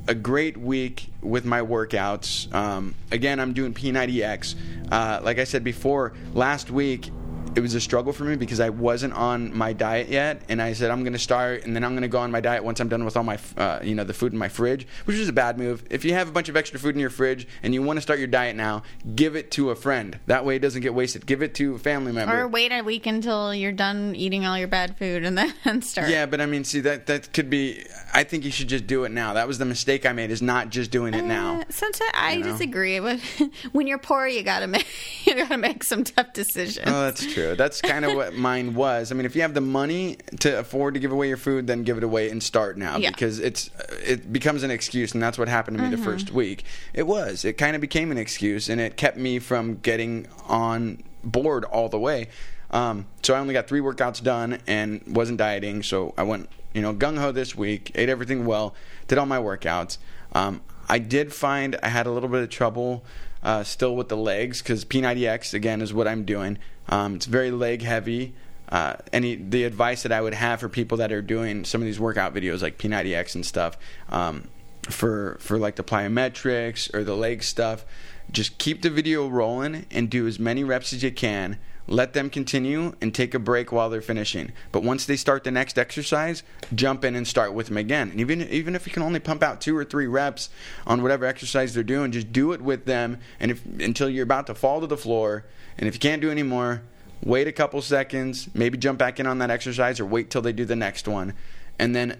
a 0.08 0.14
great 0.14 0.56
week 0.56 1.10
with 1.20 1.44
my 1.44 1.60
workouts. 1.60 2.52
Um, 2.54 2.94
again, 3.10 3.40
I'm 3.40 3.52
doing 3.52 3.74
P90X. 3.74 4.54
Uh, 4.90 5.20
like 5.22 5.38
I 5.40 5.44
said 5.44 5.64
before, 5.64 6.12
last 6.32 6.70
week 6.70 7.10
it 7.56 7.60
was 7.60 7.74
a 7.74 7.80
struggle 7.80 8.12
for 8.12 8.24
me 8.24 8.36
because 8.36 8.60
I 8.60 8.68
wasn't 8.68 9.14
on 9.14 9.56
my 9.56 9.72
diet 9.72 10.08
yet, 10.08 10.42
and 10.48 10.60
I 10.60 10.74
said 10.74 10.90
I'm 10.90 11.02
going 11.02 11.14
to 11.14 11.18
start, 11.18 11.64
and 11.64 11.74
then 11.74 11.82
I'm 11.84 11.92
going 11.92 12.02
to 12.02 12.08
go 12.08 12.18
on 12.18 12.30
my 12.30 12.40
diet 12.42 12.62
once 12.62 12.80
I'm 12.80 12.88
done 12.88 13.04
with 13.04 13.16
all 13.16 13.24
my, 13.24 13.38
uh, 13.56 13.80
you 13.82 13.94
know, 13.94 14.04
the 14.04 14.12
food 14.12 14.32
in 14.34 14.38
my 14.38 14.48
fridge, 14.48 14.86
which 15.06 15.16
is 15.16 15.28
a 15.28 15.32
bad 15.32 15.58
move. 15.58 15.82
If 15.90 16.04
you 16.04 16.12
have 16.12 16.28
a 16.28 16.32
bunch 16.32 16.50
of 16.50 16.56
extra 16.56 16.78
food 16.78 16.94
in 16.94 17.00
your 17.00 17.08
fridge 17.10 17.48
and 17.62 17.72
you 17.72 17.82
want 17.82 17.96
to 17.96 18.02
start 18.02 18.18
your 18.18 18.28
diet 18.28 18.56
now, 18.56 18.82
give 19.14 19.36
it 19.36 19.50
to 19.52 19.70
a 19.70 19.74
friend. 19.74 20.18
That 20.26 20.44
way 20.44 20.56
it 20.56 20.58
doesn't 20.58 20.82
get 20.82 20.92
wasted. 20.92 21.24
Give 21.24 21.42
it 21.42 21.54
to 21.54 21.74
a 21.74 21.78
family 21.78 22.12
member. 22.12 22.42
Or 22.42 22.46
wait 22.46 22.72
a 22.72 22.82
week 22.82 23.06
until 23.06 23.54
you're 23.54 23.72
done 23.72 24.14
eating 24.14 24.44
all 24.44 24.58
your 24.58 24.68
bad 24.68 24.98
food 24.98 25.24
and 25.24 25.38
then 25.38 25.80
start. 25.82 26.10
Yeah, 26.10 26.26
but 26.26 26.42
I 26.42 26.46
mean, 26.46 26.62
see 26.64 26.80
that 26.80 27.06
that 27.06 27.32
could 27.32 27.48
be. 27.48 27.82
I 28.12 28.24
think 28.24 28.44
you 28.44 28.50
should 28.50 28.68
just 28.68 28.86
do 28.86 29.04
it 29.04 29.10
now. 29.12 29.32
That 29.32 29.48
was 29.48 29.56
the 29.56 29.64
mistake 29.64 30.04
I 30.04 30.12
made. 30.12 30.30
Is 30.30 30.42
not 30.42 30.68
just 30.68 30.90
doing 30.90 31.14
it 31.14 31.24
now. 31.24 31.60
Uh, 31.60 31.64
sometimes 31.70 32.10
I 32.14 32.32
You 32.34 32.44
know? 32.44 32.52
disagree. 32.52 33.00
But 33.00 33.20
when 33.72 33.86
you're 33.86 33.98
poor, 33.98 34.26
you 34.26 34.42
gotta 34.42 34.66
make 34.66 34.86
you 35.24 35.34
gotta 35.34 35.56
make 35.56 35.82
some 35.84 36.04
tough 36.04 36.34
decisions. 36.34 36.86
Oh, 36.86 37.00
that's 37.02 37.24
true. 37.32 37.45
That's 37.54 37.80
kind 37.80 38.04
of 38.04 38.14
what 38.14 38.34
mine 38.34 38.74
was. 38.74 39.12
I 39.12 39.14
mean, 39.14 39.26
if 39.26 39.36
you 39.36 39.42
have 39.42 39.54
the 39.54 39.60
money 39.60 40.18
to 40.40 40.58
afford 40.58 40.94
to 40.94 41.00
give 41.00 41.12
away 41.12 41.28
your 41.28 41.36
food, 41.36 41.66
then 41.66 41.82
give 41.84 41.96
it 41.98 42.04
away 42.04 42.30
and 42.30 42.42
start 42.42 42.76
now 42.76 42.96
Yeah. 42.98 43.10
because 43.10 43.38
it's 43.38 43.70
it 44.04 44.32
becomes 44.32 44.62
an 44.62 44.70
excuse, 44.70 45.12
and 45.14 45.22
that's 45.22 45.38
what 45.38 45.48
happened 45.48 45.78
to 45.78 45.84
me 45.84 45.90
the 45.94 46.02
first 46.02 46.32
week. 46.32 46.64
It 46.92 47.06
was. 47.06 47.44
It 47.44 47.54
kind 47.54 47.74
of 47.74 47.80
became 47.80 48.10
an 48.10 48.18
excuse, 48.18 48.68
and 48.68 48.80
it 48.80 48.96
kept 48.96 49.16
me 49.16 49.38
from 49.38 49.76
getting 49.76 50.26
on 50.46 51.02
board 51.22 51.64
all 51.64 51.88
the 51.88 51.98
way. 51.98 52.28
Um, 52.70 53.06
so 53.22 53.34
I 53.34 53.38
only 53.38 53.54
got 53.54 53.68
three 53.68 53.80
workouts 53.80 54.22
done 54.22 54.58
and 54.66 55.00
wasn't 55.06 55.38
dieting. 55.38 55.82
So 55.84 56.14
I 56.18 56.24
went, 56.24 56.48
you 56.74 56.82
know, 56.82 56.92
gung 56.92 57.16
ho 57.18 57.30
this 57.32 57.54
week, 57.54 57.92
ate 57.94 58.08
everything 58.08 58.44
well, 58.44 58.74
did 59.06 59.18
all 59.18 59.26
my 59.26 59.38
workouts. 59.38 59.98
Um, 60.32 60.60
I 60.88 60.98
did 60.98 61.32
find 61.32 61.76
I 61.82 61.88
had 61.88 62.06
a 62.06 62.10
little 62.10 62.28
bit 62.28 62.42
of 62.42 62.50
trouble 62.50 63.04
uh, 63.46 63.62
still 63.62 63.94
with 63.94 64.08
the 64.08 64.16
legs 64.16 64.60
because 64.60 64.84
P90X 64.84 65.54
again 65.54 65.80
is 65.80 65.94
what 65.94 66.08
I'm 66.08 66.24
doing. 66.24 66.58
Um, 66.88 67.14
it's 67.14 67.26
very 67.26 67.52
leg 67.52 67.80
heavy. 67.80 68.34
Uh, 68.68 68.96
any 69.12 69.36
the 69.36 69.62
advice 69.62 70.02
that 70.02 70.10
I 70.10 70.20
would 70.20 70.34
have 70.34 70.58
for 70.58 70.68
people 70.68 70.98
that 70.98 71.12
are 71.12 71.22
doing 71.22 71.64
some 71.64 71.80
of 71.80 71.84
these 71.86 72.00
workout 72.00 72.34
videos 72.34 72.60
like 72.60 72.76
P90X 72.76 73.36
and 73.36 73.46
stuff 73.46 73.78
um, 74.08 74.48
for 74.82 75.38
for 75.40 75.58
like 75.58 75.76
the 75.76 75.84
plyometrics 75.84 76.92
or 76.92 77.04
the 77.04 77.14
leg 77.14 77.44
stuff, 77.44 77.84
just 78.32 78.58
keep 78.58 78.82
the 78.82 78.90
video 78.90 79.28
rolling 79.28 79.86
and 79.92 80.10
do 80.10 80.26
as 80.26 80.40
many 80.40 80.64
reps 80.64 80.92
as 80.92 81.04
you 81.04 81.12
can. 81.12 81.56
Let 81.88 82.14
them 82.14 82.30
continue 82.30 82.94
and 83.00 83.14
take 83.14 83.34
a 83.34 83.38
break 83.38 83.70
while 83.70 83.88
they're 83.88 84.02
finishing. 84.02 84.52
But 84.72 84.82
once 84.82 85.06
they 85.06 85.16
start 85.16 85.44
the 85.44 85.50
next 85.50 85.78
exercise, 85.78 86.42
jump 86.74 87.04
in 87.04 87.14
and 87.14 87.26
start 87.26 87.52
with 87.52 87.68
them 87.68 87.76
again. 87.76 88.10
And 88.10 88.20
even 88.20 88.42
even 88.42 88.74
if 88.74 88.86
you 88.86 88.92
can 88.92 89.02
only 89.02 89.20
pump 89.20 89.42
out 89.42 89.60
two 89.60 89.76
or 89.76 89.84
three 89.84 90.06
reps 90.06 90.50
on 90.86 91.02
whatever 91.02 91.24
exercise 91.24 91.74
they're 91.74 91.84
doing, 91.84 92.10
just 92.10 92.32
do 92.32 92.52
it 92.52 92.60
with 92.60 92.86
them. 92.86 93.18
And 93.38 93.50
if 93.50 93.64
until 93.64 94.08
you're 94.08 94.24
about 94.24 94.46
to 94.48 94.54
fall 94.54 94.80
to 94.80 94.86
the 94.86 94.96
floor, 94.96 95.44
and 95.78 95.86
if 95.86 95.94
you 95.94 96.00
can't 96.00 96.22
do 96.22 96.30
any 96.30 96.42
more, 96.42 96.82
wait 97.22 97.46
a 97.46 97.52
couple 97.52 97.80
seconds, 97.82 98.48
maybe 98.52 98.76
jump 98.78 98.98
back 98.98 99.20
in 99.20 99.26
on 99.26 99.38
that 99.38 99.50
exercise, 99.50 100.00
or 100.00 100.06
wait 100.06 100.30
till 100.30 100.42
they 100.42 100.52
do 100.52 100.64
the 100.64 100.76
next 100.76 101.06
one, 101.06 101.34
and 101.78 101.94
then 101.94 102.18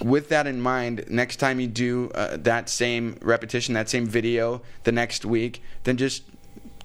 with 0.00 0.30
that 0.30 0.46
in 0.46 0.60
mind, 0.60 1.04
next 1.08 1.36
time 1.36 1.60
you 1.60 1.66
do 1.66 2.10
uh, 2.14 2.36
that 2.38 2.68
same 2.68 3.18
repetition, 3.20 3.74
that 3.74 3.90
same 3.90 4.06
video 4.06 4.62
the 4.84 4.92
next 4.92 5.24
week, 5.24 5.62
then 5.84 5.96
just 5.96 6.22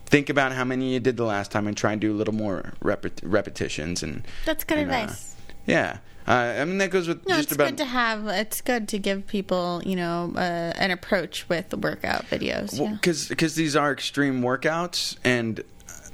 think 0.07 0.29
about 0.29 0.53
how 0.53 0.63
many 0.63 0.93
you 0.93 0.99
did 0.99 1.17
the 1.17 1.23
last 1.25 1.51
time 1.51 1.67
and 1.67 1.75
try 1.77 1.91
and 1.91 2.01
do 2.01 2.11
a 2.11 2.15
little 2.17 2.33
more 2.33 2.73
repet- 2.81 3.19
repetitions 3.23 4.01
and 4.01 4.25
That's 4.45 4.63
good 4.63 4.79
and, 4.79 4.89
uh, 4.91 4.93
advice. 4.95 5.35
yeah, 5.65 5.97
uh, 6.27 6.31
I 6.31 6.65
mean 6.65 6.77
that 6.79 6.89
goes 6.91 7.07
with 7.07 7.27
No, 7.27 7.35
just 7.35 7.49
it's 7.49 7.55
about 7.55 7.69
good 7.69 7.77
to 7.79 7.85
have. 7.85 8.27
It's 8.27 8.61
good 8.61 8.87
to 8.89 8.99
give 8.99 9.27
people, 9.27 9.81
you 9.85 9.95
know, 9.95 10.33
uh, 10.35 10.39
an 10.75 10.91
approach 10.91 11.47
with 11.49 11.73
workout 11.73 12.25
videos. 12.27 12.79
yeah. 12.79 12.97
because 13.01 13.55
these 13.55 13.75
are 13.75 13.91
extreme 13.91 14.41
workouts 14.41 15.17
and 15.23 15.63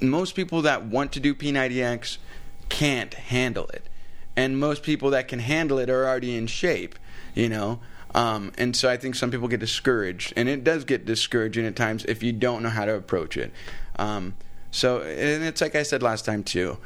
most 0.00 0.34
people 0.34 0.62
that 0.62 0.84
want 0.84 1.12
to 1.12 1.20
do 1.20 1.34
P90X 1.34 2.18
can't 2.68 3.14
handle 3.14 3.66
it 3.68 3.88
and 4.36 4.58
most 4.58 4.82
people 4.82 5.10
that 5.10 5.28
can 5.28 5.38
handle 5.38 5.78
it 5.78 5.88
are 5.88 6.06
already 6.08 6.34
in 6.34 6.46
shape 6.46 6.98
you 7.34 7.48
know 7.48 7.78
um, 8.14 8.52
and 8.56 8.74
so 8.76 8.88
I 8.88 8.96
think 8.96 9.14
some 9.16 9.30
people 9.30 9.48
get 9.48 9.60
discouraged 9.60 10.32
and 10.36 10.48
it 10.48 10.64
does 10.64 10.84
get 10.84 11.04
discouraging 11.04 11.66
at 11.66 11.76
times 11.76 12.04
if 12.06 12.22
you 12.22 12.32
don't 12.32 12.62
know 12.62 12.70
how 12.70 12.84
to 12.84 12.94
approach 12.94 13.36
it 13.36 13.52
um, 13.96 14.34
so 14.70 15.00
and 15.02 15.44
it's 15.44 15.60
like 15.60 15.74
I 15.74 15.82
said 15.82 16.02
last 16.02 16.24
time 16.24 16.42
too 16.42 16.78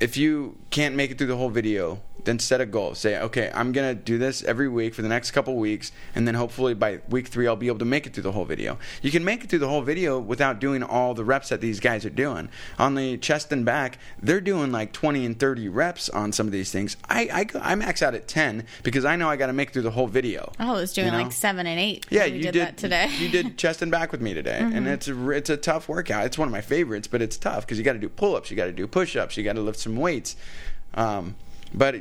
if 0.00 0.16
you 0.16 0.56
can't 0.70 0.94
make 0.94 1.10
it 1.10 1.18
through 1.18 1.28
the 1.28 1.36
whole 1.36 1.50
video, 1.50 2.00
then 2.24 2.38
set 2.38 2.60
a 2.60 2.66
goal. 2.66 2.94
Say, 2.94 3.18
okay, 3.18 3.50
I'm 3.54 3.72
gonna 3.72 3.94
do 3.94 4.18
this 4.18 4.42
every 4.44 4.68
week 4.68 4.94
for 4.94 5.02
the 5.02 5.08
next 5.08 5.30
couple 5.30 5.56
weeks, 5.56 5.92
and 6.14 6.26
then 6.26 6.34
hopefully 6.34 6.74
by 6.74 7.00
week 7.08 7.28
three 7.28 7.46
I'll 7.46 7.56
be 7.56 7.68
able 7.68 7.78
to 7.78 7.84
make 7.84 8.06
it 8.06 8.14
through 8.14 8.22
the 8.22 8.32
whole 8.32 8.44
video. 8.44 8.78
You 9.02 9.10
can 9.10 9.24
make 9.24 9.44
it 9.44 9.50
through 9.50 9.60
the 9.60 9.68
whole 9.68 9.82
video 9.82 10.18
without 10.18 10.58
doing 10.58 10.82
all 10.82 11.14
the 11.14 11.24
reps 11.24 11.50
that 11.50 11.60
these 11.60 11.80
guys 11.80 12.04
are 12.04 12.10
doing. 12.10 12.48
On 12.78 12.94
the 12.94 13.16
chest 13.18 13.52
and 13.52 13.64
back, 13.64 13.98
they're 14.22 14.40
doing 14.40 14.72
like 14.72 14.92
20 14.92 15.24
and 15.24 15.38
30 15.38 15.68
reps 15.68 16.08
on 16.08 16.32
some 16.32 16.46
of 16.46 16.52
these 16.52 16.70
things. 16.70 16.96
I 17.08 17.46
I, 17.54 17.72
I 17.72 17.74
max 17.74 18.02
out 18.02 18.14
at 18.14 18.28
10 18.28 18.66
because 18.82 19.04
I 19.04 19.16
know 19.16 19.28
I 19.28 19.36
got 19.36 19.46
to 19.46 19.52
make 19.52 19.68
it 19.68 19.72
through 19.72 19.82
the 19.82 19.90
whole 19.90 20.06
video. 20.06 20.52
Oh, 20.58 20.70
I 20.70 20.80
was 20.80 20.92
doing 20.92 21.06
you 21.06 21.12
know? 21.12 21.18
like 21.18 21.32
seven 21.32 21.66
and 21.66 21.78
eight. 21.78 22.06
Yeah, 22.10 22.24
you 22.24 22.42
did, 22.42 22.54
that 22.54 22.76
today. 22.76 23.10
You 23.18 23.28
did 23.28 23.58
chest 23.64 23.82
and 23.82 23.90
back 23.90 24.12
with 24.12 24.20
me 24.20 24.34
today, 24.34 24.58
and 24.58 24.72
mm-hmm. 24.72 24.86
it's 24.86 25.08
a 25.08 25.30
it's 25.30 25.50
a 25.50 25.56
tough 25.56 25.88
workout. 25.88 26.26
It's 26.26 26.38
one 26.38 26.48
of 26.48 26.52
my 26.52 26.60
favorites, 26.60 27.08
but 27.08 27.20
it's 27.20 27.36
tough 27.36 27.66
because 27.66 27.78
you 27.78 27.84
got 27.84 27.94
to 27.94 27.98
do 27.98 28.08
pull 28.08 28.36
ups, 28.36 28.50
you 28.50 28.56
got 28.56 28.66
to 28.66 28.72
do 28.72 28.86
push 28.86 29.16
ups, 29.16 29.36
you 29.36 29.44
got 29.44 29.54
to 29.54 29.60
lift 29.60 29.78
some 29.84 29.96
weights. 29.96 30.34
Um, 30.94 31.36
but 31.72 31.96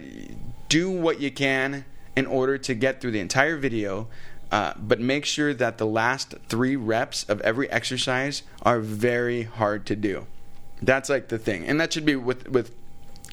do 0.69 0.89
what 0.89 1.19
you 1.19 1.31
can 1.31 1.85
in 2.15 2.25
order 2.25 2.57
to 2.57 2.73
get 2.73 3.01
through 3.01 3.11
the 3.11 3.19
entire 3.19 3.57
video. 3.57 4.07
Uh, 4.51 4.73
but 4.77 4.99
make 4.99 5.25
sure 5.25 5.53
that 5.53 5.77
the 5.79 5.85
last 5.85 6.35
three 6.47 6.75
reps 6.75 7.23
of 7.23 7.41
every 7.41 7.69
exercise 7.71 8.43
are 8.61 8.79
very 8.79 9.43
hard 9.43 9.85
to 9.87 9.95
do. 9.95 10.27
That's 10.81 11.09
like 11.09 11.29
the 11.29 11.39
thing, 11.39 11.65
and 11.65 11.79
that 11.79 11.91
should 11.91 12.05
be 12.05 12.15
with 12.15 12.49
with 12.49 12.75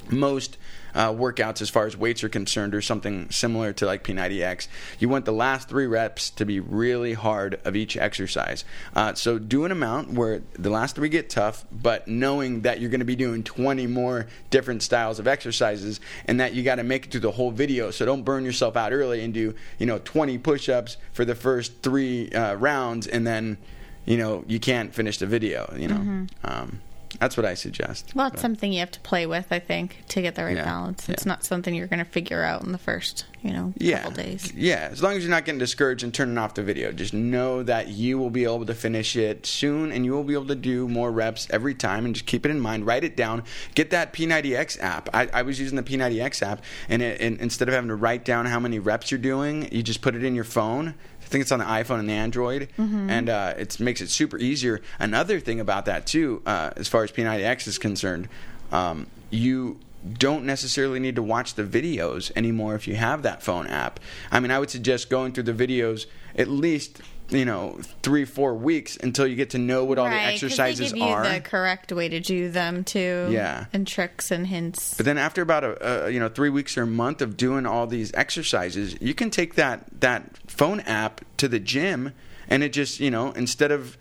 most 0.08 0.56
uh, 0.94 1.12
workouts 1.12 1.62
as 1.62 1.70
far 1.70 1.86
as 1.86 1.96
weights 1.96 2.24
are 2.24 2.28
concerned 2.28 2.74
or 2.74 2.82
something 2.82 3.30
similar 3.30 3.72
to 3.74 3.86
like 3.86 4.04
P90X. 4.04 4.68
You 4.98 5.08
want 5.08 5.24
the 5.24 5.32
last 5.32 5.68
three 5.68 5.86
reps 5.86 6.30
to 6.30 6.44
be 6.44 6.60
really 6.60 7.14
hard 7.14 7.60
of 7.64 7.76
each 7.76 7.96
exercise. 7.96 8.64
Uh, 8.94 9.14
so 9.14 9.38
do 9.38 9.64
an 9.64 9.72
amount 9.72 10.12
where 10.12 10.42
the 10.54 10.70
last 10.70 10.96
three 10.96 11.08
get 11.08 11.30
tough, 11.30 11.64
but 11.70 12.08
knowing 12.08 12.62
that 12.62 12.80
you're 12.80 12.90
going 12.90 13.00
to 13.00 13.06
be 13.06 13.16
doing 13.16 13.42
20 13.42 13.86
more 13.86 14.26
different 14.50 14.82
styles 14.82 15.18
of 15.18 15.26
exercises 15.26 16.00
and 16.26 16.40
that 16.40 16.54
you 16.54 16.62
got 16.62 16.76
to 16.76 16.84
make 16.84 17.06
it 17.06 17.12
through 17.12 17.20
the 17.20 17.30
whole 17.30 17.50
video. 17.50 17.90
So 17.90 18.04
don't 18.04 18.22
burn 18.22 18.44
yourself 18.44 18.76
out 18.76 18.92
early 18.92 19.22
and 19.22 19.34
do, 19.34 19.54
you 19.78 19.86
know, 19.86 19.98
20 19.98 20.38
push-ups 20.38 20.96
for 21.12 21.24
the 21.24 21.34
first 21.34 21.82
three 21.82 22.30
uh, 22.32 22.54
rounds 22.54 23.06
and 23.06 23.26
then, 23.26 23.58
you 24.06 24.16
know, 24.16 24.44
you 24.46 24.60
can't 24.60 24.94
finish 24.94 25.18
the 25.18 25.26
video, 25.26 25.72
you 25.76 25.88
know. 25.88 26.26
Um, 26.44 26.80
That's 27.18 27.36
what 27.36 27.44
I 27.44 27.54
suggest. 27.54 28.12
Well, 28.14 28.28
it's 28.28 28.40
something 28.40 28.72
you 28.72 28.80
have 28.80 28.90
to 28.92 29.00
play 29.00 29.26
with, 29.26 29.46
I 29.50 29.58
think, 29.58 30.04
to 30.08 30.22
get 30.22 30.36
the 30.36 30.44
right 30.44 30.56
Yeah, 30.56 30.64
balance. 30.64 31.08
It's 31.08 31.26
yeah. 31.26 31.32
not 31.32 31.44
something 31.44 31.74
you're 31.74 31.86
going 31.88 31.98
to 31.98 32.04
figure 32.04 32.42
out 32.42 32.62
in 32.62 32.72
the 32.72 32.78
first, 32.78 33.26
you 33.42 33.52
know, 33.52 33.72
yeah. 33.76 34.04
couple 34.04 34.22
days. 34.22 34.52
Yeah, 34.54 34.88
as 34.90 35.02
long 35.02 35.16
as 35.16 35.22
you're 35.22 35.30
not 35.30 35.44
getting 35.44 35.58
discouraged 35.58 36.04
and 36.04 36.14
turning 36.14 36.38
off 36.38 36.54
the 36.54 36.62
video, 36.62 36.92
just 36.92 37.12
know 37.12 37.62
that 37.64 37.88
you 37.88 38.18
will 38.18 38.30
be 38.30 38.44
able 38.44 38.64
to 38.66 38.74
finish 38.74 39.16
it 39.16 39.44
soon 39.44 39.90
and 39.92 40.04
you 40.04 40.12
will 40.12 40.24
be 40.24 40.34
able 40.34 40.46
to 40.46 40.54
do 40.54 40.88
more 40.88 41.10
reps 41.10 41.48
every 41.50 41.74
time 41.74 42.04
and 42.04 42.14
just 42.14 42.26
keep 42.26 42.46
it 42.46 42.50
in 42.50 42.60
mind. 42.60 42.86
Write 42.86 43.04
it 43.04 43.16
down. 43.16 43.42
Get 43.74 43.90
that 43.90 44.12
P90X 44.12 44.80
app. 44.80 45.08
I, 45.12 45.28
I 45.32 45.42
was 45.42 45.58
using 45.58 45.76
the 45.76 45.82
P90X 45.82 46.42
app 46.42 46.62
and, 46.88 47.02
it, 47.02 47.20
and 47.20 47.40
instead 47.40 47.68
of 47.68 47.74
having 47.74 47.88
to 47.88 47.96
write 47.96 48.24
down 48.24 48.46
how 48.46 48.60
many 48.60 48.78
reps 48.78 49.10
you're 49.10 49.18
doing, 49.18 49.68
you 49.72 49.82
just 49.82 50.00
put 50.00 50.14
it 50.14 50.22
in 50.22 50.34
your 50.34 50.44
phone. 50.44 50.94
I 51.30 51.32
think 51.32 51.42
it's 51.42 51.52
on 51.52 51.60
the 51.60 51.64
iPhone 51.64 52.00
and 52.00 52.08
the 52.08 52.14
Android, 52.14 52.70
and 52.76 53.28
uh, 53.28 53.54
it 53.56 53.78
makes 53.78 54.00
it 54.00 54.10
super 54.10 54.36
easier. 54.36 54.80
Another 54.98 55.38
thing 55.38 55.60
about 55.60 55.84
that 55.84 56.04
too, 56.04 56.42
uh, 56.44 56.70
as 56.74 56.88
far 56.88 57.04
as 57.04 57.12
P90X 57.12 57.68
is 57.68 57.78
concerned, 57.78 58.28
um, 58.72 59.06
you 59.30 59.78
don't 60.18 60.44
necessarily 60.44 60.98
need 60.98 61.14
to 61.14 61.22
watch 61.22 61.54
the 61.54 61.62
videos 61.62 62.32
anymore 62.34 62.74
if 62.74 62.88
you 62.88 62.96
have 62.96 63.22
that 63.22 63.44
phone 63.44 63.68
app. 63.68 64.00
I 64.32 64.40
mean, 64.40 64.50
I 64.50 64.58
would 64.58 64.70
suggest 64.70 65.08
going 65.08 65.32
through 65.32 65.44
the 65.44 65.52
videos 65.52 66.06
at 66.34 66.48
least 66.48 67.00
you 67.30 67.44
know 67.44 67.78
three 68.02 68.24
four 68.24 68.54
weeks 68.54 68.96
until 68.96 69.26
you 69.26 69.36
get 69.36 69.50
to 69.50 69.58
know 69.58 69.84
what 69.84 69.98
all 69.98 70.08
the 70.08 70.14
exercises 70.14 70.92
they 70.92 70.98
give 70.98 71.06
you 71.06 71.12
are. 71.12 71.28
the 71.28 71.40
correct 71.40 71.92
way 71.92 72.08
to 72.08 72.20
do 72.20 72.50
them 72.50 72.84
too. 72.84 73.28
Yeah. 73.30 73.66
and 73.72 73.86
tricks 73.86 74.30
and 74.30 74.46
hints. 74.46 74.94
But 74.96 75.06
then 75.06 75.18
after 75.18 75.42
about 75.42 75.64
a, 75.64 76.06
a 76.06 76.10
you 76.10 76.20
know 76.20 76.28
three 76.28 76.50
weeks 76.50 76.76
or 76.76 76.82
a 76.82 76.86
month 76.86 77.22
of 77.22 77.36
doing 77.36 77.66
all 77.66 77.86
these 77.86 78.12
exercises, 78.14 78.96
you 79.00 79.14
can 79.14 79.30
take 79.30 79.54
that 79.54 80.00
that 80.00 80.36
phone 80.50 80.80
app 80.80 81.20
to 81.38 81.48
the 81.48 81.60
gym, 81.60 82.12
and 82.48 82.62
it 82.62 82.72
just 82.72 83.00
you 83.00 83.10
know 83.10 83.32
instead 83.32 83.70
of 83.70 83.96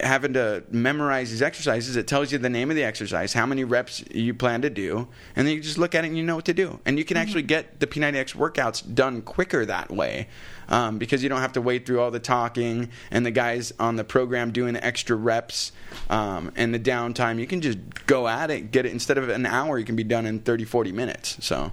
having 0.00 0.32
to 0.34 0.62
memorize 0.70 1.30
these 1.30 1.42
exercises, 1.42 1.96
it 1.96 2.06
tells 2.06 2.32
you 2.32 2.38
the 2.38 2.48
name 2.48 2.70
of 2.70 2.76
the 2.76 2.84
exercise, 2.84 3.32
how 3.32 3.46
many 3.46 3.64
reps 3.64 4.02
you 4.10 4.32
plan 4.32 4.62
to 4.62 4.70
do, 4.70 5.08
and 5.36 5.46
then 5.46 5.54
you 5.54 5.60
just 5.60 5.78
look 5.78 5.94
at 5.94 6.04
it 6.04 6.08
and 6.08 6.16
you 6.16 6.22
know 6.22 6.36
what 6.36 6.44
to 6.46 6.54
do, 6.54 6.78
and 6.86 6.98
you 6.98 7.04
can 7.04 7.16
actually 7.16 7.42
get 7.42 7.80
the 7.80 7.86
P90X 7.86 8.34
workouts 8.34 8.82
done 8.94 9.22
quicker 9.22 9.66
that 9.66 9.90
way. 9.90 10.28
Um, 10.68 10.98
because 10.98 11.20
you 11.20 11.28
don't 11.28 11.40
have 11.40 11.54
to 11.54 11.60
wait 11.60 11.84
through 11.84 12.00
all 12.00 12.12
the 12.12 12.20
talking 12.20 12.90
and 13.10 13.26
the 13.26 13.32
guys 13.32 13.72
on 13.80 13.96
the 13.96 14.04
program 14.04 14.52
doing 14.52 14.74
the 14.74 14.84
extra 14.86 15.16
reps 15.16 15.72
um, 16.08 16.52
and 16.54 16.72
the 16.72 16.78
downtime. 16.78 17.40
You 17.40 17.48
can 17.48 17.60
just 17.60 17.78
go 18.06 18.28
at 18.28 18.52
it, 18.52 18.70
get 18.70 18.86
it 18.86 18.92
instead 18.92 19.18
of 19.18 19.28
an 19.30 19.46
hour, 19.46 19.80
you 19.80 19.84
can 19.84 19.96
be 19.96 20.04
done 20.04 20.26
in 20.26 20.38
30, 20.38 20.64
40 20.64 20.92
minutes. 20.92 21.44
So 21.44 21.72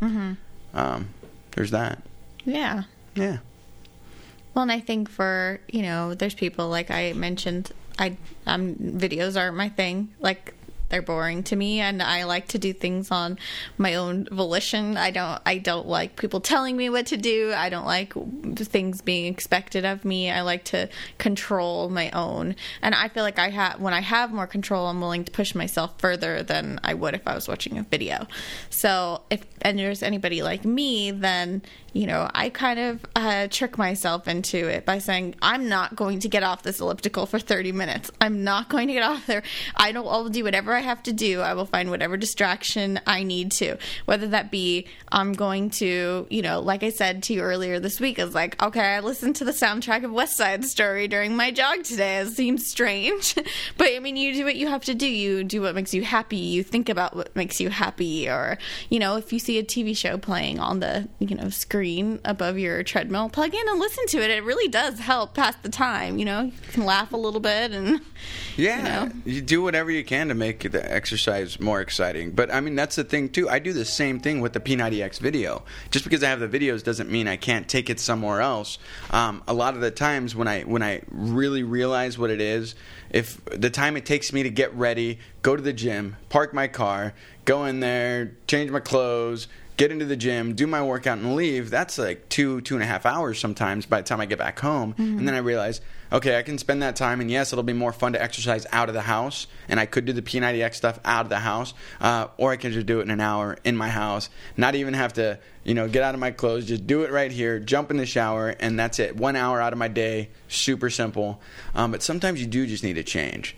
um, 0.74 1.10
there's 1.52 1.70
that. 1.70 2.02
Yeah. 2.44 2.84
Yeah. 3.14 3.38
Well, 4.58 4.64
and 4.64 4.72
I 4.72 4.80
think 4.80 5.08
for 5.08 5.60
you 5.68 5.84
know, 5.84 6.16
there's 6.16 6.34
people 6.34 6.68
like 6.68 6.90
I 6.90 7.14
mentioned. 7.14 7.72
I 8.00 8.18
um 8.48 8.74
videos 8.74 9.40
aren't 9.40 9.56
my 9.56 9.70
thing. 9.70 10.10
Like 10.20 10.56
they're 10.90 11.02
boring 11.02 11.44
to 11.44 11.56
me, 11.56 11.80
and 11.80 12.02
I 12.02 12.24
like 12.24 12.48
to 12.50 12.58
do 12.58 12.74
things 12.74 13.12
on 13.12 13.38
my 13.78 13.96
own 13.96 14.28
volition. 14.32 14.98
I 14.98 15.12
don't. 15.12 15.42
I 15.46 15.58
don't 15.58 15.88
like 15.88 16.16
people 16.16 16.40
telling 16.40 16.78
me 16.78 16.90
what 16.90 17.08
to 17.08 17.18
do. 17.18 17.54
I 17.56 17.70
don't 17.70 17.86
like 17.86 18.14
things 18.56 19.02
being 19.02 19.32
expected 19.32 19.86
of 19.86 20.06
me. 20.06 20.32
I 20.32 20.42
like 20.42 20.64
to 20.66 20.90
control 21.18 21.90
my 21.90 22.10
own, 22.12 22.56
and 22.82 22.96
I 22.96 23.10
feel 23.10 23.24
like 23.24 23.40
I 23.40 23.50
have 23.50 23.80
when 23.80 23.94
I 23.94 24.02
have 24.02 24.32
more 24.32 24.48
control, 24.48 24.88
I'm 24.88 25.02
willing 25.02 25.26
to 25.26 25.32
push 25.32 25.54
myself 25.56 25.94
further 26.00 26.44
than 26.44 26.80
I 26.84 26.94
would 26.94 27.16
if 27.16 27.28
I 27.28 27.36
was 27.36 27.48
watching 27.48 27.78
a 27.78 27.84
video. 27.84 28.28
So 28.70 29.22
if 29.30 29.44
and 29.62 29.78
there's 29.78 30.04
anybody 30.04 30.42
like 30.42 30.64
me, 30.66 31.12
then 31.12 31.62
you 31.98 32.06
know, 32.06 32.30
I 32.36 32.50
kind 32.50 32.80
of 32.80 33.06
uh, 33.16 33.48
trick 33.50 33.78
myself 33.78 34.28
into 34.28 34.68
it 34.68 34.86
by 34.86 35.00
saying, 35.00 35.34
I'm 35.42 35.68
not 35.68 35.96
going 35.96 36.20
to 36.20 36.30
get 36.30 36.44
off 36.44 36.62
this 36.62 36.80
elliptical 36.80 37.26
for 37.26 37.40
30 37.40 37.72
minutes. 37.72 38.12
I'm 38.22 38.44
not 38.44 38.70
going 38.70 38.88
to 38.90 38.94
get 38.94 39.02
off 39.02 39.26
there. 39.26 39.42
I 39.76 39.92
don't, 39.92 40.08
I'll 40.08 40.30
do 40.30 40.44
whatever 40.44 40.77
I 40.78 40.82
have 40.82 41.04
to 41.04 41.14
do. 41.14 41.42
I 41.42 41.54
will 41.54 41.66
find 41.66 41.90
whatever 41.90 42.16
distraction 42.18 43.00
I 43.06 43.24
need 43.24 43.52
to, 43.54 43.78
whether 44.06 44.28
that 44.28 44.52
be 44.52 44.88
I'm 45.12 45.34
going 45.34 45.70
to, 45.72 46.28
you 46.30 46.42
know, 46.42 46.60
like 46.60 46.84
I 46.84 46.90
said 46.90 47.24
to 47.24 47.34
you 47.34 47.42
earlier 47.42 47.80
this 47.80 48.00
week, 48.00 48.20
is 48.20 48.36
like, 48.36 48.62
okay, 48.62 48.96
I 48.96 49.00
listened 49.00 49.36
to 49.38 49.46
the 49.46 49.52
soundtrack 49.52 50.04
of 50.04 50.12
West 50.12 50.38
Side 50.38 50.64
Story 50.66 51.08
during 51.08 51.36
my 51.36 51.52
jog 51.52 51.84
today. 51.84 52.18
It 52.20 52.30
seems 52.30 52.68
strange, 52.68 53.36
but 53.78 53.88
I 53.94 54.00
mean, 54.00 54.18
you 54.18 54.34
do 54.34 54.46
what 54.46 54.56
you 54.56 54.68
have 54.68 54.86
to 54.86 54.94
do. 54.94 55.08
You 55.08 55.44
do 55.44 55.62
what 55.62 55.76
makes 55.76 55.94
you 55.94 56.04
happy. 56.04 56.38
You 56.38 56.64
think 56.64 56.90
about 56.90 57.16
what 57.16 57.36
makes 57.36 57.60
you 57.60 57.70
happy, 57.70 58.30
or 58.30 58.58
you 58.90 59.00
know, 59.00 59.16
if 59.18 59.34
you 59.34 59.40
see 59.40 59.58
a 59.58 59.64
TV 59.64 59.96
show 59.98 60.18
playing 60.18 60.60
on 60.60 60.80
the 60.80 61.08
you 61.20 61.36
know 61.36 61.50
screen 61.50 62.20
above 62.24 62.58
your 62.58 62.84
treadmill, 62.84 63.30
plug 63.30 63.54
in 63.54 63.68
and 63.68 63.80
listen 63.80 64.06
to 64.08 64.24
it. 64.24 64.30
It 64.30 64.44
really 64.44 64.68
does 64.70 65.00
help 65.00 65.34
pass 65.34 65.56
the 65.64 65.70
time. 65.70 66.18
You 66.20 66.26
know, 66.26 66.42
you 66.42 66.52
can 66.72 66.86
laugh 66.86 67.14
a 67.14 67.18
little 67.18 67.40
bit 67.40 67.72
and 67.72 68.02
Yeah, 68.56 69.10
you, 69.26 69.36
know? 69.36 69.42
do 69.42 69.62
whatever 69.62 69.92
you 69.92 70.04
can 70.04 70.28
to 70.28 70.34
make 70.36 70.66
the 70.68 70.92
exercise 70.92 71.60
more 71.60 71.82
exciting. 71.82 72.32
But 72.32 72.54
I 72.54 72.60
mean, 72.62 72.76
that's 72.76 72.96
the 72.96 73.04
thing 73.04 73.30
too. 73.30 73.50
I 73.50 73.60
do 73.60 73.74
the 73.74 73.86
same 73.86 74.20
thing 74.20 74.42
with 74.42 74.54
the 74.54 74.60
P90X 74.60 75.20
video. 75.20 75.64
Just 75.92 76.04
because 76.04 76.24
I 76.24 76.30
have 76.30 76.40
the 76.40 76.48
videos 76.48 76.84
doesn't 76.84 77.10
mean 77.10 77.28
I 77.28 77.38
can't 77.38 77.68
take 77.68 77.90
it 77.90 78.00
somewhere 78.00 78.42
else. 78.42 78.78
Um, 79.12 79.44
a 79.48 79.54
lot 79.54 79.76
of 79.76 79.82
the 79.82 79.92
times 79.92 80.36
when 80.36 80.48
I 80.48 80.62
when 80.64 80.84
I 80.84 81.02
really 81.10 81.64
realize 81.64 82.18
what 82.18 82.30
it 82.30 82.42
is, 82.42 82.76
if 83.10 83.44
the 83.46 83.70
time 83.70 83.98
it 83.98 84.06
takes 84.06 84.34
me 84.34 84.44
to 84.44 84.50
get 84.50 84.74
ready, 84.74 85.20
go 85.42 85.56
to 85.56 85.62
the 85.62 85.74
gym, 85.74 86.16
park 86.30 86.54
my 86.54 86.68
car, 86.68 87.14
go 87.46 87.66
in 87.66 87.80
there, 87.80 88.34
change 88.48 88.72
my 88.72 88.80
clothes. 88.80 89.48
Get 89.78 89.92
into 89.92 90.06
the 90.06 90.16
gym, 90.16 90.56
do 90.56 90.66
my 90.66 90.82
workout, 90.82 91.20
and 91.20 91.36
leave. 91.36 91.70
That's 91.70 92.00
like 92.00 92.30
two, 92.30 92.62
two 92.62 92.74
and 92.74 92.84
a 92.84 92.88
half 92.88 93.06
hours 93.06 93.38
sometimes 93.38 93.86
by 93.86 94.02
the 94.02 94.08
time 94.08 94.20
I 94.20 94.26
get 94.26 94.40
back 94.40 94.60
home. 94.60 94.96
And 94.98 95.28
then 95.28 95.36
I 95.36 95.38
realize, 95.38 95.82
okay, 96.12 96.38
I 96.38 96.44
can 96.44 96.58
spend 96.58 96.82
that 96.82 96.96
time, 96.96 97.22
and 97.22 97.30
yes, 97.30 97.52
it'll 97.52 97.64
be 97.64 97.74
more 97.74 97.94
fun 97.94 98.14
to 98.14 98.22
exercise 98.22 98.66
out 98.72 98.90
of 98.90 98.96
the 98.96 99.02
house, 99.02 99.48
and 99.68 99.80
I 99.80 99.86
could 99.86 100.06
do 100.06 100.14
the 100.14 100.22
P90X 100.22 100.76
stuff 100.76 101.00
out 101.06 101.26
of 101.26 101.30
the 101.30 101.40
house, 101.40 101.74
uh, 102.00 102.28
or 102.38 102.52
I 102.52 102.58
can 102.58 102.72
just 102.72 102.86
do 102.86 103.00
it 103.00 103.04
in 103.04 103.12
an 103.12 103.22
hour 103.22 103.58
in 103.64 103.76
my 103.76 103.90
house, 103.90 104.30
not 104.56 104.76
even 104.76 104.94
have 104.94 105.14
to, 105.14 105.40
you 105.64 105.74
know, 105.74 105.88
get 105.88 106.04
out 106.04 106.14
of 106.14 106.20
my 106.20 106.32
clothes, 106.32 106.66
just 106.66 106.88
do 106.88 107.04
it 107.04 107.12
right 107.12 107.32
here, 107.32 107.60
jump 107.60 107.92
in 107.92 107.98
the 107.98 108.06
shower, 108.06 108.50
and 108.50 108.80
that's 108.80 109.00
it. 109.00 109.18
One 109.18 109.36
hour 109.36 109.62
out 109.62 109.74
of 109.74 109.80
my 109.80 109.88
day, 109.88 110.30
super 110.48 110.90
simple. 110.90 111.42
Um, 111.76 111.92
but 111.92 112.02
sometimes 112.04 112.42
you 112.42 112.48
do 112.48 112.66
just 112.66 112.84
need 112.84 112.98
a 112.98 113.04
change. 113.04 113.56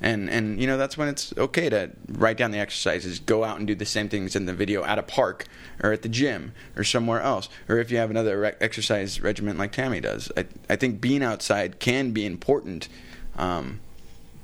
And 0.00 0.30
and 0.30 0.60
you 0.60 0.66
know 0.66 0.78
that's 0.78 0.96
when 0.96 1.08
it's 1.08 1.34
okay 1.36 1.68
to 1.68 1.90
write 2.08 2.36
down 2.36 2.50
the 2.50 2.58
exercises, 2.58 3.18
go 3.18 3.44
out 3.44 3.58
and 3.58 3.66
do 3.66 3.74
the 3.74 3.84
same 3.84 4.08
things 4.08 4.34
in 4.34 4.46
the 4.46 4.54
video 4.54 4.82
at 4.84 4.98
a 4.98 5.02
park 5.02 5.46
or 5.82 5.92
at 5.92 6.02
the 6.02 6.08
gym 6.08 6.52
or 6.76 6.84
somewhere 6.84 7.20
else, 7.20 7.48
or 7.68 7.78
if 7.78 7.90
you 7.90 7.98
have 7.98 8.10
another 8.10 8.40
re- 8.40 8.54
exercise 8.60 9.20
regimen 9.20 9.58
like 9.58 9.72
Tammy 9.72 10.00
does. 10.00 10.32
I 10.36 10.46
I 10.68 10.76
think 10.76 11.00
being 11.00 11.22
outside 11.22 11.80
can 11.80 12.12
be 12.12 12.24
important 12.24 12.88
um, 13.36 13.80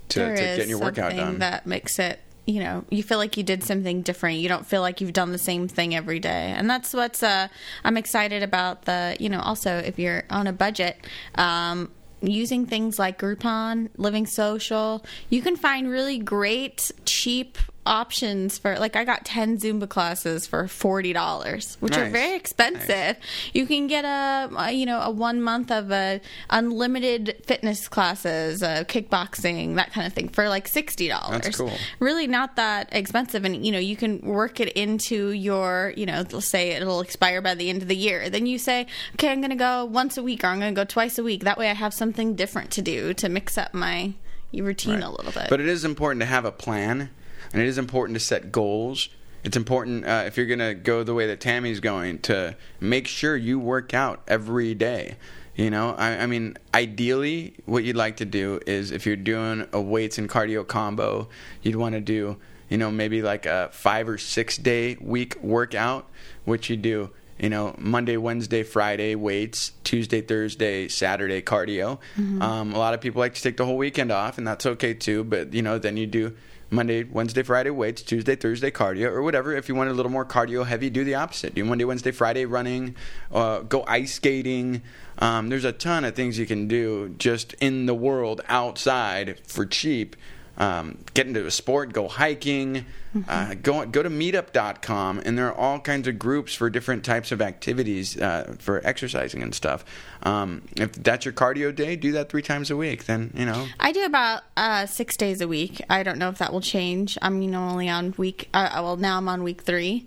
to, 0.09 0.19
there 0.19 0.37
to 0.37 0.43
getting 0.43 0.69
your 0.69 0.79
workout 0.79 1.17
done. 1.17 1.39
that 1.39 1.67
makes 1.67 1.99
it 1.99 2.21
you 2.47 2.61
know 2.61 2.85
you 2.91 3.03
feel 3.03 3.19
like 3.19 3.37
you 3.37 3.43
did 3.43 3.63
something 3.63 4.03
different 4.03 4.39
you 4.39 4.49
don't 4.49 4.67
feel 4.67 4.81
like 4.81 5.01
you've 5.01 5.13
done 5.13 5.33
the 5.33 5.39
same 5.39 5.67
thing 5.69 5.95
every 5.95 6.21
day 6.21 6.55
and 6.57 6.71
that's 6.71 6.95
what's 6.95 7.23
uh 7.23 7.49
i'm 7.85 7.97
excited 7.97 8.43
about 8.43 8.85
the 8.85 9.17
you 9.19 9.29
know 9.29 9.41
also 9.41 9.79
if 9.79 9.99
you're 9.99 10.25
on 10.31 10.47
a 10.47 10.53
budget 10.53 10.97
um 11.35 11.91
using 12.21 12.67
things 12.67 12.99
like 12.99 13.19
groupon 13.19 13.89
living 13.97 14.27
social. 14.27 15.05
You 15.31 15.43
can 15.43 15.57
find 15.57 15.89
really 15.89 16.19
great 16.19 16.91
cheap 17.05 17.59
options 17.87 18.59
for 18.59 18.79
like 18.79 18.97
i 18.97 19.05
got 19.05 19.25
10 19.25 19.59
zumba 19.59 19.89
classes 19.89 20.47
for 20.47 20.65
$40 20.65 21.81
which 21.81 21.97
are 21.97 22.09
very 22.11 22.35
expensive. 22.37 23.17
You 23.53 23.67
can 23.67 23.87
get 23.87 24.05
a, 24.05 24.51
a 24.57 24.73
you 24.73 24.87
know 24.87 25.01
a 25.01 25.11
one 25.11 25.41
month 25.41 25.71
of 25.71 25.91
a 25.91 26.21
unlimited 26.51 27.37
fitness 27.47 27.87
classes 27.89 28.63
uh, 28.63 28.85
kickboxing 28.89 29.77
that 29.77 29.93
kind 29.93 30.07
of 30.07 30.13
thing 30.13 30.29
for 30.29 30.49
like 30.49 30.69
$60 30.69 31.09
That's 31.43 31.57
cool. 31.59 31.71
really 32.01 32.27
not 32.27 32.57
that 32.57 32.89
expensive 32.93 33.45
and 33.45 33.65
you 33.65 33.71
know 33.73 33.79
you 33.79 33.97
can 33.97 34.21
work 34.21 34.59
it 34.61 34.71
into 34.71 35.31
your 35.31 35.93
you 35.97 36.07
know 36.07 36.25
let's 36.33 36.49
say 36.49 36.71
it'll 36.71 37.01
expire 37.01 37.41
by 37.41 37.55
the 37.55 37.69
end 37.71 37.83
of 37.83 37.89
the 37.89 37.97
year. 37.97 38.29
Then 38.31 38.47
you 38.47 38.59
say 38.59 38.87
okay 39.15 39.31
i'm 39.31 39.41
gonna 39.41 39.55
go 39.57 39.85
once 39.85 40.17
a 40.17 40.23
week 40.23 40.43
or 40.45 40.49
i'm 40.49 40.59
gonna 40.59 40.73
go 40.73 40.85
twice 40.85 41.19
a 41.19 41.23
week. 41.23 41.45
That 41.45 41.59
way 41.59 41.71
i 41.71 41.75
have 41.75 41.95
something 41.95 42.35
different 42.35 42.71
to 42.73 42.83
do 42.83 43.15
to 43.15 43.29
mix 43.29 43.57
up 43.57 43.73
my 43.75 44.15
routine 44.53 44.95
Right. 44.95 45.03
a 45.05 45.11
little 45.11 45.33
bit. 45.33 45.49
But 45.51 45.61
it 45.61 45.69
is 45.69 45.85
important 45.85 46.21
to 46.21 46.27
have 46.27 46.45
a 46.47 46.53
plan, 46.53 47.11
and 47.53 47.63
it 47.63 47.69
is 47.69 47.79
important 47.79 48.17
to 48.19 48.25
set 48.25 48.53
goals. 48.53 49.09
It's 49.45 49.57
important 49.57 50.05
uh, 50.05 50.25
if 50.27 50.37
you're 50.37 50.47
going 50.47 50.59
to 50.59 50.75
go 50.75 51.05
the 51.05 51.15
way 51.15 51.29
that 51.29 51.41
Tammy's 51.41 51.81
going 51.81 52.19
to 52.21 52.57
make 52.81 53.07
sure 53.07 53.37
you 53.37 53.59
work 53.59 53.95
out 53.95 54.23
every 54.27 54.75
day. 54.75 55.17
You 55.55 55.71
know, 55.71 55.95
I, 55.95 56.19
I 56.19 56.27
mean, 56.27 56.59
ideally, 56.75 57.55
what 57.65 57.85
you'd 57.85 57.97
like 57.97 58.17
to 58.19 58.25
do 58.25 58.61
is 58.67 58.91
if 58.91 59.07
you're 59.07 59.17
doing 59.17 59.67
a 59.73 59.81
weights 59.81 60.19
and 60.19 60.29
cardio 60.29 60.67
combo, 60.67 61.29
you'd 61.63 61.77
want 61.77 61.95
to 61.95 62.01
do, 62.01 62.37
you 62.69 62.77
know, 62.77 62.91
maybe 62.91 63.23
like 63.23 63.47
a 63.47 63.71
five 63.73 64.09
or 64.09 64.19
six 64.19 64.59
day 64.59 64.97
week 65.01 65.41
workout, 65.43 66.09
which 66.45 66.69
you 66.69 66.77
do 66.77 67.11
you 67.39 67.51
know, 67.51 67.75
Monday, 67.79 68.17
Wednesday, 68.17 68.63
Friday 68.63 69.15
weights, 69.15 69.73
Tuesday, 69.85 70.23
Thursday, 70.23 70.89
Saturday 70.89 71.43
cardio. 71.43 71.99
Um, 72.41 72.73
a 72.73 72.79
lot 72.79 72.95
of 72.95 73.01
people 73.01 73.21
like 73.21 73.35
to 73.35 73.43
take 73.43 73.59
the 73.59 73.67
whole 73.67 73.77
weekend 73.77 74.11
off, 74.11 74.39
and 74.39 74.47
that's 74.47 74.65
okay 74.65 74.95
too. 74.95 75.23
But 75.23 75.53
you 75.53 75.63
know, 75.63 75.79
then 75.79 75.97
you 75.97 76.07
do 76.07 76.35
Monday, 76.71 77.05
Wednesday, 77.05 77.43
Friday 77.43 77.71
weights, 77.71 78.03
Tuesday, 78.03 78.37
Thursday 78.37 78.71
cardio, 78.71 79.07
or 79.11 79.23
whatever. 79.23 79.55
If 79.55 79.69
you 79.69 79.75
want 79.75 79.91
a 79.91 79.93
little 79.93 80.11
more 80.11 80.25
cardio 80.25 80.67
heavy, 80.67 80.91
do 80.91 81.05
the 81.05 81.15
opposite. 81.15 81.55
Do 81.55 81.65
Monday, 81.65 81.85
Wednesday, 81.85 82.11
Friday 82.11 82.45
running, 82.45 82.97
uh, 83.33 83.61
go 83.61 83.85
ice 83.87 84.15
skating. 84.15 84.83
Um, 85.19 85.49
there's 85.49 85.65
a 85.65 85.73
ton 85.73 86.05
of 86.05 86.15
things 86.15 86.39
you 86.39 86.47
can 86.47 86.69
do 86.69 87.15
just 87.19 87.55
in 87.55 87.87
the 87.87 87.95
world 87.95 88.41
outside 88.49 89.41
for 89.47 89.65
cheap. 89.65 90.17
Um, 90.59 90.99
get 91.15 91.27
into 91.27 91.47
a 91.47 91.51
sport, 91.51 91.93
go 91.93 92.09
hiking, 92.09 92.87
uh, 93.29 93.55
go 93.55 93.85
go 93.87 94.03
to 94.03 94.11
meetup.com, 94.11 95.23
and 95.25 95.37
there 95.37 95.47
are 95.49 95.55
all 95.55 95.81
kinds 95.81 96.09
of 96.09 96.19
groups 96.19 96.55
for 96.55 96.71
different 96.71 97.05
types 97.05 97.33
of 97.33 97.43
activities 97.43 98.19
uh, 98.21 98.57
for 98.59 98.81
exercising 98.87 99.43
and 99.43 99.55
stuff. 99.55 99.85
Um, 100.23 100.63
if 100.77 100.93
that's 100.93 101.25
your 101.25 101.35
cardio 101.35 101.75
day, 101.75 101.97
do 101.97 102.13
that 102.13 102.29
three 102.29 102.43
times 102.43 102.71
a 102.71 102.77
week. 102.77 103.05
Then 103.05 103.33
you 103.35 103.47
know. 103.47 103.67
I 103.81 103.93
do 103.93 104.05
about 104.05 104.43
uh, 104.57 104.87
six 104.87 105.17
days 105.17 105.41
a 105.41 105.49
week. 105.49 105.83
I 105.91 106.03
don't 106.03 106.19
know 106.19 106.29
if 106.29 106.39
that 106.39 106.53
will 106.53 106.61
change. 106.61 107.19
I'm 107.23 107.43
you 107.43 107.51
know 107.51 107.69
only 107.69 107.89
on 107.89 108.15
week. 108.17 108.49
Uh, 108.55 108.69
well, 108.75 108.97
now 108.97 109.19
I'm 109.19 109.29
on 109.29 109.43
week 109.43 109.63
three. 109.63 110.07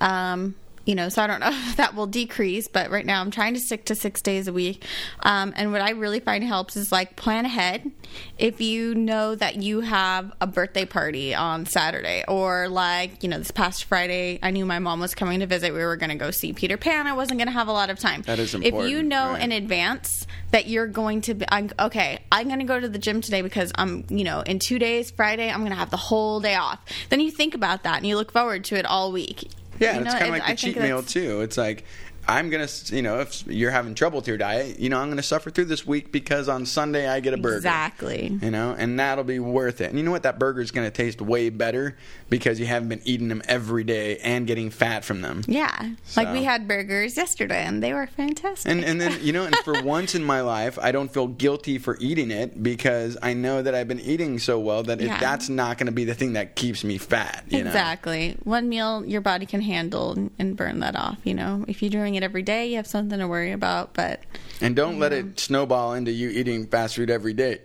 Um, 0.00 0.54
you 0.84 0.94
know, 0.94 1.08
so 1.08 1.22
I 1.22 1.26
don't 1.26 1.40
know 1.40 1.50
if 1.68 1.76
that 1.76 1.94
will 1.94 2.06
decrease, 2.06 2.68
but 2.68 2.90
right 2.90 3.06
now 3.06 3.20
I'm 3.20 3.30
trying 3.30 3.54
to 3.54 3.60
stick 3.60 3.84
to 3.86 3.94
six 3.94 4.22
days 4.22 4.48
a 4.48 4.52
week. 4.52 4.84
Um, 5.20 5.52
and 5.56 5.72
what 5.72 5.80
I 5.80 5.90
really 5.90 6.20
find 6.20 6.44
helps 6.44 6.76
is 6.76 6.92
like 6.92 7.16
plan 7.16 7.44
ahead. 7.44 7.90
If 8.38 8.60
you 8.60 8.94
know 8.94 9.34
that 9.34 9.56
you 9.56 9.80
have 9.80 10.32
a 10.40 10.46
birthday 10.46 10.84
party 10.84 11.34
on 11.34 11.66
Saturday, 11.66 12.24
or 12.28 12.68
like, 12.68 13.22
you 13.22 13.28
know, 13.28 13.38
this 13.38 13.50
past 13.50 13.84
Friday, 13.84 14.38
I 14.42 14.50
knew 14.50 14.66
my 14.66 14.78
mom 14.78 15.00
was 15.00 15.14
coming 15.14 15.40
to 15.40 15.46
visit. 15.46 15.72
We 15.72 15.84
were 15.84 15.96
going 15.96 16.10
to 16.10 16.16
go 16.16 16.30
see 16.30 16.52
Peter 16.52 16.76
Pan. 16.76 17.06
I 17.06 17.12
wasn't 17.12 17.38
going 17.38 17.48
to 17.48 17.52
have 17.52 17.68
a 17.68 17.72
lot 17.72 17.90
of 17.90 17.98
time. 17.98 18.22
That 18.22 18.38
is 18.38 18.54
important. 18.54 18.84
If 18.84 18.90
you 18.90 19.02
know 19.02 19.30
right. 19.30 19.42
in 19.42 19.52
advance 19.52 20.26
that 20.50 20.66
you're 20.68 20.86
going 20.86 21.20
to 21.22 21.34
be, 21.34 21.46
I'm, 21.48 21.70
okay, 21.78 22.20
I'm 22.30 22.46
going 22.46 22.60
to 22.60 22.64
go 22.64 22.78
to 22.78 22.88
the 22.88 22.98
gym 22.98 23.20
today 23.20 23.42
because 23.42 23.72
I'm, 23.76 24.04
you 24.08 24.24
know, 24.24 24.40
in 24.40 24.58
two 24.58 24.78
days, 24.78 25.10
Friday, 25.10 25.50
I'm 25.50 25.60
going 25.60 25.72
to 25.72 25.78
have 25.78 25.90
the 25.90 25.96
whole 25.96 26.40
day 26.40 26.54
off. 26.54 26.80
Then 27.08 27.20
you 27.20 27.30
think 27.30 27.54
about 27.54 27.82
that 27.84 27.98
and 27.98 28.06
you 28.06 28.16
look 28.16 28.32
forward 28.32 28.64
to 28.64 28.76
it 28.76 28.86
all 28.86 29.12
week. 29.12 29.48
Yeah, 29.78 29.92
You 29.92 29.98
and 29.98 30.06
it's 30.06 30.14
kind 30.14 30.26
of 30.26 30.30
like 30.30 30.44
the 30.44 30.50
I 30.50 30.54
cheat 30.54 30.78
meal 30.78 31.02
too. 31.02 31.40
It's 31.40 31.56
like 31.56 31.84
I'm 32.28 32.50
gonna, 32.50 32.68
you 32.86 33.02
know, 33.02 33.20
if 33.20 33.46
you're 33.46 33.70
having 33.70 33.94
trouble 33.94 34.16
with 34.18 34.28
your 34.28 34.36
diet, 34.38 34.78
you 34.78 34.88
know, 34.88 34.98
I'm 34.98 35.08
gonna 35.08 35.22
suffer 35.22 35.50
through 35.50 35.66
this 35.66 35.86
week 35.86 36.12
because 36.12 36.48
on 36.48 36.66
Sunday 36.66 37.08
I 37.08 37.20
get 37.20 37.34
a 37.34 37.36
burger. 37.36 37.56
Exactly. 37.56 38.38
You 38.42 38.50
know, 38.50 38.74
and 38.76 38.98
that'll 38.98 39.24
be 39.24 39.38
worth 39.38 39.80
it. 39.80 39.90
And 39.90 39.98
you 39.98 40.04
know 40.04 40.10
what? 40.10 40.22
That 40.22 40.38
burger 40.38 40.60
is 40.60 40.70
gonna 40.70 40.90
taste 40.90 41.20
way 41.20 41.50
better 41.50 41.96
because 42.30 42.58
you 42.60 42.66
haven't 42.66 42.88
been 42.88 43.02
eating 43.04 43.28
them 43.28 43.42
every 43.48 43.84
day 43.84 44.18
and 44.18 44.46
getting 44.46 44.70
fat 44.70 45.04
from 45.04 45.20
them. 45.22 45.42
Yeah. 45.46 45.90
Like 46.16 46.32
we 46.32 46.44
had 46.44 46.66
burgers 46.68 47.16
yesterday 47.16 47.64
and 47.64 47.82
they 47.82 47.92
were 47.92 48.06
fantastic. 48.06 48.70
And 48.70 48.84
and 48.84 49.00
then 49.00 49.18
you 49.22 49.32
know, 49.32 49.44
and 49.44 49.56
for 49.58 49.82
once 49.84 50.14
in 50.14 50.24
my 50.24 50.40
life, 50.40 50.78
I 50.80 50.92
don't 50.92 51.12
feel 51.12 51.26
guilty 51.26 51.78
for 51.78 51.96
eating 52.00 52.30
it 52.30 52.62
because 52.62 53.16
I 53.22 53.34
know 53.34 53.62
that 53.62 53.74
I've 53.74 53.88
been 53.88 54.00
eating 54.00 54.38
so 54.38 54.58
well 54.58 54.82
that 54.84 55.00
it, 55.00 55.08
that's 55.20 55.48
not 55.48 55.78
going 55.78 55.86
to 55.86 55.92
be 55.92 56.04
the 56.04 56.14
thing 56.14 56.32
that 56.34 56.56
keeps 56.56 56.84
me 56.84 56.98
fat. 56.98 57.44
You 57.48 57.62
know? 57.64 57.70
Exactly. 57.70 58.36
One 58.44 58.68
meal 58.68 59.04
your 59.04 59.20
body 59.20 59.46
can 59.46 59.60
handle 59.60 60.12
and- 60.12 60.30
and 60.38 60.56
burn 60.56 60.80
that 60.80 60.96
off, 60.96 61.18
you 61.24 61.34
know. 61.34 61.64
If 61.68 61.80
you're 61.82 61.90
doing 61.90 62.13
it 62.14 62.22
every 62.22 62.42
day, 62.42 62.68
you 62.68 62.76
have 62.76 62.86
something 62.86 63.18
to 63.18 63.26
worry 63.28 63.52
about, 63.52 63.94
but 63.94 64.20
And 64.60 64.74
don't 64.76 64.98
let 64.98 65.12
it 65.12 65.38
snowball 65.40 65.94
into 65.94 66.10
you 66.12 66.30
eating 66.30 66.66
fast 66.66 66.96
food 66.96 67.10
every 67.10 67.32
day. 67.34 67.60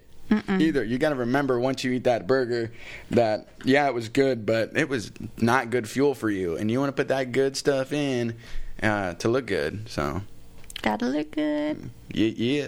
Either 0.47 0.83
you 0.83 0.99
got 0.99 1.09
to 1.09 1.15
remember 1.15 1.59
once 1.59 1.83
you 1.83 1.91
eat 1.91 2.03
that 2.03 2.27
burger 2.27 2.71
that 3.09 3.47
yeah 3.63 3.87
it 3.87 3.95
was 3.95 4.09
good 4.09 4.45
but 4.45 4.77
it 4.77 4.87
was 4.87 5.11
not 5.37 5.71
good 5.71 5.89
fuel 5.89 6.13
for 6.13 6.29
you 6.29 6.55
and 6.55 6.69
you 6.69 6.79
want 6.79 6.89
to 6.89 6.93
put 6.93 7.07
that 7.07 7.31
good 7.31 7.57
stuff 7.57 7.91
in 7.91 8.35
uh, 8.83 9.15
to 9.15 9.27
look 9.27 9.47
good 9.47 9.89
so 9.89 10.21
gotta 10.83 11.07
look 11.07 11.31
good. 11.31 11.89
yeah, 12.13 12.27
yeah. 12.27 12.67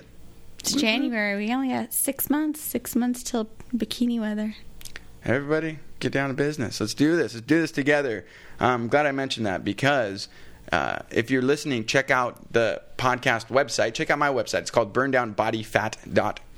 It's 0.58 0.74
January. 0.74 1.46
We 1.46 1.54
only 1.54 1.70
got 1.70 1.94
six 1.94 2.32
months. 2.32 2.60
Six 2.62 2.96
months 2.96 3.22
till 3.22 3.48
bikini 3.76 4.20
weather. 4.20 4.56
everybody 5.24 5.78
get 6.00 6.12
down 6.12 6.30
to 6.30 6.34
business 6.34 6.80
let's 6.82 6.96
do 6.96 7.16
this 7.16 7.36
let's 7.36 7.46
do 7.46 7.62
this 7.62 7.72
together 7.72 8.26
i'm 8.60 8.88
glad 8.88 9.06
i 9.06 9.12
mentioned 9.12 9.46
that 9.46 9.64
because 9.64 10.28
uh, 10.72 11.00
if 11.10 11.30
you're 11.32 11.42
listening 11.42 11.86
check 11.86 12.10
out 12.12 12.54
the 12.54 12.82
podcast 12.98 13.48
website. 13.48 13.94
Check 13.94 14.10
out 14.10 14.20
my 14.20 14.30
website. 14.30 14.60
It's 14.60 14.72
called 14.72 14.94
burndownbodyfat.com 14.94 16.52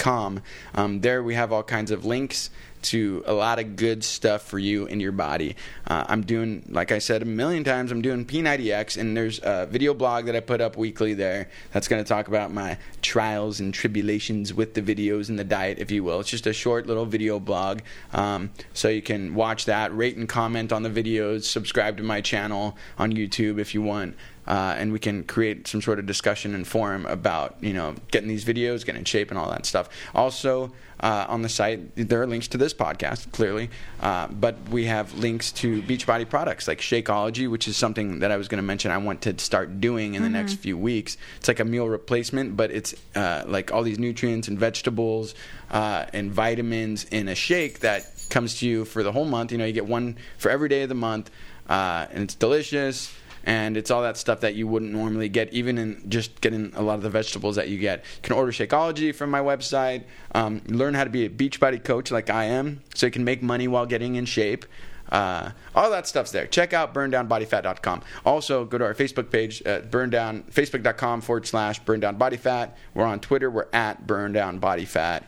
um, 0.76 1.02
there 1.02 1.23
we 1.23 1.36
have 1.36 1.52
all 1.52 1.63
kinds 1.63 1.91
of 1.91 2.06
links 2.06 2.49
to 2.83 3.23
a 3.25 3.33
lot 3.33 3.59
of 3.59 3.75
good 3.75 4.03
stuff 4.03 4.43
for 4.43 4.59
you 4.59 4.85
in 4.85 4.99
your 4.99 5.11
body. 5.11 5.55
Uh, 5.87 6.05
I'm 6.07 6.23
doing, 6.23 6.63
like 6.69 6.91
I 6.91 6.99
said 6.99 7.21
a 7.21 7.25
million 7.25 7.63
times, 7.63 7.91
I'm 7.91 8.01
doing 8.01 8.25
P90X, 8.25 8.97
and 8.97 9.15
there's 9.15 9.39
a 9.43 9.65
video 9.65 9.93
blog 9.93 10.25
that 10.25 10.35
I 10.35 10.39
put 10.39 10.61
up 10.61 10.77
weekly 10.77 11.13
there 11.13 11.49
that's 11.71 11.87
going 11.87 12.03
to 12.03 12.07
talk 12.07 12.27
about 12.27 12.53
my 12.53 12.77
trials 13.01 13.59
and 13.59 13.73
tribulations 13.73 14.53
with 14.53 14.73
the 14.73 14.81
videos 14.81 15.29
and 15.29 15.39
the 15.39 15.43
diet, 15.43 15.79
if 15.79 15.91
you 15.91 16.03
will. 16.03 16.19
It's 16.19 16.29
just 16.29 16.47
a 16.47 16.53
short 16.53 16.87
little 16.87 17.05
video 17.05 17.39
blog, 17.39 17.79
um, 18.13 18.51
so 18.73 18.89
you 18.89 19.01
can 19.01 19.35
watch 19.35 19.65
that, 19.65 19.95
rate 19.95 20.17
and 20.17 20.27
comment 20.27 20.71
on 20.71 20.83
the 20.83 20.89
videos, 20.89 21.43
subscribe 21.43 21.97
to 21.97 22.03
my 22.03 22.21
channel 22.21 22.77
on 22.97 23.13
YouTube 23.13 23.59
if 23.59 23.73
you 23.73 23.81
want. 23.81 24.15
Uh, 24.47 24.75
and 24.77 24.91
we 24.91 24.99
can 24.99 25.23
create 25.23 25.67
some 25.67 25.82
sort 25.82 25.99
of 25.99 26.06
discussion 26.06 26.53
and 26.53 26.67
forum 26.67 27.06
about 27.06 27.56
you 27.62 27.73
know 27.73 27.95
getting 28.12 28.27
these 28.27 28.45
videos, 28.45 28.86
getting 28.86 28.99
in 28.99 29.06
shape, 29.06 29.29
and 29.29 29.38
all 29.38 29.49
that 29.49 29.65
stuff. 29.65 29.89
Also, 30.13 30.71
uh, 30.99 31.25
on 31.27 31.41
the 31.41 31.49
site 31.49 31.95
there 31.95 32.21
are 32.21 32.27
links 32.27 32.47
to 32.47 32.58
this 32.58 32.73
podcast 32.73 33.32
clearly, 33.32 33.69
uh, 34.01 34.27
but 34.27 34.58
we 34.69 34.86
have 34.86 35.13
links 35.15 35.51
to 35.51 35.82
Beachbody 35.84 36.27
products 36.29 36.67
like 36.67 36.79
Shakeology, 36.79 37.49
which 37.49 37.67
is 37.67 37.77
something 37.77 38.19
that 38.19 38.32
I 38.32 38.38
was 38.38 38.47
going 38.47 38.58
to 38.58 38.63
mention 38.63 38.91
I 38.91 38.97
want 38.97 39.21
to 39.23 39.38
start 39.39 39.79
doing 39.79 40.15
in 40.15 40.23
the 40.23 40.29
next 40.29 40.56
few 40.56 40.77
weeks. 40.77 41.17
It's 41.38 41.47
like 41.47 41.60
a 41.60 41.65
meal 41.65 41.88
replacement, 41.88 42.56
but 42.56 42.71
it's 42.71 42.95
uh, 43.15 43.43
like 43.47 43.71
all 43.71 43.84
these 43.84 43.99
nutrients 43.99 44.47
and 44.47 44.58
vegetables 44.58 45.36
uh, 45.71 46.06
and 46.13 46.32
vitamins 46.32 47.06
in 47.06 47.27
a 47.27 47.36
shake 47.36 47.79
that 47.79 48.10
comes 48.29 48.60
to 48.60 48.67
you 48.67 48.86
for 48.86 49.03
the 49.03 49.12
whole 49.12 49.25
month. 49.25 49.51
You 49.51 49.58
know, 49.58 49.65
you 49.65 49.73
get 49.73 49.86
one 49.86 50.17
for 50.38 50.49
every 50.49 50.69
day 50.69 50.84
of 50.84 50.89
the 50.89 50.95
month, 50.95 51.32
uh, 51.69 52.08
and 52.12 52.23
it's 52.23 52.36
delicious 52.36 53.13
and 53.43 53.77
it's 53.77 53.91
all 53.91 54.01
that 54.01 54.17
stuff 54.17 54.41
that 54.41 54.56
you 54.56 54.67
wouldn't 54.67 54.91
normally 54.91 55.29
get, 55.29 55.51
even 55.53 55.77
in 55.77 56.10
just 56.10 56.41
getting 56.41 56.71
a 56.75 56.82
lot 56.82 56.95
of 56.95 57.01
the 57.01 57.10
vegetables 57.10 57.56
that 57.56 57.69
you 57.69 57.77
get. 57.77 57.99
You 57.99 58.21
can 58.21 58.36
order 58.36 58.51
Shakeology 58.51 59.13
from 59.13 59.29
my 59.29 59.39
website. 59.39 60.03
Um, 60.34 60.62
learn 60.67 60.93
how 60.93 61.03
to 61.03 61.10
be 61.10 61.25
a 61.25 61.29
Beachbody 61.29 61.84
coach 61.84 62.12
like 62.12 62.29
I 62.29 62.45
am, 62.45 62.82
so 62.95 63.06
you 63.06 63.12
can 63.12 63.23
make 63.23 63.41
money 63.41 63.67
while 63.67 63.86
getting 63.86 64.15
in 64.15 64.25
shape. 64.25 64.65
Uh, 65.12 65.51
all 65.75 65.91
that 65.91 66.08
stuff's 66.08 66.32
there. 66.32 66.47
Check 66.47 66.73
out 66.73 66.93
burndownbodyfat.com. 66.93 68.01
Also, 68.25 68.65
go 68.65 68.77
to 68.77 68.86
our 68.86 68.95
Facebook 68.95 69.29
page, 69.29 69.62
uh, 69.65 69.82
burndown, 69.82 70.43
facebook.com 70.51 71.21
forward 71.21 71.45
slash 71.45 71.82
burndownbodyfat. 71.84 72.71
We're 72.93 73.06
on 73.06 73.19
Twitter. 73.19 73.51
We're 73.51 73.67
at 73.73 74.08
burndownbodyfat. 74.08 75.23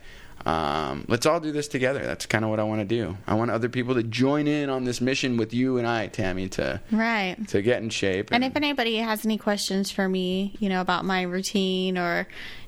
Um, 0.46 1.06
let's 1.08 1.26
all 1.26 1.40
do 1.40 1.52
this 1.52 1.68
together. 1.68 2.00
That's 2.04 2.26
kind 2.28 2.44
of 2.46 2.52
what 2.52 2.60
I 2.60 2.64
want 2.64 2.82
to 2.82 2.86
do. 2.86 3.18
I 3.26 3.34
want 3.34 3.50
other 3.52 3.68
people 3.70 3.96
to 3.96 4.04
join 4.04 4.48
in 4.48 4.70
on 4.70 4.84
this 4.84 5.02
mission 5.02 5.38
with 5.38 5.54
you 5.54 5.78
and 5.78 5.88
I, 5.88 6.08
Tammy, 6.08 6.48
to 6.50 6.82
Right. 6.92 7.36
to 7.48 7.62
get 7.64 7.82
in 7.82 7.90
shape. 7.90 8.30
And 8.32 8.44
if 8.44 8.56
anybody 8.56 8.98
has 8.98 9.26
any 9.26 9.38
questions 9.40 9.90
for 9.90 10.08
me, 10.08 10.56
you 10.60 10.70
know, 10.70 10.82
about 10.82 11.04
my 11.06 11.24
routine 11.24 11.98
or, 11.98 12.28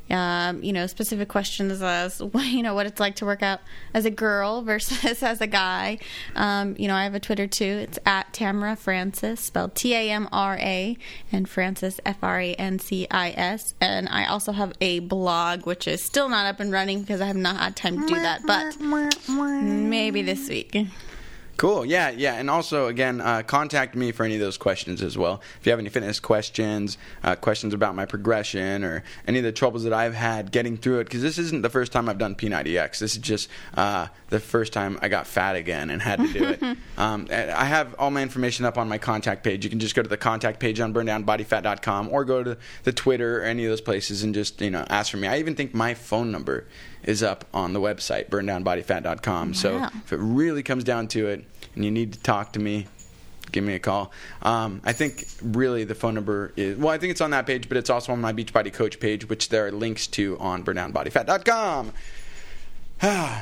um, 0.09 0.63
you 0.63 0.73
know, 0.73 0.87
specific 0.87 1.27
questions 1.27 1.81
as, 1.81 2.21
you 2.35 2.63
know, 2.63 2.73
what 2.73 2.85
it's 2.85 2.99
like 2.99 3.15
to 3.15 3.25
work 3.25 3.43
out 3.43 3.61
as 3.93 4.05
a 4.05 4.11
girl 4.11 4.61
versus 4.63 5.23
as 5.23 5.41
a 5.41 5.47
guy, 5.47 5.99
um, 6.35 6.75
you 6.77 6.87
know, 6.87 6.95
I 6.95 7.03
have 7.03 7.15
a 7.15 7.19
Twitter 7.19 7.47
too. 7.47 7.65
It's 7.65 7.99
at 8.05 8.33
Tamra 8.33 8.77
Francis, 8.77 9.39
spelled 9.39 9.75
T 9.75 9.93
A 9.93 10.09
M 10.09 10.27
R 10.31 10.57
A, 10.57 10.97
and 11.31 11.47
Francis, 11.47 11.99
F 12.05 12.17
R 12.21 12.39
A 12.39 12.53
N 12.55 12.79
C 12.79 13.07
I 13.09 13.31
S. 13.31 13.73
And 13.81 14.07
I 14.09 14.25
also 14.25 14.51
have 14.51 14.73
a 14.81 14.99
blog, 14.99 15.65
which 15.65 15.87
is 15.87 16.03
still 16.03 16.29
not 16.29 16.45
up 16.45 16.59
and 16.59 16.71
running 16.71 17.01
because 17.01 17.21
I 17.21 17.27
have 17.27 17.35
not 17.35 17.57
had 17.57 17.75
time 17.75 18.01
to 18.01 18.07
do 18.07 18.15
that, 18.15 18.41
but 18.45 18.79
maybe 19.29 20.21
this 20.21 20.49
week. 20.49 20.75
Cool. 21.57 21.87
Yeah, 21.87 22.11
yeah. 22.11 22.35
And 22.35 22.51
also, 22.51 22.85
again, 22.85 23.19
uh, 23.19 23.41
contact 23.41 23.95
me 23.95 24.11
for 24.11 24.23
any 24.23 24.35
of 24.35 24.39
those 24.39 24.57
questions 24.57 25.01
as 25.01 25.17
well. 25.17 25.41
If 25.59 25.65
you 25.65 25.71
have 25.71 25.79
any 25.79 25.89
fitness 25.89 26.19
questions, 26.19 26.99
uh, 27.23 27.35
questions 27.35 27.73
about 27.73 27.95
my 27.95 28.05
progression, 28.05 28.83
or 28.83 29.03
any 29.27 29.39
of 29.39 29.43
the 29.43 29.51
troubles 29.51 29.83
that 29.83 29.91
I've 29.91 30.13
had 30.13 30.51
getting 30.51 30.77
through 30.77 30.99
it, 30.99 31.05
because 31.05 31.23
this 31.23 31.39
isn't 31.39 31.63
the 31.63 31.69
first 31.71 31.91
time 31.91 32.09
I've 32.09 32.19
done 32.19 32.35
P90X. 32.35 32.99
This 32.99 33.13
is 33.13 33.17
just 33.17 33.49
uh, 33.73 34.07
the 34.29 34.39
first 34.39 34.71
time 34.71 34.99
I 35.01 35.07
got 35.07 35.25
fat 35.25 35.55
again 35.55 35.89
and 35.89 35.99
had 35.99 36.19
to 36.19 36.31
do 36.31 36.43
it. 36.45 36.61
um, 36.97 37.27
I 37.31 37.65
have 37.65 37.95
all 37.97 38.11
my 38.11 38.21
information 38.21 38.63
up 38.63 38.77
on 38.77 38.87
my 38.87 38.99
contact 38.99 39.43
page. 39.43 39.63
You 39.63 39.71
can 39.71 39.79
just 39.79 39.95
go 39.95 40.03
to 40.03 40.09
the 40.09 40.17
contact 40.17 40.59
page 40.59 40.79
on 40.79 40.93
burndownbodyfat.com 40.93 42.09
or 42.09 42.23
go 42.23 42.43
to 42.43 42.55
the 42.83 42.93
Twitter 42.93 43.39
or 43.41 43.45
any 43.45 43.65
of 43.65 43.71
those 43.71 43.81
places 43.81 44.21
and 44.21 44.35
just 44.35 44.61
you 44.61 44.69
know 44.69 44.85
ask 44.89 45.09
for 45.09 45.17
me. 45.17 45.27
I 45.27 45.39
even 45.39 45.55
think 45.55 45.73
my 45.73 45.95
phone 45.95 46.31
number 46.31 46.67
is 47.03 47.23
up 47.23 47.45
on 47.53 47.73
the 47.73 47.79
website 47.79 48.29
burndownbodyfat.com. 48.29 49.53
So 49.53 49.87
if 50.05 50.13
it 50.13 50.17
really 50.17 50.63
comes 50.63 50.83
down 50.83 51.07
to 51.09 51.27
it 51.27 51.45
and 51.75 51.85
you 51.85 51.91
need 51.91 52.13
to 52.13 52.19
talk 52.19 52.53
to 52.53 52.59
me, 52.59 52.87
give 53.51 53.63
me 53.63 53.75
a 53.75 53.79
call. 53.79 54.11
Um, 54.41 54.81
I 54.83 54.93
think 54.93 55.25
really 55.41 55.83
the 55.83 55.95
phone 55.95 56.15
number 56.15 56.53
is, 56.55 56.77
well, 56.77 56.89
I 56.89 56.97
think 56.97 57.11
it's 57.11 57.21
on 57.21 57.31
that 57.31 57.45
page, 57.45 57.69
but 57.69 57.77
it's 57.77 57.89
also 57.89 58.11
on 58.11 58.21
my 58.21 58.33
Beachbody 58.33 58.73
Coach 58.73 58.99
page, 58.99 59.29
which 59.29 59.49
there 59.49 59.67
are 59.67 59.71
links 59.71 60.07
to 60.07 60.37
on 60.39 60.63
burndownbodyfat.com. 60.63 61.93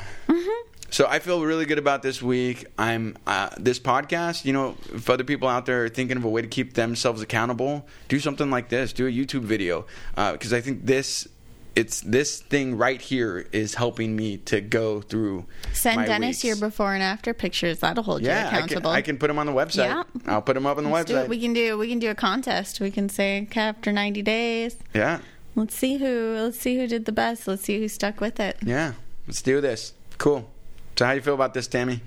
So 0.88 1.06
I 1.06 1.18
feel 1.18 1.44
really 1.44 1.66
good 1.66 1.78
about 1.78 2.02
this 2.02 2.22
week. 2.22 2.64
I'm 2.78 3.16
uh, 3.26 3.50
this 3.58 3.78
podcast. 3.78 4.44
You 4.44 4.52
know, 4.52 4.76
if 4.94 5.10
other 5.10 5.24
people 5.24 5.48
out 5.48 5.66
there 5.66 5.84
are 5.84 5.88
thinking 5.88 6.16
of 6.16 6.24
a 6.24 6.28
way 6.28 6.42
to 6.42 6.48
keep 6.48 6.74
themselves 6.74 7.20
accountable, 7.22 7.86
do 8.08 8.20
something 8.20 8.50
like 8.50 8.68
this. 8.68 8.92
Do 8.92 9.06
a 9.06 9.10
YouTube 9.10 9.42
video 9.42 9.84
because 10.14 10.52
I 10.52 10.60
think 10.60 10.86
this. 10.86 11.28
It's 11.76 12.00
this 12.00 12.40
thing 12.40 12.78
right 12.78 13.00
here 13.00 13.46
is 13.52 13.74
helping 13.74 14.16
me 14.16 14.38
to 14.38 14.62
go 14.62 15.02
through. 15.02 15.44
Send 15.74 16.06
Dennis 16.06 16.28
weeks. 16.42 16.44
your 16.44 16.56
before 16.56 16.94
and 16.94 17.02
after 17.02 17.34
pictures. 17.34 17.80
That'll 17.80 18.02
hold 18.02 18.22
you 18.22 18.28
Yeah, 18.28 18.46
I 18.46 18.50
can, 18.50 18.54
accountable. 18.64 18.90
I 18.90 19.02
can 19.02 19.18
put 19.18 19.26
them 19.28 19.38
on 19.38 19.44
the 19.46 19.52
website. 19.52 19.88
Yeah. 19.88 20.02
I'll 20.26 20.40
put 20.40 20.54
them 20.54 20.64
up 20.64 20.78
on 20.78 20.84
the 20.84 20.90
Let's 20.90 21.12
website. 21.12 21.28
We 21.28 21.38
can 21.38 21.52
do 21.52 21.76
we 21.76 21.88
can 21.88 21.98
do 21.98 22.08
a 22.10 22.14
contest. 22.14 22.80
We 22.80 22.90
can 22.90 23.10
say 23.10 23.46
after 23.54 23.92
90 23.92 24.22
days. 24.22 24.76
yeah, 24.94 25.20
Let's 25.54 25.74
see 25.74 25.98
who 25.98 26.36
let's 26.38 26.58
see 26.58 26.76
who 26.78 26.86
did 26.86 27.04
the 27.04 27.12
best. 27.12 27.46
Let's 27.46 27.62
see 27.62 27.78
who 27.78 27.88
stuck 27.88 28.20
with 28.22 28.40
it. 28.40 28.56
yeah. 28.64 28.94
Let's 29.26 29.42
do 29.42 29.60
this. 29.60 29.92
Cool. 30.18 30.48
So 30.96 31.04
how 31.04 31.10
do 31.12 31.16
you 31.16 31.22
feel 31.22 31.34
about 31.34 31.52
this, 31.52 31.66
Tammy? 31.66 32.00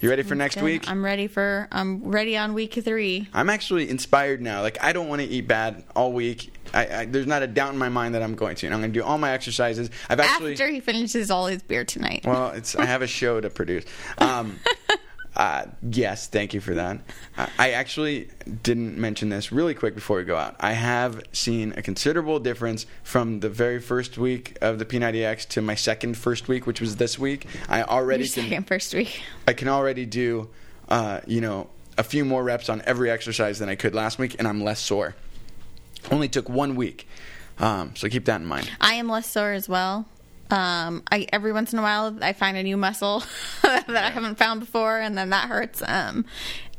You 0.00 0.10
ready 0.10 0.22
for 0.22 0.34
next 0.34 0.60
week? 0.60 0.90
I'm 0.90 1.04
ready 1.04 1.28
for. 1.28 1.68
I'm 1.70 2.02
ready 2.10 2.36
on 2.36 2.52
week 2.52 2.74
three. 2.84 3.28
I'm 3.32 3.48
actually 3.48 3.88
inspired 3.88 4.42
now. 4.42 4.60
Like 4.60 4.82
I 4.82 4.92
don't 4.92 5.08
want 5.08 5.22
to 5.22 5.28
eat 5.28 5.46
bad 5.46 5.84
all 5.94 6.12
week. 6.12 6.52
I, 6.74 7.00
I, 7.00 7.04
there's 7.06 7.26
not 7.26 7.42
a 7.42 7.46
doubt 7.46 7.72
in 7.72 7.78
my 7.78 7.88
mind 7.88 8.14
that 8.14 8.22
I'm 8.22 8.34
going 8.34 8.56
to. 8.56 8.66
And 8.66 8.74
I'm 8.74 8.80
going 8.80 8.92
to 8.92 8.98
do 8.98 9.04
all 9.04 9.18
my 9.18 9.30
exercises. 9.30 9.90
I've 10.10 10.20
actually 10.20 10.52
After 10.52 10.68
he 10.68 10.80
finishes 10.80 11.30
all 11.30 11.46
his 11.46 11.62
beer 11.62 11.84
tonight. 11.84 12.22
well, 12.26 12.50
it's 12.50 12.74
I 12.74 12.84
have 12.84 13.02
a 13.02 13.06
show 13.06 13.40
to 13.40 13.48
produce. 13.48 13.84
Um, 14.18 14.58
uh, 15.36 15.66
yes, 15.88 16.26
thank 16.26 16.52
you 16.52 16.60
for 16.60 16.74
that. 16.74 17.00
I, 17.36 17.48
I 17.58 17.70
actually 17.72 18.28
didn't 18.62 18.98
mention 18.98 19.28
this 19.28 19.52
really 19.52 19.74
quick 19.74 19.94
before 19.94 20.18
we 20.18 20.24
go 20.24 20.36
out. 20.36 20.56
I 20.60 20.72
have 20.72 21.22
seen 21.32 21.72
a 21.76 21.82
considerable 21.82 22.40
difference 22.40 22.86
from 23.02 23.40
the 23.40 23.48
very 23.48 23.80
first 23.80 24.18
week 24.18 24.58
of 24.60 24.78
the 24.78 24.84
P90X 24.84 25.48
to 25.50 25.62
my 25.62 25.76
second 25.76 26.16
first 26.16 26.48
week, 26.48 26.66
which 26.66 26.80
was 26.80 26.96
this 26.96 27.18
week. 27.18 27.46
I 27.68 27.82
already 27.82 28.24
Your 28.24 28.32
can, 28.32 28.42
second 28.44 28.66
first 28.66 28.94
week. 28.94 29.22
I 29.46 29.52
can 29.52 29.68
already 29.68 30.06
do, 30.06 30.50
uh, 30.88 31.20
you 31.26 31.40
know, 31.40 31.68
a 31.96 32.02
few 32.02 32.24
more 32.24 32.42
reps 32.42 32.68
on 32.68 32.82
every 32.86 33.10
exercise 33.10 33.60
than 33.60 33.68
I 33.68 33.76
could 33.76 33.94
last 33.94 34.18
week, 34.18 34.36
and 34.40 34.48
I'm 34.48 34.64
less 34.64 34.80
sore. 34.80 35.14
Only 36.10 36.28
took 36.28 36.48
one 36.48 36.76
week, 36.76 37.08
um, 37.58 37.94
so 37.96 38.08
keep 38.08 38.24
that 38.26 38.40
in 38.40 38.46
mind. 38.46 38.70
I 38.80 38.94
am 38.94 39.08
less 39.08 39.30
sore 39.30 39.52
as 39.52 39.68
well. 39.68 40.06
Um, 40.50 41.02
I 41.10 41.26
every 41.32 41.52
once 41.52 41.72
in 41.72 41.78
a 41.78 41.82
while 41.82 42.16
I 42.20 42.32
find 42.32 42.56
a 42.56 42.62
new 42.62 42.76
muscle 42.76 43.22
that 43.62 43.88
I 43.88 44.10
haven't 44.10 44.36
found 44.36 44.60
before, 44.60 44.98
and 45.00 45.16
then 45.16 45.30
that 45.30 45.48
hurts. 45.48 45.82
Um, 45.86 46.26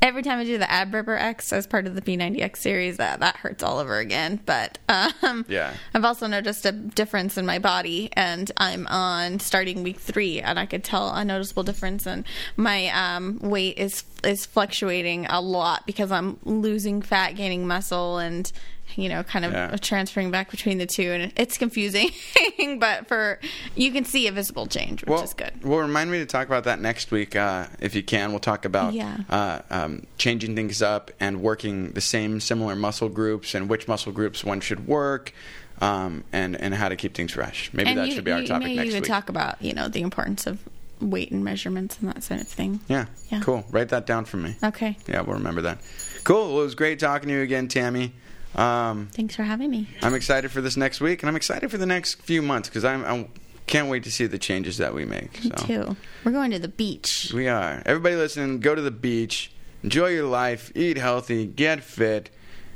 every 0.02 0.22
time 0.22 0.38
I 0.38 0.44
do 0.44 0.58
the 0.58 0.70
ab 0.70 0.92
ripper 0.94 1.16
X 1.16 1.52
as 1.52 1.66
part 1.66 1.86
of 1.86 1.94
the 1.94 2.00
P90X 2.02 2.56
series, 2.58 2.96
that 2.98 3.20
that 3.20 3.36
hurts 3.36 3.62
all 3.62 3.78
over 3.78 3.98
again. 3.98 4.40
But 4.46 4.78
um, 4.88 5.44
Yeah. 5.48 5.72
I've 5.94 6.04
also 6.04 6.26
noticed 6.26 6.64
a 6.66 6.72
difference 6.72 7.36
in 7.38 7.46
my 7.46 7.58
body, 7.58 8.10
and 8.14 8.50
I'm 8.56 8.86
on 8.88 9.40
starting 9.40 9.82
week 9.82 9.98
three, 9.98 10.40
and 10.40 10.58
I 10.58 10.66
could 10.66 10.84
tell 10.84 11.10
a 11.14 11.24
noticeable 11.24 11.62
difference, 11.62 12.06
and 12.06 12.24
my 12.56 12.88
um, 12.88 13.38
weight 13.40 13.78
is 13.78 14.04
is 14.24 14.44
fluctuating 14.46 15.26
a 15.26 15.40
lot 15.40 15.86
because 15.86 16.10
I'm 16.10 16.38
losing 16.44 17.00
fat, 17.02 17.32
gaining 17.36 17.66
muscle, 17.66 18.18
and 18.18 18.50
you 18.94 19.08
know, 19.08 19.22
kind 19.24 19.44
of 19.44 19.52
Yeah. 19.52 19.76
transferring 19.76 20.30
back 20.30 20.50
between 20.50 20.78
the 20.78 20.86
two, 20.86 21.10
and 21.10 21.32
it's 21.36 21.58
confusing. 21.58 22.10
but 22.78 23.06
for 23.08 23.38
you 23.74 23.90
can 23.92 24.04
see 24.04 24.26
a 24.28 24.32
visible 24.32 24.66
change, 24.66 25.02
which 25.02 25.08
well, 25.10 25.22
is 25.22 25.34
good. 25.34 25.52
Well, 25.64 25.80
remind 25.80 26.10
me 26.10 26.18
to 26.18 26.26
talk 26.26 26.46
about 26.46 26.64
that 26.64 26.80
next 26.80 27.10
week 27.10 27.34
uh, 27.36 27.66
if 27.80 27.94
you 27.94 28.02
can. 28.02 28.30
We'll 28.30 28.38
talk 28.40 28.64
about 28.64 28.94
Yeah. 28.94 29.18
uh, 29.28 29.60
um, 29.86 30.06
changing 30.18 30.54
things 30.56 30.82
up 30.82 31.10
and 31.20 31.40
working 31.40 31.92
the 31.92 32.00
same 32.00 32.40
similar 32.40 32.74
muscle 32.76 33.08
groups 33.08 33.54
and 33.54 33.68
which 33.68 33.88
muscle 33.88 34.12
groups 34.12 34.44
one 34.44 34.60
should 34.60 34.86
work. 34.86 35.32
Um, 35.78 36.24
and 36.32 36.58
and 36.58 36.72
how 36.74 36.88
to 36.88 36.96
keep 36.96 37.14
things 37.14 37.32
fresh. 37.32 37.70
Maybe 37.74 37.90
and 37.90 37.98
that 37.98 38.08
you, 38.08 38.14
should 38.14 38.24
be 38.24 38.32
our 38.32 38.40
you 38.40 38.46
topic 38.46 38.68
next 38.74 38.88
even 38.88 39.02
week. 39.02 39.08
talk 39.10 39.28
about 39.28 39.60
you 39.60 39.74
know 39.74 39.88
the 39.88 40.00
importance 40.00 40.46
of 40.46 40.58
weight 41.02 41.30
and 41.30 41.44
measurements 41.44 41.98
and 42.00 42.08
that 42.08 42.22
sort 42.22 42.40
of 42.40 42.48
thing. 42.48 42.80
yeah, 42.88 43.04
Yeah. 43.30 43.40
cool. 43.42 43.62
Write 43.70 43.90
that 43.90 44.06
down 44.06 44.24
for 44.24 44.38
me. 44.38 44.56
Okay, 44.64 44.96
Yeah, 45.06 45.20
we'll 45.20 45.36
remember 45.36 45.60
that. 45.60 45.78
Cool. 46.24 46.54
Well, 46.54 46.60
it 46.62 46.64
was 46.64 46.74
great 46.74 46.98
talking 46.98 47.28
to 47.28 47.34
you 47.34 47.42
again, 47.42 47.68
Tammy. 47.68 48.12
Um, 48.54 49.08
thanks 49.12 49.36
for 49.36 49.42
having 49.42 49.70
me. 49.70 49.86
I'm 50.00 50.14
excited 50.14 50.50
for 50.50 50.62
this 50.62 50.78
next 50.78 51.02
week, 51.02 51.22
and 51.22 51.28
I'm 51.28 51.36
excited 51.36 51.70
for 51.70 51.76
the 51.76 51.84
next 51.84 52.22
few 52.22 52.40
months 52.40 52.70
because 52.70 52.86
I'm, 52.86 53.04
I 53.04 53.28
can't 53.66 53.90
wait 53.90 54.04
to 54.04 54.10
see 54.10 54.24
the 54.26 54.38
changes 54.38 54.78
that 54.78 54.94
we 54.94 55.04
make. 55.04 55.44
Me 55.44 55.50
so. 55.58 55.66
too. 55.66 55.96
We're 56.24 56.32
going 56.32 56.52
to 56.52 56.58
the 56.58 56.68
beach. 56.68 57.32
We 57.34 57.48
are. 57.48 57.82
Everybody 57.84 58.16
listening, 58.16 58.60
go 58.60 58.74
to 58.74 58.80
the 58.80 58.90
beach, 58.90 59.52
enjoy 59.86 60.08
your 60.08 60.26
life, 60.26 60.72
eat 60.74 60.98
healthy, 60.98 61.46
get 61.46 61.80
fit, 61.80 62.28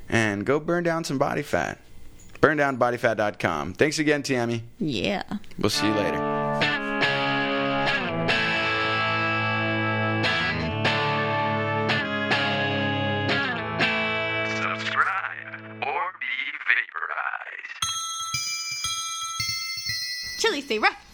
and 0.09 0.47
go 0.47 0.61
burn 0.61 0.85
down 0.85 1.03
some 1.03 1.19
body 1.19 1.43
fat. 1.43 1.81
Burndownbodyfat.com. 2.41 3.75
Thanks 3.75 3.99
again, 3.99 4.23
Tammy. 4.23 4.63
Yeah. 4.79 5.25
We'll 5.59 5.71
see 5.71 5.89
you 5.89 5.93
later. 5.93 6.19
Subscribe 14.55 15.83
or 15.83 16.13
be 16.21 16.35
vaporized. 16.65 17.81
Chili, 20.39 20.61
stay 20.61 20.79
rough. 20.79 21.10